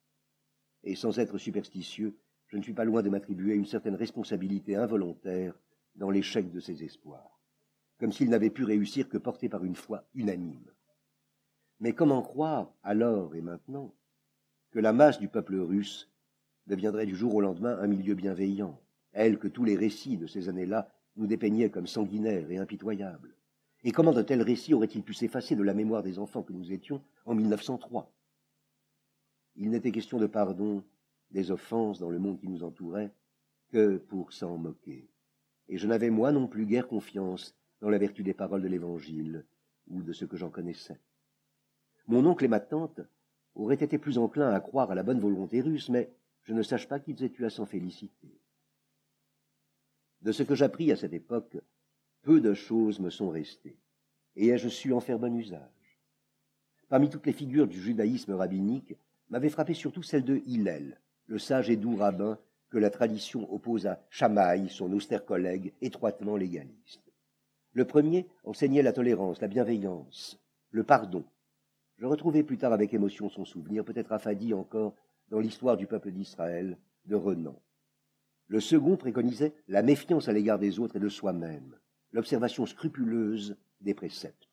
Et 0.84 0.94
sans 0.94 1.18
être 1.18 1.38
superstitieux, 1.38 2.14
je 2.48 2.58
ne 2.58 2.62
suis 2.62 2.74
pas 2.74 2.84
loin 2.84 3.02
de 3.02 3.08
m'attribuer 3.08 3.54
une 3.54 3.64
certaine 3.64 3.94
responsabilité 3.94 4.76
involontaire 4.76 5.58
dans 5.94 6.10
l'échec 6.10 6.52
de 6.52 6.60
ces 6.60 6.84
espoirs, 6.84 7.40
comme 7.98 8.12
s'ils 8.12 8.28
n'avaient 8.28 8.50
pu 8.50 8.64
réussir 8.64 9.08
que 9.08 9.16
portés 9.16 9.48
par 9.48 9.64
une 9.64 9.74
foi 9.74 10.04
unanime. 10.12 10.70
Mais 11.78 11.94
comment 11.94 12.20
croire, 12.20 12.74
alors 12.82 13.34
et 13.34 13.40
maintenant, 13.40 13.94
que 14.70 14.78
la 14.78 14.92
masse 14.92 15.18
du 15.18 15.28
peuple 15.28 15.56
russe 15.56 16.10
deviendrait 16.66 17.06
du 17.06 17.16
jour 17.16 17.34
au 17.34 17.40
lendemain 17.40 17.78
un 17.80 17.86
milieu 17.86 18.14
bienveillant, 18.14 18.80
elle 19.12 19.38
que 19.38 19.48
tous 19.48 19.64
les 19.64 19.76
récits 19.76 20.16
de 20.16 20.26
ces 20.26 20.48
années-là 20.48 20.88
nous 21.16 21.26
dépeignaient 21.26 21.70
comme 21.70 21.86
sanguinaires 21.86 22.50
et 22.50 22.58
impitoyables. 22.58 23.34
Et 23.82 23.92
comment 23.92 24.12
de 24.12 24.22
tels 24.22 24.42
récits 24.42 24.74
auraient-ils 24.74 25.02
pu 25.02 25.14
s'effacer 25.14 25.56
de 25.56 25.62
la 25.62 25.74
mémoire 25.74 26.02
des 26.02 26.18
enfants 26.18 26.42
que 26.42 26.52
nous 26.52 26.72
étions 26.72 27.02
en 27.24 27.34
1903 27.34 28.12
Il 29.56 29.70
n'était 29.70 29.90
question 29.90 30.18
de 30.18 30.26
pardon 30.26 30.84
des 31.30 31.50
offenses 31.50 31.98
dans 31.98 32.10
le 32.10 32.18
monde 32.18 32.38
qui 32.38 32.48
nous 32.48 32.62
entourait 32.62 33.12
que 33.70 33.96
pour 33.96 34.32
s'en 34.32 34.58
moquer. 34.58 35.08
Et 35.68 35.78
je 35.78 35.86
n'avais 35.86 36.10
moi 36.10 36.32
non 36.32 36.46
plus 36.46 36.66
guère 36.66 36.88
confiance 36.88 37.56
dans 37.80 37.88
la 37.88 37.98
vertu 37.98 38.22
des 38.22 38.34
paroles 38.34 38.62
de 38.62 38.68
l'Évangile 38.68 39.44
ou 39.88 40.02
de 40.02 40.12
ce 40.12 40.24
que 40.24 40.36
j'en 40.36 40.50
connaissais. 40.50 41.00
Mon 42.06 42.26
oncle 42.26 42.44
et 42.44 42.48
ma 42.48 42.60
tante 42.60 43.00
auraient 43.54 43.74
été 43.74 43.98
plus 43.98 44.18
enclins 44.18 44.52
à 44.52 44.60
croire 44.60 44.90
à 44.90 44.94
la 44.94 45.02
bonne 45.02 45.20
volonté 45.20 45.60
russe, 45.60 45.88
mais 45.88 46.10
je 46.42 46.54
ne 46.54 46.62
sache 46.62 46.88
pas 46.88 47.00
qu'ils 47.00 47.22
aient 47.22 47.32
eu 47.38 47.44
à 47.44 47.50
s'en 47.50 47.66
féliciter. 47.66 48.40
De 50.22 50.32
ce 50.32 50.42
que 50.42 50.54
j'appris 50.54 50.92
à 50.92 50.96
cette 50.96 51.12
époque, 51.12 51.58
peu 52.22 52.40
de 52.40 52.54
choses 52.54 53.00
me 53.00 53.10
sont 53.10 53.30
restées, 53.30 53.78
et 54.36 54.48
ai-je 54.48 54.68
su 54.68 54.92
en 54.92 55.00
faire 55.00 55.18
bon 55.18 55.34
usage. 55.34 55.98
Parmi 56.88 57.08
toutes 57.08 57.26
les 57.26 57.32
figures 57.32 57.68
du 57.68 57.80
judaïsme 57.80 58.32
rabbinique, 58.32 58.94
m'avait 59.30 59.48
frappé 59.48 59.74
surtout 59.74 60.02
celle 60.02 60.24
de 60.24 60.42
Hillel, 60.44 61.00
le 61.26 61.38
sage 61.38 61.70
et 61.70 61.76
doux 61.76 61.96
rabbin 61.96 62.38
que 62.68 62.78
la 62.78 62.90
tradition 62.90 63.52
oppose 63.52 63.86
à 63.86 64.02
Chamaï, 64.10 64.68
son 64.68 64.92
austère 64.92 65.24
collègue 65.24 65.72
étroitement 65.80 66.36
légaliste. 66.36 67.12
Le 67.72 67.84
premier 67.84 68.26
enseignait 68.44 68.82
la 68.82 68.92
tolérance, 68.92 69.40
la 69.40 69.48
bienveillance, 69.48 70.40
le 70.70 70.82
pardon, 70.82 71.24
je 72.00 72.06
retrouvai 72.06 72.42
plus 72.42 72.56
tard 72.56 72.72
avec 72.72 72.94
émotion 72.94 73.28
son 73.28 73.44
souvenir, 73.44 73.84
peut-être 73.84 74.12
affadi 74.12 74.54
encore 74.54 74.96
dans 75.28 75.38
l'histoire 75.38 75.76
du 75.76 75.86
peuple 75.86 76.10
d'Israël, 76.10 76.78
de 77.04 77.14
Renan. 77.14 77.60
Le 78.48 78.58
second 78.58 78.96
préconisait 78.96 79.54
la 79.68 79.82
méfiance 79.82 80.26
à 80.26 80.32
l'égard 80.32 80.58
des 80.58 80.78
autres 80.80 80.96
et 80.96 81.00
de 81.00 81.10
soi-même, 81.10 81.76
l'observation 82.12 82.64
scrupuleuse 82.64 83.54
des 83.82 83.92
préceptes. 83.92 84.48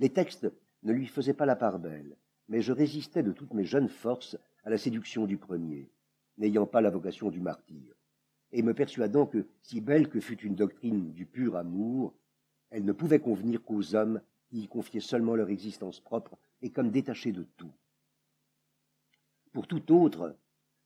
Les 0.00 0.10
textes 0.10 0.52
ne 0.82 0.92
lui 0.92 1.06
faisaient 1.06 1.34
pas 1.34 1.46
la 1.46 1.54
part 1.54 1.78
belle, 1.78 2.16
mais 2.48 2.62
je 2.62 2.72
résistais 2.72 3.22
de 3.22 3.32
toutes 3.32 3.54
mes 3.54 3.64
jeunes 3.64 3.88
forces 3.88 4.36
à 4.64 4.70
la 4.70 4.78
séduction 4.78 5.26
du 5.26 5.38
premier, 5.38 5.88
n'ayant 6.36 6.66
pas 6.66 6.80
la 6.80 6.90
vocation 6.90 7.30
du 7.30 7.38
martyr, 7.38 7.94
et 8.50 8.62
me 8.62 8.74
persuadant 8.74 9.26
que, 9.26 9.46
si 9.62 9.80
belle 9.80 10.08
que 10.08 10.20
fût 10.20 10.40
une 10.40 10.56
doctrine 10.56 11.12
du 11.12 11.26
pur 11.26 11.56
amour, 11.56 12.12
elle 12.70 12.84
ne 12.84 12.92
pouvait 12.92 13.20
convenir 13.20 13.62
qu'aux 13.62 13.94
hommes 13.94 14.20
y 14.52 14.68
confiaient 14.68 15.00
seulement 15.00 15.34
leur 15.34 15.50
existence 15.50 16.00
propre 16.00 16.36
et 16.60 16.70
comme 16.70 16.90
détachés 16.90 17.32
de 17.32 17.44
tout. 17.56 17.72
Pour 19.52 19.66
tout 19.66 19.92
autre, 19.92 20.36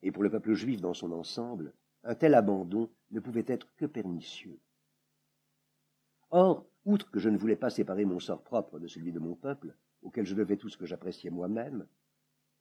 et 0.03 0.13
pour 0.13 0.23
le 0.23 0.31
peuple 0.31 0.55
juif 0.55 0.81
dans 0.81 0.95
son 0.95 1.13
ensemble, 1.13 1.73
un 2.05 2.15
tel 2.15 2.35
abandon 2.35 2.91
ne 3.11 3.21
pouvait 3.21 3.45
être 3.47 3.69
que 3.77 3.87
pernicieux. 3.87 4.59
Or, 6.31 6.67
outre 6.85 7.11
que 7.11 7.19
je 7.19 7.29
ne 7.29 7.39
voulais 7.39 7.57
pas 7.57 7.71
séparer 7.71 8.05
mon 8.05 8.21
sort 8.21 8.43
propre 8.43 8.79
de 8.79 8.87
celui 8.87 9.13
de 9.13 9.19
mon 9.19 9.35
peuple, 9.35 9.75
auquel 10.03 10.27
je 10.27 10.35
devais 10.35 10.57
tout 10.57 10.69
ce 10.69 10.77
que 10.77 10.87
j'appréciais 10.87 11.31
moi-même, 11.31 11.87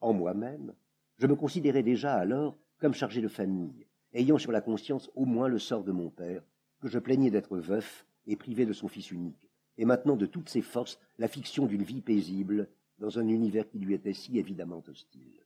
en 0.01 0.13
moi-même, 0.13 0.73
je 1.17 1.27
me 1.27 1.35
considérais 1.35 1.83
déjà 1.83 2.15
alors 2.15 2.57
comme 2.79 2.93
chargé 2.93 3.21
de 3.21 3.27
famille, 3.27 3.87
ayant 4.13 4.37
sur 4.37 4.51
la 4.51 4.61
conscience 4.61 5.09
au 5.15 5.25
moins 5.25 5.47
le 5.47 5.59
sort 5.59 5.83
de 5.83 5.91
mon 5.91 6.09
père, 6.09 6.43
que 6.81 6.89
je 6.89 6.99
plaignais 6.99 7.31
d'être 7.31 7.57
veuf 7.57 8.05
et 8.27 8.35
privé 8.35 8.65
de 8.65 8.73
son 8.73 8.87
fils 8.87 9.11
unique, 9.11 9.44
et 9.77 9.85
maintenant 9.85 10.15
de 10.15 10.25
toutes 10.25 10.49
ses 10.49 10.61
forces 10.61 10.99
la 11.17 11.27
fiction 11.27 11.65
d'une 11.65 11.83
vie 11.83 12.01
paisible 12.01 12.69
dans 12.99 13.19
un 13.19 13.27
univers 13.27 13.67
qui 13.69 13.79
lui 13.79 13.93
était 13.93 14.13
si 14.13 14.37
évidemment 14.37 14.83
hostile. 14.87 15.45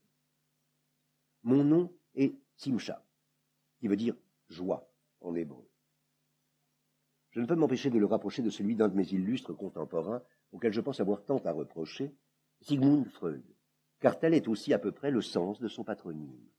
Mon 1.44 1.64
nom 1.64 1.92
est 2.16 2.36
Simcha, 2.56 3.04
qui 3.80 3.88
veut 3.88 3.96
dire 3.96 4.16
joie 4.50 4.92
en 5.22 5.36
hébreu. 5.36 5.68
Je 7.32 7.40
ne 7.40 7.46
peux 7.46 7.56
m'empêcher 7.56 7.90
de 7.90 8.00
le 8.00 8.06
rapprocher 8.06 8.42
de 8.42 8.50
celui 8.50 8.76
d'un 8.76 8.88
de 8.88 8.96
mes 8.96 9.08
illustres 9.14 9.56
contemporains, 9.56 10.24
auquel 10.52 10.74
je 10.74 10.82
pense 10.82 11.00
avoir 11.00 11.24
tant 11.24 11.38
à 11.40 11.52
reprocher, 11.52 12.14
Sigmund 12.62 13.08
Freud, 13.08 13.44
car 14.00 14.20
tel 14.20 14.34
est 14.34 14.48
aussi 14.48 14.74
à 14.74 14.80
peu 14.80 14.92
près 14.92 15.12
le 15.12 15.22
sens 15.22 15.60
de 15.60 15.68
son 15.68 15.84
patronyme. 15.84 16.50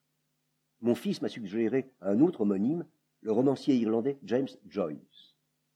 Mon 0.80 0.94
fils 0.94 1.20
m'a 1.20 1.28
suggéré 1.28 1.92
un 2.00 2.20
autre 2.20 2.42
homonyme, 2.42 2.86
le 3.20 3.32
romancier 3.32 3.76
irlandais 3.76 4.18
James 4.22 4.48
Joyce 4.66 5.29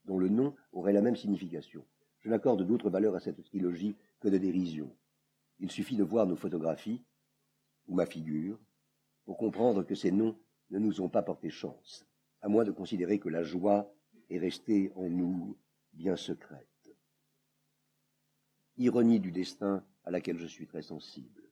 dont 0.05 0.19
le 0.19 0.29
nom 0.29 0.55
aurait 0.73 0.93
la 0.93 1.03
même 1.03 1.17
signification. 1.17 1.85
Je 2.21 2.29
n'accorde 2.29 2.67
d'autre 2.67 2.91
valeur 2.91 3.15
à 3.15 3.21
cette 3.21 3.43
trilogie 3.45 3.97
que 4.21 4.29
de 4.29 4.39
dérision. 4.39 4.95
Il 5.59 5.71
suffit 5.71 5.97
de 5.97 6.03
voir 6.03 6.27
nos 6.27 6.37
photographies, 6.37 7.03
ou 7.87 7.95
ma 7.95 8.07
figure, 8.07 8.59
pour 9.25 9.37
comprendre 9.37 9.83
que 9.83 9.95
ces 9.95 10.11
noms 10.11 10.37
ne 10.71 10.79
nous 10.79 11.01
ont 11.01 11.09
pas 11.09 11.23
porté 11.23 11.51
chance, 11.51 12.07
à 12.41 12.49
moins 12.49 12.65
de 12.65 12.71
considérer 12.71 13.19
que 13.19 13.29
la 13.29 13.43
joie 13.43 13.95
est 14.31 14.39
restée 14.39 14.93
en 14.97 15.09
nous 15.09 15.57
bien 15.93 16.17
secrète. 16.17 16.69
Ironie 18.77 19.21
du 19.21 19.31
destin 19.31 19.85
à 20.05 20.11
laquelle 20.11 20.39
je 20.39 20.47
suis 20.47 20.67
très 20.67 20.83
sensible. 20.83 21.43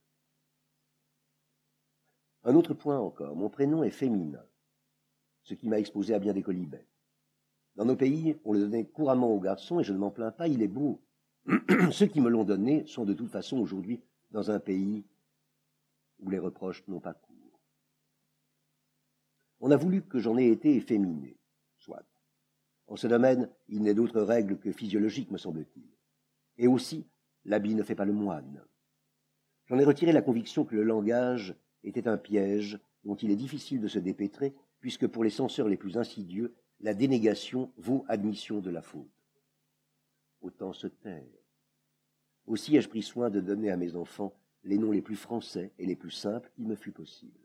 Un 2.44 2.56
autre 2.56 2.74
point 2.74 2.98
encore, 2.98 3.36
mon 3.36 3.48
prénom 3.48 3.84
est 3.84 3.90
féminin, 3.90 4.44
ce 5.42 5.54
qui 5.54 5.68
m'a 5.68 5.78
exposé 5.78 6.14
à 6.14 6.18
bien 6.18 6.32
des 6.32 6.42
colibets. 6.42 6.88
Dans 7.76 7.84
nos 7.84 7.96
pays, 7.96 8.36
on 8.44 8.52
le 8.52 8.60
donnait 8.60 8.84
couramment 8.84 9.30
aux 9.32 9.40
garçons, 9.40 9.80
et 9.80 9.84
je 9.84 9.92
ne 9.92 9.98
m'en 9.98 10.10
plains 10.10 10.30
pas, 10.30 10.48
il 10.48 10.62
est 10.62 10.68
beau. 10.68 11.00
Ceux 11.90 12.06
qui 12.06 12.20
me 12.20 12.28
l'ont 12.28 12.44
donné 12.44 12.86
sont 12.86 13.04
de 13.04 13.14
toute 13.14 13.30
façon 13.30 13.58
aujourd'hui 13.58 14.00
dans 14.30 14.50
un 14.50 14.60
pays 14.60 15.04
où 16.20 16.30
les 16.30 16.38
reproches 16.38 16.86
n'ont 16.88 17.00
pas 17.00 17.14
cours. 17.14 17.60
On 19.60 19.70
a 19.70 19.76
voulu 19.76 20.02
que 20.02 20.18
j'en 20.18 20.36
ai 20.36 20.48
été 20.48 20.74
efféminé, 20.74 21.38
soit. 21.78 22.04
En 22.88 22.96
ce 22.96 23.06
domaine, 23.06 23.48
il 23.68 23.82
n'est 23.82 23.94
d'autre 23.94 24.20
règle 24.20 24.58
que 24.58 24.72
physiologique, 24.72 25.30
me 25.30 25.38
semble-t-il. 25.38 25.88
Et 26.58 26.66
aussi, 26.66 27.06
l'habit 27.44 27.74
ne 27.74 27.82
fait 27.82 27.94
pas 27.94 28.04
le 28.04 28.12
moine. 28.12 28.64
J'en 29.66 29.78
ai 29.78 29.84
retiré 29.84 30.12
la 30.12 30.22
conviction 30.22 30.64
que 30.64 30.74
le 30.74 30.82
langage 30.82 31.54
était 31.84 32.08
un 32.08 32.18
piège 32.18 32.78
dont 33.04 33.14
il 33.14 33.30
est 33.30 33.36
difficile 33.36 33.80
de 33.80 33.88
se 33.88 33.98
dépêtrer, 33.98 34.54
puisque 34.80 35.06
pour 35.06 35.24
les 35.24 35.30
censeurs 35.30 35.68
les 35.68 35.76
plus 35.76 35.96
insidieux, 35.96 36.54
la 36.82 36.94
dénégation 36.94 37.72
vaut 37.76 38.04
admission 38.08 38.60
de 38.60 38.70
la 38.70 38.82
faute. 38.82 39.08
Autant 40.40 40.72
se 40.72 40.88
taire. 40.88 41.22
Aussi 42.46 42.76
ai-je 42.76 42.88
pris 42.88 43.02
soin 43.02 43.30
de 43.30 43.40
donner 43.40 43.70
à 43.70 43.76
mes 43.76 43.94
enfants 43.94 44.34
les 44.64 44.78
noms 44.78 44.90
les 44.90 45.02
plus 45.02 45.16
français 45.16 45.72
et 45.78 45.86
les 45.86 45.96
plus 45.96 46.10
simples 46.10 46.50
qui 46.54 46.64
me 46.64 46.74
fut 46.74 46.90
possible, 46.90 47.38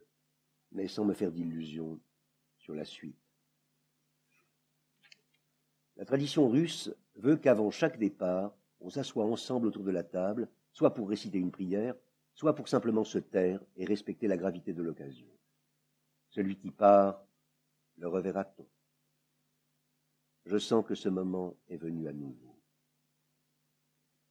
mais 0.71 0.87
sans 0.87 1.05
me 1.05 1.13
faire 1.13 1.31
d'illusions 1.31 1.99
sur 2.57 2.73
la 2.73 2.85
suite. 2.85 3.15
La 5.97 6.05
tradition 6.05 6.49
russe 6.49 6.91
veut 7.15 7.37
qu'avant 7.37 7.71
chaque 7.71 7.97
départ, 7.97 8.55
on 8.79 8.89
s'assoie 8.89 9.25
ensemble 9.25 9.67
autour 9.67 9.83
de 9.83 9.91
la 9.91 10.03
table, 10.03 10.47
soit 10.71 10.93
pour 10.93 11.09
réciter 11.09 11.39
une 11.39 11.51
prière, 11.51 11.95
soit 12.33 12.53
pour 12.53 12.67
simplement 12.67 13.03
se 13.03 13.17
taire 13.17 13.59
et 13.75 13.85
respecter 13.85 14.27
la 14.27 14.37
gravité 14.37 14.73
de 14.73 14.83
l'occasion. 14.83 15.27
Celui 16.29 16.55
qui 16.55 16.69
part, 16.69 17.23
le 17.97 18.07
reverra-t-on? 18.07 18.65
Je 20.47 20.57
sens 20.57 20.85
que 20.85 20.95
ce 20.95 21.09
moment 21.09 21.57
est 21.67 21.75
venu 21.75 22.07
à 22.07 22.13
nouveau. 22.13 22.57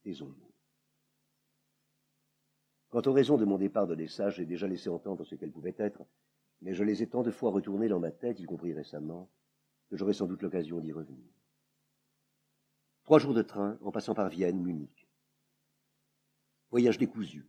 Taisons-nous. 0.03 0.51
Quant 2.89 3.03
aux 3.03 3.13
raisons 3.13 3.37
de 3.37 3.45
mon 3.45 3.59
départ 3.59 3.87
d'Odessa, 3.87 4.31
j'ai 4.31 4.47
déjà 4.47 4.67
laissé 4.67 4.89
entendre 4.89 5.25
ce 5.25 5.35
qu'elles 5.35 5.53
pouvaient 5.53 5.75
être, 5.77 6.07
mais 6.63 6.73
je 6.73 6.85
les 6.85 7.03
ai 7.03 7.07
tant 7.07 7.23
de 7.23 7.31
fois 7.31 7.51
retournées 7.51 7.89
dans 7.89 8.01
ma 8.01 8.13
tête, 8.13 8.41
y 8.41 8.47
compris 8.47 8.73
récemment, 8.73 9.31
que 9.91 9.99
j'aurai 9.99 10.15
sans 10.15 10.27
doute 10.27 10.41
l'occasion 10.41 10.81
d'y 10.81 10.91
revenir. 10.91 11.31
Trois 13.05 13.19
jours 13.19 13.35
de 13.35 13.43
train 13.43 13.79
en 13.83 13.91
passant 13.91 14.15
par 14.15 14.31
Vienne, 14.31 14.63
Munich. 14.63 15.07
Voyage 16.71 16.97
décousu, 16.97 17.47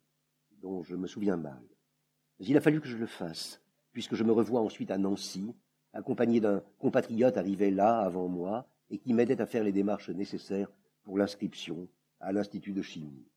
dont 0.52 0.84
je 0.84 0.98
me 0.98 1.08
souviens 1.08 1.38
mal. 1.38 1.64
Mais 2.38 2.48
il 2.48 2.58
a 2.58 2.62
fallu 2.62 2.82
que 2.82 2.90
je 2.90 2.98
le 2.98 3.08
fasse, 3.08 3.64
puisque 3.94 4.16
je 4.16 4.26
me 4.26 4.34
revois 4.34 4.60
ensuite 4.60 4.92
à 4.92 4.98
Nancy, 4.98 5.56
accompagné 5.94 6.40
d'un 6.40 6.62
compatriote 6.80 7.38
arrivé 7.38 7.72
là 7.72 8.00
avant 8.00 8.28
moi 8.28 8.68
et 8.90 8.98
qui 8.98 9.14
m'aidait 9.14 9.42
à 9.42 9.46
faire 9.46 9.64
les 9.64 9.72
démarches 9.72 10.10
nécessaires 10.10 10.72
pour 11.04 11.18
l'inscription 11.18 11.88
à 12.20 12.32
l'Institut 12.32 12.74
de 12.74 12.82
chimie. 12.82 13.28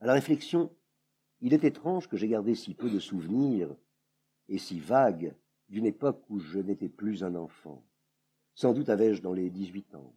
À 0.00 0.06
la 0.06 0.14
réflexion, 0.14 0.74
il 1.40 1.54
est 1.54 1.64
étrange 1.64 2.08
que 2.08 2.16
j'ai 2.16 2.28
gardé 2.28 2.54
si 2.54 2.74
peu 2.74 2.90
de 2.90 2.98
souvenirs 2.98 3.74
et 4.48 4.58
si 4.58 4.80
vagues 4.80 5.34
d'une 5.68 5.86
époque 5.86 6.24
où 6.28 6.38
je 6.38 6.58
n'étais 6.58 6.88
plus 6.88 7.22
un 7.22 7.34
enfant. 7.34 7.84
Sans 8.54 8.74
doute 8.74 8.88
avais-je 8.88 9.22
dans 9.22 9.32
les 9.32 9.50
dix-huit 9.50 9.94
ans. 9.94 10.14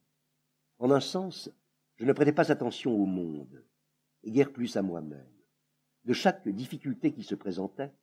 En 0.80 0.92
un 0.92 1.00
sens, 1.00 1.50
je 1.96 2.06
ne 2.06 2.14
prêtais 2.14 2.34
pas 2.34 2.52
attention 2.52 2.94
au 2.96 3.06
monde, 3.06 3.64
et 4.24 4.32
guère 4.32 4.52
plus 4.52 4.76
à 4.76 4.82
moi-même. 4.82 5.32
De 6.06 6.14
chaque 6.14 6.48
difficulté 6.50 7.14
qui 7.14 7.24
se 7.24 7.36
présentait, 7.36 7.94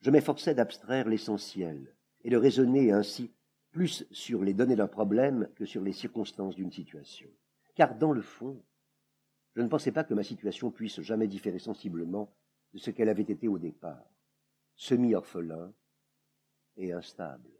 je 0.00 0.10
m'efforçais 0.10 0.54
d'abstraire 0.54 1.08
l'essentiel 1.08 1.94
et 2.24 2.30
de 2.30 2.36
raisonner 2.36 2.92
ainsi 2.92 3.32
plus 3.70 4.04
sur 4.10 4.42
les 4.42 4.54
données 4.54 4.76
d'un 4.76 4.88
problème 4.88 5.48
que 5.54 5.64
sur 5.64 5.82
les 5.82 5.92
circonstances 5.92 6.56
d'une 6.56 6.72
situation. 6.72 7.30
Car 7.74 7.96
dans 7.96 8.12
le 8.12 8.22
fond, 8.22 8.62
je 9.54 9.62
ne 9.62 9.68
pensais 9.68 9.92
pas 9.92 10.04
que 10.04 10.14
ma 10.14 10.22
situation 10.22 10.70
puisse 10.70 11.00
jamais 11.00 11.28
différer 11.28 11.58
sensiblement 11.58 12.34
de 12.72 12.78
ce 12.78 12.90
qu'elle 12.90 13.08
avait 13.08 13.22
été 13.22 13.48
au 13.48 13.58
départ, 13.58 14.04
semi-orphelin 14.76 15.72
et 16.76 16.92
instable. 16.92 17.50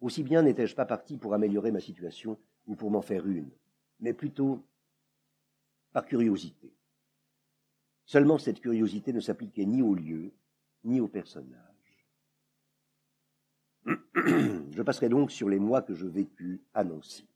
Aussi 0.00 0.22
bien 0.22 0.42
n'étais-je 0.42 0.74
pas 0.74 0.86
parti 0.86 1.16
pour 1.16 1.34
améliorer 1.34 1.70
ma 1.70 1.80
situation 1.80 2.38
ou 2.66 2.76
pour 2.76 2.90
m'en 2.90 3.02
faire 3.02 3.26
une, 3.26 3.50
mais 4.00 4.12
plutôt 4.12 4.64
par 5.92 6.06
curiosité. 6.06 6.74
Seulement 8.04 8.38
cette 8.38 8.60
curiosité 8.60 9.12
ne 9.12 9.20
s'appliquait 9.20 9.64
ni 9.64 9.82
au 9.82 9.94
lieu, 9.94 10.32
ni 10.84 11.00
au 11.00 11.08
personnage. 11.08 11.64
je 13.86 14.82
passerai 14.82 15.08
donc 15.08 15.30
sur 15.30 15.48
les 15.48 15.58
mois 15.58 15.82
que 15.82 15.94
je 15.94 16.06
vécus 16.06 16.60
à 16.72 16.84
Nancy. 16.84 17.26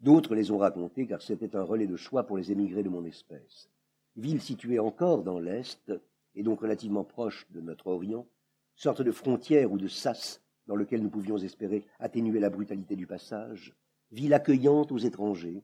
D'autres 0.00 0.34
les 0.34 0.50
ont 0.50 0.58
racontés 0.58 1.06
car 1.06 1.20
c'était 1.22 1.54
un 1.56 1.62
relais 1.62 1.86
de 1.86 1.96
choix 1.96 2.24
pour 2.24 2.38
les 2.38 2.52
émigrés 2.52 2.82
de 2.82 2.88
mon 2.88 3.04
espèce. 3.04 3.70
Ville 4.16 4.40
située 4.40 4.78
encore 4.78 5.22
dans 5.22 5.38
l'Est, 5.38 5.92
et 6.34 6.42
donc 6.42 6.60
relativement 6.60 7.04
proche 7.04 7.46
de 7.50 7.60
notre 7.60 7.88
Orient, 7.88 8.26
sorte 8.74 9.02
de 9.02 9.12
frontière 9.12 9.70
ou 9.72 9.78
de 9.78 9.88
sas 9.88 10.42
dans 10.66 10.76
lequel 10.76 11.02
nous 11.02 11.10
pouvions 11.10 11.36
espérer 11.36 11.84
atténuer 11.98 12.40
la 12.40 12.50
brutalité 12.50 12.96
du 12.96 13.06
passage, 13.06 13.74
ville 14.10 14.34
accueillante 14.34 14.92
aux 14.92 14.98
étrangers, 14.98 15.62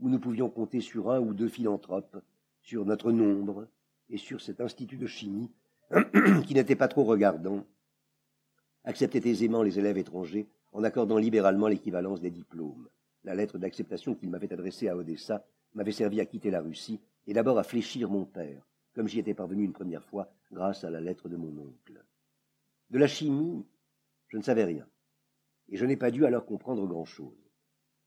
où 0.00 0.08
nous 0.08 0.18
pouvions 0.18 0.48
compter 0.48 0.80
sur 0.80 1.10
un 1.10 1.20
ou 1.20 1.34
deux 1.34 1.48
philanthropes, 1.48 2.16
sur 2.62 2.84
notre 2.84 3.12
nombre 3.12 3.68
et 4.08 4.16
sur 4.16 4.40
cet 4.40 4.60
institut 4.60 4.96
de 4.96 5.06
chimie 5.06 5.50
qui 6.46 6.54
n'était 6.54 6.76
pas 6.76 6.88
trop 6.88 7.04
regardant, 7.04 7.64
acceptait 8.84 9.28
aisément 9.28 9.62
les 9.62 9.78
élèves 9.78 9.98
étrangers 9.98 10.48
en 10.72 10.84
accordant 10.84 11.18
libéralement 11.18 11.68
l'équivalence 11.68 12.20
des 12.20 12.30
diplômes. 12.30 12.88
La 13.24 13.34
lettre 13.34 13.58
d'acceptation 13.58 14.14
qu'il 14.14 14.30
m'avait 14.30 14.52
adressée 14.52 14.88
à 14.88 14.96
Odessa 14.96 15.46
m'avait 15.74 15.92
servi 15.92 16.20
à 16.20 16.26
quitter 16.26 16.50
la 16.50 16.60
Russie 16.60 17.00
et 17.26 17.32
d'abord 17.32 17.58
à 17.58 17.64
fléchir 17.64 18.10
mon 18.10 18.24
père, 18.24 18.68
comme 18.94 19.08
j'y 19.08 19.18
étais 19.18 19.34
parvenu 19.34 19.64
une 19.64 19.72
première 19.72 20.04
fois 20.04 20.32
grâce 20.52 20.84
à 20.84 20.90
la 20.90 21.00
lettre 21.00 21.28
de 21.28 21.36
mon 21.36 21.56
oncle. 21.58 22.04
De 22.90 22.98
la 22.98 23.06
chimie, 23.06 23.64
je 24.28 24.36
ne 24.36 24.42
savais 24.42 24.64
rien, 24.64 24.86
et 25.68 25.76
je 25.76 25.86
n'ai 25.86 25.96
pas 25.96 26.10
dû 26.10 26.26
alors 26.26 26.44
comprendre 26.44 26.86
grand-chose. 26.86 27.50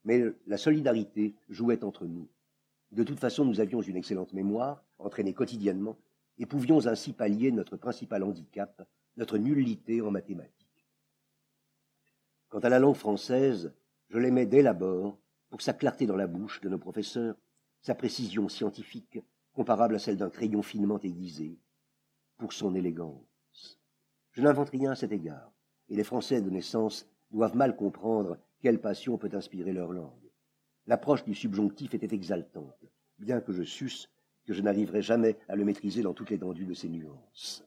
Mais 0.04 0.24
la 0.46 0.58
solidarité 0.58 1.36
jouait 1.50 1.84
entre 1.84 2.06
nous. 2.06 2.30
De 2.92 3.04
toute 3.04 3.20
façon, 3.20 3.44
nous 3.44 3.60
avions 3.60 3.82
une 3.82 3.98
excellente 3.98 4.34
mémoire, 4.34 4.86
entraînée 5.00 5.34
quotidiennement, 5.34 5.98
et 6.38 6.46
pouvions 6.46 6.86
ainsi 6.88 7.14
pallier 7.14 7.52
notre 7.52 7.78
principal 7.78 8.24
handicap, 8.24 8.88
notre 9.16 9.38
nullité 9.38 10.02
en 10.02 10.12
mathématiques. 10.12 10.88
Quant 12.50 12.60
à 12.60 12.70
la 12.70 12.80
langue 12.80 12.96
française, 12.96 13.74
je 14.10 14.18
l'aimais 14.18 14.46
dès 14.46 14.62
l'abord 14.62 15.18
pour 15.50 15.62
sa 15.62 15.74
clarté 15.74 16.06
dans 16.06 16.16
la 16.16 16.28
bouche 16.28 16.62
de 16.62 16.70
nos 16.70 16.78
professeurs, 16.78 17.36
sa 17.82 17.96
précision 17.96 18.50
scientifique, 18.50 19.20
comparable 19.54 19.96
à 19.96 20.00
celle 20.00 20.18
d'un 20.18 20.30
crayon 20.30 20.62
finement 20.62 21.00
aiguisé, 21.00 21.60
pour 22.38 22.54
son 22.54 22.76
élégance. 22.76 23.80
Je 24.32 24.42
n'invente 24.42 24.70
rien 24.70 24.92
à 24.92 24.96
cet 24.96 25.12
égard 25.12 25.52
et 25.90 25.96
les 25.96 26.04
Français 26.04 26.42
de 26.42 26.50
naissance 26.50 27.08
doivent 27.32 27.56
mal 27.56 27.76
comprendre 27.76 28.38
quelle 28.62 28.80
passion 28.80 29.18
peut 29.18 29.30
inspirer 29.34 29.74
leur 29.74 29.92
langue. 29.92 30.32
L'approche 30.86 31.24
du 31.26 31.34
subjonctif 31.34 31.94
était 31.94 32.14
exaltante, 32.16 32.86
bien 33.18 33.42
que 33.42 33.52
je 33.52 33.64
susse 33.64 34.10
que 34.48 34.54
je 34.54 34.62
n'arriverais 34.62 35.02
jamais 35.02 35.38
à 35.50 35.58
le 35.58 35.66
maîtriser 35.66 36.02
dans 36.02 36.14
toute 36.14 36.30
l'étendue 36.30 36.66
de 36.66 36.74
ses 36.74 36.88
nuances. 36.88 37.66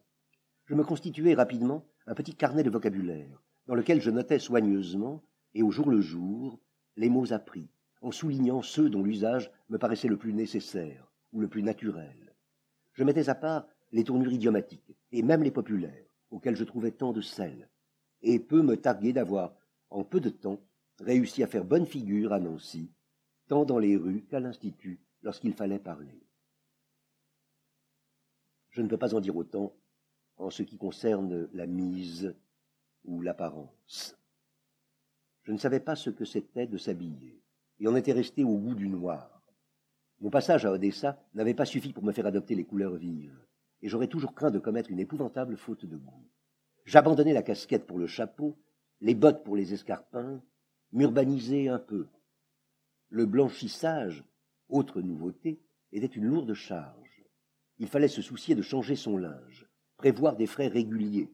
Je 0.65 0.75
me 0.75 0.83
constituai 0.83 1.35
rapidement 1.35 1.85
un 2.07 2.15
petit 2.15 2.35
carnet 2.35 2.63
de 2.63 2.71
vocabulaire, 2.71 3.43
dans 3.67 3.75
lequel 3.75 4.01
je 4.01 4.11
notais 4.11 4.39
soigneusement, 4.39 5.23
et 5.53 5.63
au 5.63 5.71
jour 5.71 5.91
le 5.91 6.01
jour, 6.01 6.59
les 6.97 7.11
mots 7.11 7.35
appris, 7.35 7.69
en 8.01 8.11
soulignant 8.11 8.63
ceux 8.63 8.89
dont 8.89 9.03
l'usage 9.03 9.51
me 9.69 9.77
paraissait 9.77 10.09
le 10.09 10.17
plus 10.17 10.33
nécessaire 10.33 11.13
ou 11.33 11.41
le 11.41 11.49
plus 11.49 11.63
naturel. 11.63 12.35
Je 12.95 13.05
mettais 13.05 13.29
à 13.29 13.35
part 13.35 13.69
les 13.93 14.05
tournures 14.05 14.33
idiomatiques, 14.33 14.97
et 15.13 15.23
même 15.23 15.43
les 15.43 15.51
populaires, 15.51 16.07
auxquelles 16.31 16.57
je 16.57 16.65
trouvais 16.65 16.93
tant 16.93 17.13
de 17.13 17.21
sel, 17.21 17.69
et 18.23 18.39
peu 18.39 18.63
me 18.63 18.79
targuer 18.79 19.13
d'avoir, 19.13 19.55
en 19.91 20.03
peu 20.03 20.21
de 20.21 20.31
temps, 20.31 20.63
réussi 20.99 21.43
à 21.43 21.47
faire 21.47 21.65
bonne 21.65 21.87
figure 21.87 22.33
à 22.33 22.41
Nancy, 22.41 22.91
tant 23.49 23.67
dans 23.67 23.79
les 23.79 23.97
rues 23.97 24.25
qu'à 24.31 24.41
l'Institut, 24.41 25.01
lorsqu'il 25.23 25.53
fallait 25.53 25.79
parler. 25.79 26.30
Je 28.71 28.83
ne 28.83 28.89
peux 28.89 28.99
pas 28.99 29.15
en 29.15 29.21
dire 29.21 29.37
autant 29.37 29.75
en 30.37 30.51
ce 30.51 30.63
qui 30.63 30.79
concerne 30.79 31.49
la 31.53 31.67
mise 31.67 32.35
ou 33.05 33.21
l'apparence. 33.21 34.17
Je 35.43 35.53
ne 35.53 35.59
savais 35.59 35.81
pas 35.81 35.97
ce 35.97 36.11
que 36.11 36.25
c'était 36.25 36.67
de 36.67 36.79
s'habiller, 36.79 37.43
et 37.79 37.89
en 37.89 37.97
étais 37.97 38.13
resté 38.13 38.45
au 38.45 38.57
goût 38.57 38.75
du 38.75 38.89
noir. 38.89 39.43
Mon 40.21 40.31
passage 40.31 40.67
à 40.67 40.73
Odessa 40.73 41.23
n'avait 41.35 41.55
pas 41.55 41.65
suffi 41.65 41.93
pour 41.93 42.05
me 42.05 42.13
faire 42.13 42.27
adopter 42.27 42.55
les 42.55 42.65
couleurs 42.65 42.97
vives, 42.97 43.45
et 43.83 43.89
j'aurais 43.89 44.07
toujours 44.07 44.35
craint 44.35 44.51
de 44.51 44.59
commettre 44.59 44.91
une 44.91 45.01
épouvantable 45.01 45.57
faute 45.57 45.87
de 45.87 45.97
goût. 45.97 46.29
J'abandonnai 46.85 47.33
la 47.33 47.43
casquette 47.43 47.87
pour 47.87 47.99
le 47.99 48.07
chapeau, 48.07 48.57
les 49.01 49.15
bottes 49.15 49.45
pour 49.45 49.57
les 49.57 49.73
escarpins, 49.73 50.43
m'urbaniser 50.93 51.69
un 51.69 51.79
peu. 51.79 52.07
Le 53.09 53.27
blanchissage, 53.27 54.25
autre 54.69 55.01
nouveauté, 55.01 55.61
était 55.93 56.07
une 56.07 56.27
lourde 56.27 56.55
charge. 56.55 57.10
Il 57.81 57.89
fallait 57.89 58.09
se 58.09 58.21
soucier 58.21 58.55
de 58.55 58.61
changer 58.61 58.95
son 58.95 59.17
linge, 59.17 59.67
prévoir 59.97 60.37
des 60.37 60.47
frais 60.47 60.69
réguliers. 60.69 61.31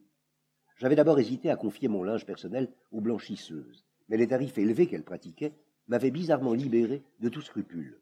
J'avais 0.77 0.95
d'abord 0.95 1.19
hésité 1.19 1.49
à 1.49 1.57
confier 1.57 1.89
mon 1.89 2.03
linge 2.03 2.25
personnel 2.25 2.71
aux 2.93 3.01
blanchisseuses, 3.01 3.85
mais 4.07 4.15
les 4.15 4.27
tarifs 4.27 4.57
élevés 4.57 4.87
qu'elles 4.87 5.03
pratiquaient 5.03 5.53
m'avaient 5.89 6.09
bizarrement 6.09 6.53
libéré 6.53 7.03
de 7.19 7.27
tout 7.27 7.41
scrupule. 7.41 7.99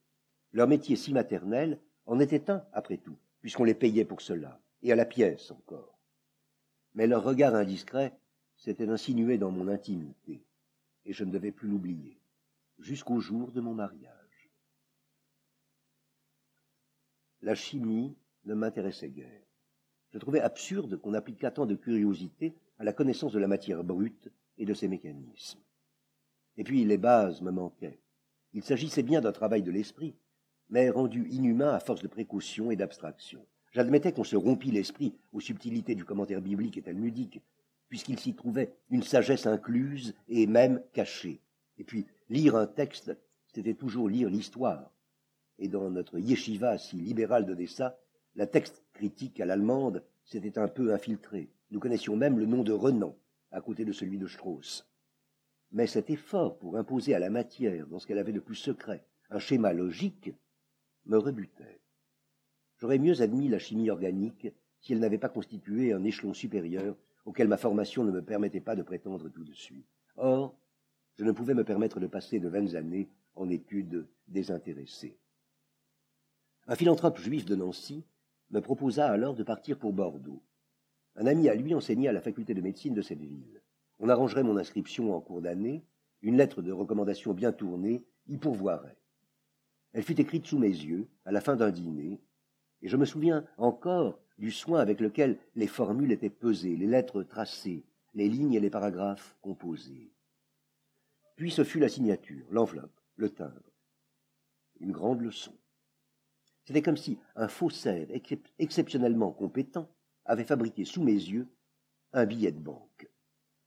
Leur 0.54 0.68
métier 0.68 0.96
si 0.96 1.12
maternel 1.12 1.80
en 2.06 2.20
était 2.20 2.52
un, 2.52 2.64
après 2.72 2.98
tout, 2.98 3.18
puisqu'on 3.42 3.64
les 3.64 3.74
payait 3.74 4.06
pour 4.06 4.22
cela, 4.22 4.62
et 4.84 4.92
à 4.92 4.96
la 4.96 5.06
pièce 5.06 5.50
encore. 5.50 5.98
Mais 6.94 7.08
leur 7.08 7.24
regard 7.24 7.56
indiscret 7.56 8.16
s'était 8.58 8.90
insinué 8.90 9.40
dans 9.40 9.50
mon 9.50 9.68
intimité, 9.70 10.46
et 11.06 11.14
je 11.14 11.24
ne 11.24 11.32
devais 11.32 11.52
plus 11.52 11.68
l'oublier, 11.68 12.20
jusqu'au 12.78 13.20
jour 13.20 13.52
de 13.52 13.60
mon 13.60 13.74
mariage. 13.74 14.52
La 17.42 17.56
chimie 17.56 18.16
ne 18.46 18.54
m'intéressait 18.54 19.10
guère. 19.10 19.46
Je 20.12 20.18
trouvais 20.18 20.42
absurde 20.42 20.98
qu'on 20.98 21.14
appliquât 21.14 21.52
tant 21.52 21.66
de 21.66 21.76
curiosité 21.76 22.56
à 22.80 22.84
la 22.84 22.94
connaissance 22.94 23.34
de 23.34 23.40
la 23.40 23.48
matière 23.48 23.84
brute 23.84 24.30
et 24.58 24.66
de 24.66 24.74
ses 24.74 24.88
mécanismes. 24.88 25.60
Et 26.58 26.64
puis 26.64 26.86
les 26.86 26.98
bases 26.98 27.42
me 27.42 27.52
manquaient. 27.52 28.00
Il 28.54 28.64
s'agissait 28.64 29.04
bien 29.04 29.22
d'un 29.22 29.34
travail 29.34 29.62
de 29.62 29.72
l'esprit, 29.72 30.16
mais 30.70 30.90
rendu 30.90 31.28
inhumain 31.30 31.74
à 31.74 31.80
force 31.80 32.02
de 32.02 32.08
précaution 32.08 32.72
et 32.72 32.76
d'abstraction. 32.76 33.46
J'admettais 33.74 34.14
qu'on 34.14 34.24
se 34.24 34.38
rompit 34.38 34.72
l'esprit 34.72 35.14
aux 35.34 35.42
subtilités 35.42 35.96
du 35.96 36.06
commentaire 36.06 36.42
biblique 36.42 36.78
et 36.78 36.82
talmudique, 36.82 37.42
puisqu'il 37.90 38.18
s'y 38.18 38.34
trouvait 38.34 38.74
une 38.90 39.04
sagesse 39.04 39.48
incluse 39.48 40.16
et 40.30 40.48
même 40.48 40.82
cachée. 40.94 41.42
Et 41.78 41.84
puis, 41.84 42.06
lire 42.30 42.56
un 42.56 42.68
texte, 42.68 43.16
c'était 43.54 43.74
toujours 43.74 44.08
lire 44.08 44.30
l'histoire. 44.30 44.92
Et 45.60 45.68
dans 45.68 45.90
notre 45.92 46.20
yeshiva 46.20 46.78
si 46.78 46.96
libéral 46.96 47.46
d'Odessa, 47.46 47.98
la 48.36 48.48
texte 48.48 48.84
critique 48.94 49.40
à 49.40 49.46
l'allemande 49.46 50.04
s'était 50.26 50.60
un 50.60 50.68
peu 50.68 50.94
infiltrée. 50.94 51.50
Nous 51.72 51.80
connaissions 51.80 52.16
même 52.16 52.38
le 52.38 52.46
nom 52.46 52.64
de 52.64 52.74
Renan, 52.74 53.18
à 53.52 53.62
côté 53.62 53.86
de 53.86 53.94
celui 53.94 54.18
de 54.18 54.28
Strauss. 54.28 54.88
Mais 55.72 55.88
cet 55.88 56.10
effort 56.10 56.58
pour 56.58 56.78
imposer 56.78 57.16
à 57.16 57.20
la 57.20 57.30
matière, 57.30 57.88
dans 57.88 58.00
ce 58.00 58.08
qu'elle 58.08 58.20
avait 58.20 58.34
de 58.34 58.40
plus 58.40 58.56
secret, 58.56 59.06
un 59.30 59.40
schéma 59.40 59.74
logique, 59.74 60.32
me 61.06 61.18
rebutait. 61.18 61.82
J'aurais 62.78 63.00
mieux 63.00 63.22
admis 63.22 63.48
la 63.48 63.60
chimie 63.60 63.90
organique 63.90 64.48
si 64.82 64.94
elle 64.94 65.00
n'avait 65.00 65.18
pas 65.18 65.30
constitué 65.30 65.94
un 65.94 66.04
échelon 66.04 66.34
supérieur 66.34 66.96
auquel 67.24 67.48
ma 67.48 67.58
formation 67.58 68.04
ne 68.04 68.12
me 68.12 68.22
permettait 68.22 68.60
pas 68.60 68.76
de 68.76 68.84
prétendre 68.84 69.30
tout 69.30 69.44
de 69.44 69.54
suite. 69.54 69.88
Or, 70.18 70.56
je 71.16 71.24
ne 71.24 71.32
pouvais 71.32 71.54
me 71.54 71.64
permettre 71.64 72.00
de 72.00 72.08
passer 72.08 72.40
de 72.40 72.50
vaines 72.50 72.76
années 72.76 73.10
en 73.36 73.50
études 73.50 74.08
désintéressées. 74.28 75.18
Un 76.68 76.76
philanthrope 76.76 77.20
juif 77.20 77.46
de 77.46 77.56
Nancy 77.56 78.04
me 78.52 78.62
proposa 78.62 79.08
alors 79.08 79.34
de 79.34 79.44
partir 79.44 79.78
pour 79.78 79.94
Bordeaux. 79.94 80.42
Un 81.16 81.26
ami 81.28 81.50
à 81.50 81.56
lui 81.56 81.74
enseignait 81.74 82.10
à 82.10 82.14
la 82.14 82.22
faculté 82.22 82.54
de 82.54 82.62
médecine 82.62 82.94
de 82.94 83.02
cette 83.02 83.22
ville. 83.22 83.62
On 84.00 84.10
arrangerait 84.10 84.44
mon 84.44 84.58
inscription 84.58 85.16
en 85.16 85.22
cours 85.22 85.42
d'année, 85.42 85.84
une 86.22 86.38
lettre 86.38 86.62
de 86.62 86.72
recommandation 86.72 87.34
bien 87.34 87.52
tournée 87.52 88.04
y 88.28 88.38
pourvoirait. 88.38 88.98
Elle 89.94 90.04
fut 90.04 90.20
écrite 90.20 90.46
sous 90.46 90.60
mes 90.60 90.68
yeux, 90.68 91.08
à 91.24 91.32
la 91.32 91.42
fin 91.42 91.56
d'un 91.56 91.72
dîner, 91.72 92.20
et 92.82 92.90
je 92.90 92.98
me 92.98 93.06
souviens 93.06 93.46
encore 93.58 94.20
du 94.38 94.52
soin 94.52 94.80
avec 94.80 95.00
lequel 95.00 95.40
les 95.56 95.68
formules 95.68 96.12
étaient 96.12 96.30
pesées, 96.30 96.76
les 96.76 96.88
lettres 96.88 97.24
tracées, 97.24 97.86
les 98.14 98.28
lignes 98.28 98.54
et 98.54 98.60
les 98.60 98.70
paragraphes 98.70 99.38
composés. 99.42 100.12
Puis 101.36 101.52
ce 101.52 101.64
fut 101.64 101.80
la 101.80 101.90
signature, 101.90 102.46
l'enveloppe, 102.50 103.00
le 103.16 103.30
timbre. 103.30 103.72
Une 104.80 104.92
grande 104.92 105.22
leçon. 105.22 105.54
C'était 106.66 106.82
comme 106.82 106.98
si 106.98 107.20
un 107.36 107.48
faussaire 107.48 108.08
exceptionnellement 108.60 109.32
compétent 109.32 109.88
avait 110.26 110.44
fabriqué 110.44 110.84
sous 110.84 111.04
mes 111.04 111.14
yeux 111.14 111.48
un 112.14 112.26
billet 112.26 112.52
de 112.52 112.60
banque. 112.60 113.10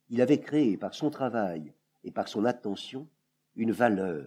Il 0.09 0.21
avait 0.21 0.41
créé 0.41 0.77
par 0.77 0.95
son 0.95 1.11
travail 1.11 1.73
et 2.03 2.11
par 2.11 2.29
son 2.29 2.45
attention 2.45 3.09
une 3.55 3.73
valeur, 3.73 4.27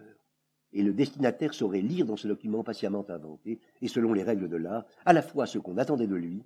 et 0.74 0.84
le 0.84 0.94
destinataire 0.94 1.54
saurait 1.54 1.82
lire 1.82 2.06
dans 2.06 2.18
ce 2.18 2.28
document 2.28 2.64
patiemment 2.64 3.06
inventé, 3.10 3.60
et 3.82 3.88
selon 3.88 4.14
les 4.14 4.24
règles 4.24 4.48
de 4.48 4.58
l'art, 4.58 4.86
à 5.06 5.14
la 5.14 5.22
fois 5.22 5.46
ce 5.46 5.58
qu'on 5.58 5.78
attendait 5.78 6.08
de 6.08 6.16
lui 6.16 6.44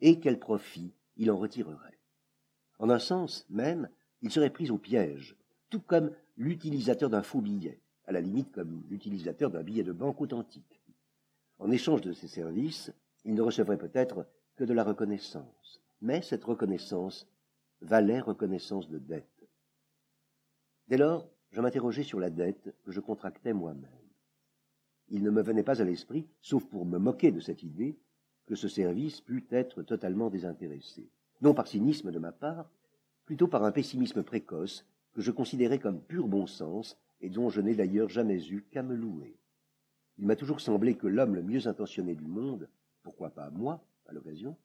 et 0.00 0.20
quel 0.20 0.38
profit 0.38 0.92
il 1.16 1.30
en 1.30 1.36
retirerait. 1.36 1.98
En 2.78 2.90
un 2.90 2.98
sens 2.98 3.46
même, 3.50 3.88
il 4.22 4.30
serait 4.30 4.50
pris 4.50 4.70
au 4.70 4.78
piège, 4.78 5.36
tout 5.70 5.80
comme 5.80 6.12
l'utilisateur 6.36 7.10
d'un 7.10 7.22
faux 7.22 7.40
billet, 7.40 7.80
à 8.06 8.12
la 8.12 8.20
limite 8.20 8.52
comme 8.52 8.84
l'utilisateur 8.90 9.50
d'un 9.50 9.62
billet 9.62 9.82
de 9.82 9.92
banque 9.92 10.20
authentique. 10.20 10.73
En 11.58 11.70
échange 11.70 12.00
de 12.00 12.12
ces 12.12 12.28
services, 12.28 12.92
il 13.24 13.34
ne 13.34 13.42
recevrait 13.42 13.78
peut-être 13.78 14.26
que 14.56 14.64
de 14.64 14.72
la 14.72 14.84
reconnaissance, 14.84 15.82
mais 16.00 16.22
cette 16.22 16.44
reconnaissance 16.44 17.26
valait 17.80 18.20
reconnaissance 18.20 18.88
de 18.88 18.98
dette. 18.98 19.48
Dès 20.88 20.96
lors, 20.96 21.28
je 21.50 21.60
m'interrogeais 21.60 22.02
sur 22.02 22.20
la 22.20 22.30
dette 22.30 22.74
que 22.84 22.92
je 22.92 23.00
contractais 23.00 23.52
moi-même. 23.52 23.90
Il 25.08 25.22
ne 25.22 25.30
me 25.30 25.42
venait 25.42 25.62
pas 25.62 25.80
à 25.80 25.84
l'esprit, 25.84 26.26
sauf 26.40 26.64
pour 26.66 26.84
me 26.84 26.98
moquer 26.98 27.30
de 27.30 27.40
cette 27.40 27.62
idée, 27.62 27.96
que 28.46 28.54
ce 28.54 28.68
service 28.68 29.20
pût 29.20 29.46
être 29.50 29.82
totalement 29.82 30.30
désintéressé. 30.30 31.08
Non 31.40 31.54
par 31.54 31.66
cynisme 31.66 32.10
de 32.10 32.18
ma 32.18 32.32
part, 32.32 32.70
plutôt 33.24 33.48
par 33.48 33.64
un 33.64 33.72
pessimisme 33.72 34.22
précoce 34.22 34.86
que 35.14 35.22
je 35.22 35.30
considérais 35.30 35.78
comme 35.78 36.02
pur 36.02 36.28
bon 36.28 36.46
sens 36.46 36.98
et 37.20 37.30
dont 37.30 37.48
je 37.48 37.60
n'ai 37.60 37.74
d'ailleurs 37.74 38.08
jamais 38.08 38.44
eu 38.48 38.62
qu'à 38.70 38.82
me 38.82 38.94
louer. 38.94 39.36
Il 40.18 40.26
m'a 40.26 40.36
toujours 40.36 40.60
semblé 40.60 40.96
que 40.96 41.06
l'homme 41.06 41.34
le 41.34 41.42
mieux 41.42 41.66
intentionné 41.66 42.14
du 42.14 42.26
monde, 42.26 42.68
pourquoi 43.02 43.30
pas 43.30 43.50
moi, 43.50 43.84
à 44.06 44.12
l'occasion, 44.12 44.56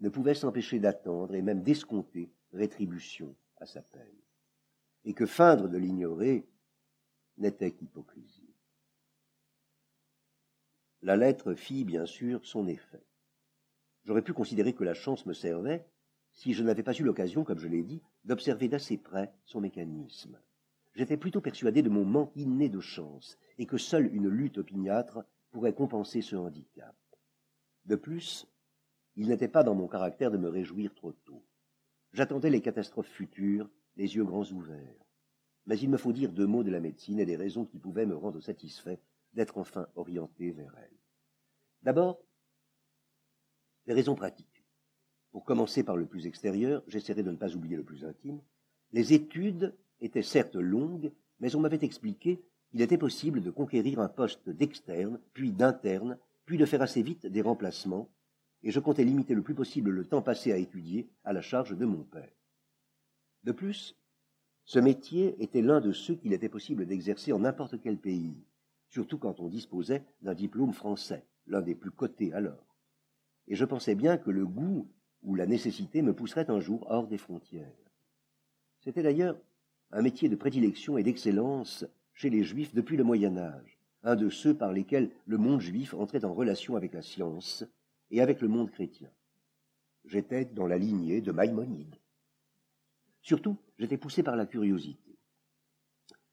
ne 0.00 0.08
pouvait 0.08 0.34
s'empêcher 0.34 0.78
d'attendre 0.78 1.34
et 1.34 1.42
même 1.42 1.62
d'escompter 1.62 2.30
rétribution 2.52 3.34
à 3.58 3.66
sa 3.66 3.82
peine, 3.82 4.20
et 5.04 5.14
que 5.14 5.26
feindre 5.26 5.68
de 5.68 5.78
l'ignorer 5.78 6.46
n'était 7.38 7.72
qu'hypocrisie. 7.72 8.54
La 11.02 11.16
lettre 11.16 11.54
fit, 11.54 11.84
bien 11.84 12.06
sûr, 12.06 12.44
son 12.46 12.66
effet. 12.66 13.04
J'aurais 14.04 14.22
pu 14.22 14.32
considérer 14.32 14.72
que 14.72 14.84
la 14.84 14.94
chance 14.94 15.26
me 15.26 15.34
servait 15.34 15.86
si 16.32 16.52
je 16.52 16.62
n'avais 16.62 16.82
pas 16.82 16.94
eu 16.94 17.02
l'occasion, 17.02 17.44
comme 17.44 17.58
je 17.58 17.68
l'ai 17.68 17.82
dit, 17.82 18.02
d'observer 18.24 18.68
d'assez 18.68 18.96
près 18.96 19.32
son 19.44 19.60
mécanisme. 19.60 20.38
J'étais 20.94 21.16
plutôt 21.16 21.40
persuadé 21.40 21.82
de 21.82 21.88
mon 21.88 22.04
manque 22.04 22.32
inné 22.36 22.68
de 22.68 22.80
chance, 22.80 23.38
et 23.58 23.66
que 23.66 23.78
seule 23.78 24.14
une 24.14 24.28
lutte 24.28 24.58
opiniâtre 24.58 25.24
pourrait 25.50 25.74
compenser 25.74 26.22
ce 26.22 26.36
handicap. 26.36 26.96
De 27.84 27.96
plus, 27.96 28.46
il 29.16 29.28
n'était 29.28 29.48
pas 29.48 29.62
dans 29.62 29.74
mon 29.74 29.88
caractère 29.88 30.30
de 30.30 30.38
me 30.38 30.48
réjouir 30.48 30.94
trop 30.94 31.12
tôt. 31.12 31.44
J'attendais 32.12 32.50
les 32.50 32.60
catastrophes 32.60 33.08
futures, 33.08 33.68
les 33.96 34.16
yeux 34.16 34.24
grands 34.24 34.50
ouverts. 34.50 35.04
Mais 35.66 35.78
il 35.78 35.88
me 35.88 35.96
faut 35.96 36.12
dire 36.12 36.32
deux 36.32 36.46
mots 36.46 36.62
de 36.62 36.70
la 36.70 36.80
médecine 36.80 37.20
et 37.20 37.26
des 37.26 37.36
raisons 37.36 37.64
qui 37.64 37.78
pouvaient 37.78 38.06
me 38.06 38.16
rendre 38.16 38.40
satisfait 38.40 39.00
d'être 39.32 39.58
enfin 39.58 39.88
orienté 39.96 40.52
vers 40.52 40.74
elle. 40.78 40.96
D'abord, 41.82 42.20
les 43.86 43.94
raisons 43.94 44.14
pratiques. 44.14 44.64
Pour 45.32 45.44
commencer 45.44 45.82
par 45.82 45.96
le 45.96 46.06
plus 46.06 46.26
extérieur, 46.26 46.82
j'essaierai 46.86 47.22
de 47.22 47.30
ne 47.30 47.36
pas 47.36 47.54
oublier 47.54 47.76
le 47.76 47.84
plus 47.84 48.04
intime. 48.04 48.40
Les 48.92 49.12
études 49.12 49.74
étaient 50.04 50.22
certes 50.22 50.56
longues, 50.56 51.12
mais 51.40 51.54
on 51.54 51.60
m'avait 51.60 51.78
expliqué 51.82 52.42
qu'il 52.70 52.82
était 52.82 52.98
possible 52.98 53.42
de 53.42 53.50
conquérir 53.50 54.00
un 54.00 54.08
poste 54.08 54.48
d'externe, 54.50 55.20
puis 55.32 55.52
d'interne, 55.52 56.18
puis 56.44 56.58
de 56.58 56.66
faire 56.66 56.82
assez 56.82 57.02
vite 57.02 57.26
des 57.26 57.42
remplacements, 57.42 58.08
et 58.62 58.70
je 58.70 58.80
comptais 58.80 59.04
limiter 59.04 59.34
le 59.34 59.42
plus 59.42 59.54
possible 59.54 59.90
le 59.90 60.04
temps 60.04 60.22
passé 60.22 60.52
à 60.52 60.56
étudier 60.56 61.08
à 61.24 61.32
la 61.32 61.42
charge 61.42 61.76
de 61.76 61.84
mon 61.84 62.02
père. 62.02 62.32
De 63.44 63.52
plus, 63.52 63.96
ce 64.64 64.78
métier 64.78 65.42
était 65.42 65.60
l'un 65.60 65.80
de 65.80 65.92
ceux 65.92 66.14
qu'il 66.14 66.32
était 66.32 66.48
possible 66.48 66.86
d'exercer 66.86 67.32
en 67.32 67.40
n'importe 67.40 67.80
quel 67.80 67.98
pays, 67.98 68.34
surtout 68.88 69.18
quand 69.18 69.40
on 69.40 69.48
disposait 69.48 70.04
d'un 70.22 70.34
diplôme 70.34 70.72
français, 70.72 71.26
l'un 71.46 71.60
des 71.60 71.74
plus 71.74 71.90
cotés 71.90 72.32
alors. 72.32 72.66
Et 73.46 73.54
je 73.54 73.64
pensais 73.66 73.94
bien 73.94 74.16
que 74.16 74.30
le 74.30 74.46
goût 74.46 74.88
ou 75.22 75.34
la 75.34 75.46
nécessité 75.46 76.00
me 76.00 76.14
pousserait 76.14 76.50
un 76.50 76.60
jour 76.60 76.86
hors 76.88 77.06
des 77.06 77.18
frontières. 77.18 77.76
C'était 78.80 79.02
d'ailleurs 79.02 79.38
un 79.92 80.02
métier 80.02 80.28
de 80.28 80.36
prédilection 80.36 80.98
et 80.98 81.02
d'excellence 81.02 81.84
chez 82.14 82.30
les 82.30 82.42
Juifs 82.42 82.74
depuis 82.74 82.96
le 82.96 83.04
Moyen 83.04 83.36
Âge, 83.36 83.78
un 84.02 84.16
de 84.16 84.28
ceux 84.28 84.54
par 84.54 84.72
lesquels 84.72 85.10
le 85.26 85.38
monde 85.38 85.60
juif 85.60 85.94
entrait 85.94 86.24
en 86.24 86.34
relation 86.34 86.76
avec 86.76 86.92
la 86.92 87.02
science 87.02 87.64
et 88.10 88.20
avec 88.20 88.40
le 88.40 88.48
monde 88.48 88.70
chrétien. 88.70 89.08
J'étais 90.04 90.44
dans 90.44 90.66
la 90.66 90.78
lignée 90.78 91.20
de 91.20 91.32
Maïmonide. 91.32 91.96
Surtout, 93.22 93.56
j'étais 93.78 93.96
poussé 93.96 94.22
par 94.22 94.36
la 94.36 94.46
curiosité. 94.46 95.16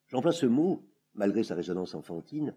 J'emploie 0.08 0.34
ce 0.34 0.46
mot, 0.46 0.84
malgré 1.16 1.44
sa 1.44 1.56
résonance 1.56 1.96
enfantine, 1.96 2.54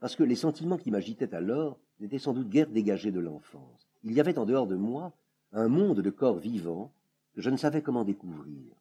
parce 0.00 0.16
que 0.16 0.24
les 0.24 0.34
sentiments 0.34 0.76
qui 0.76 0.90
m'agitaient 0.90 1.34
alors 1.34 1.78
n'étaient 2.00 2.18
sans 2.18 2.32
doute 2.32 2.50
guère 2.50 2.68
dégagés 2.68 3.12
de 3.12 3.20
l'enfance. 3.20 3.86
Il 4.02 4.12
y 4.12 4.20
avait 4.20 4.38
en 4.38 4.44
dehors 4.44 4.66
de 4.66 4.76
moi 4.76 5.12
un 5.52 5.68
monde 5.68 6.00
de 6.00 6.10
corps 6.10 6.38
vivants 6.38 6.92
que 7.34 7.40
je 7.40 7.50
ne 7.50 7.56
savais 7.56 7.82
comment 7.82 8.04
découvrir. 8.04 8.74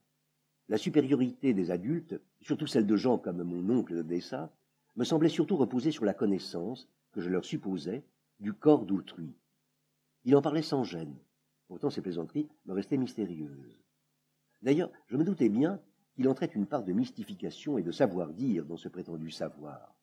La 0.68 0.78
supériorité 0.78 1.54
des 1.54 1.72
adultes, 1.72 2.20
surtout 2.42 2.68
celle 2.68 2.88
de 2.88 2.96
gens 2.96 3.18
comme 3.18 3.44
mon 3.44 3.70
oncle 3.70 4.04
Dessa, 4.04 4.52
me 4.96 5.04
semblait 5.04 5.30
surtout 5.30 5.58
reposer 5.58 5.92
sur 5.92 6.06
la 6.06 6.14
connaissance, 6.14 6.90
que 7.12 7.22
je 7.22 7.30
leur 7.30 7.46
supposais, 7.46 8.04
du 8.40 8.54
corps 8.54 8.86
d'autrui, 8.86 9.36
il 10.26 10.36
en 10.36 10.42
parlait 10.42 10.64
sans 10.64 10.84
gêne. 10.84 11.16
Pourtant, 11.68 11.92
ses 11.92 12.02
plaisanteries 12.02 12.50
me 12.66 12.74
restaient 12.74 12.98
mystérieuses. 12.98 13.80
D'ailleurs, 14.64 14.92
je 15.08 15.18
me 15.18 15.24
doutais 15.24 15.50
bien 15.50 15.80
qu'il 16.16 16.28
entrait 16.28 16.48
une 16.48 16.66
part 16.66 16.84
de 16.84 16.94
mystification 16.94 17.78
et 17.78 17.84
de 17.84 17.92
savoir-dire 17.92 18.66
dans 18.66 18.78
ce 18.78 18.90
prétendu 18.90 19.30
savoir. 19.30 19.96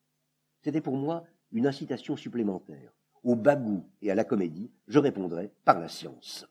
C'était 0.61 0.81
pour 0.81 0.95
moi 0.95 1.25
une 1.51 1.67
incitation 1.67 2.15
supplémentaire. 2.15 2.93
Au 3.23 3.35
bagou 3.35 3.85
et 4.01 4.11
à 4.11 4.15
la 4.15 4.23
comédie, 4.23 4.71
je 4.87 4.99
répondrais 4.99 5.51
par 5.65 5.79
la 5.79 5.89
science. 5.89 6.47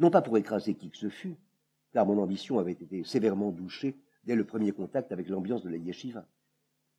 Non 0.00 0.10
pas 0.10 0.22
pour 0.22 0.36
écraser 0.36 0.74
qui 0.74 0.90
que 0.90 0.96
ce 0.96 1.08
fût, 1.08 1.36
car 1.94 2.04
mon 2.04 2.18
ambition 2.18 2.58
avait 2.58 2.72
été 2.72 3.04
sévèrement 3.04 3.52
douchée 3.52 3.96
dès 4.24 4.34
le 4.34 4.44
premier 4.44 4.72
contact 4.72 5.12
avec 5.12 5.28
l'ambiance 5.28 5.62
de 5.62 5.70
la 5.70 5.76
yeshiva, 5.76 6.26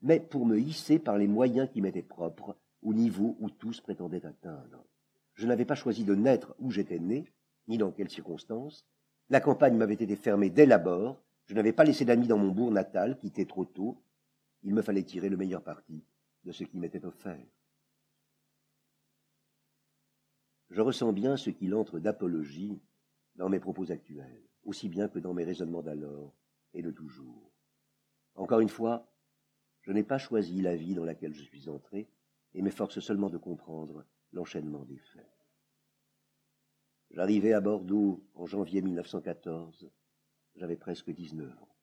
mais 0.01 0.21
pour 0.21 0.45
me 0.45 0.57
hisser 0.57 0.99
par 0.99 1.17
les 1.17 1.27
moyens 1.27 1.69
qui 1.69 1.81
m'étaient 1.81 2.01
propres 2.01 2.55
au 2.81 2.93
niveau 2.93 3.35
où 3.39 3.49
tous 3.49 3.81
prétendaient 3.81 4.25
atteindre. 4.25 4.85
Je 5.33 5.47
n'avais 5.47 5.65
pas 5.65 5.75
choisi 5.75 6.05
de 6.05 6.15
naître 6.15 6.55
où 6.59 6.71
j'étais 6.71 6.99
né, 6.99 7.25
ni 7.67 7.77
dans 7.77 7.91
quelles 7.91 8.09
circonstances. 8.09 8.85
La 9.29 9.41
campagne 9.41 9.75
m'avait 9.75 9.95
été 9.95 10.15
fermée 10.15 10.49
dès 10.49 10.65
l'abord. 10.65 11.21
Je 11.45 11.55
n'avais 11.55 11.73
pas 11.73 11.83
laissé 11.83 12.05
d'amis 12.05 12.27
dans 12.27 12.37
mon 12.37 12.51
bourg 12.51 12.71
natal, 12.71 13.17
quitté 13.17 13.45
trop 13.45 13.65
tôt. 13.65 14.01
Il 14.63 14.73
me 14.73 14.81
fallait 14.81 15.03
tirer 15.03 15.27
le 15.27 15.37
meilleur 15.37 15.61
parti 15.61 16.05
de 16.45 16.51
ce 16.53 16.63
qui 16.63 16.77
m'était 16.77 17.03
offert. 17.05 17.45
Je 20.69 20.81
ressens 20.81 21.11
bien 21.11 21.35
ce 21.35 21.49
qu'il 21.49 21.75
entre 21.75 21.99
d'apologie 21.99 22.79
dans 23.35 23.49
mes 23.49 23.59
propos 23.59 23.91
actuels, 23.91 24.43
aussi 24.65 24.89
bien 24.89 25.07
que 25.07 25.19
dans 25.19 25.33
mes 25.33 25.43
raisonnements 25.43 25.81
d'alors 25.81 26.33
et 26.73 26.81
de 26.81 26.91
toujours. 26.91 27.51
Encore 28.35 28.59
une 28.59 28.69
fois, 28.69 29.07
je 29.81 29.91
n'ai 29.91 30.03
pas 30.03 30.17
choisi 30.17 30.61
la 30.61 30.75
vie 30.75 30.95
dans 30.95 31.05
laquelle 31.05 31.33
je 31.33 31.43
suis 31.43 31.69
entré 31.69 32.09
et 32.53 32.61
m'efforce 32.61 32.99
seulement 32.99 33.29
de 33.29 33.37
comprendre 33.37 34.05
l'enchaînement 34.33 34.83
des 34.85 34.97
faits. 34.97 35.29
J'arrivai 37.11 37.53
à 37.53 37.61
Bordeaux 37.61 38.25
en 38.33 38.45
janvier 38.45 38.81
1914. 38.81 39.89
J'avais 40.55 40.75
presque 40.75 41.11
19 41.11 41.49
ans. 41.61 41.74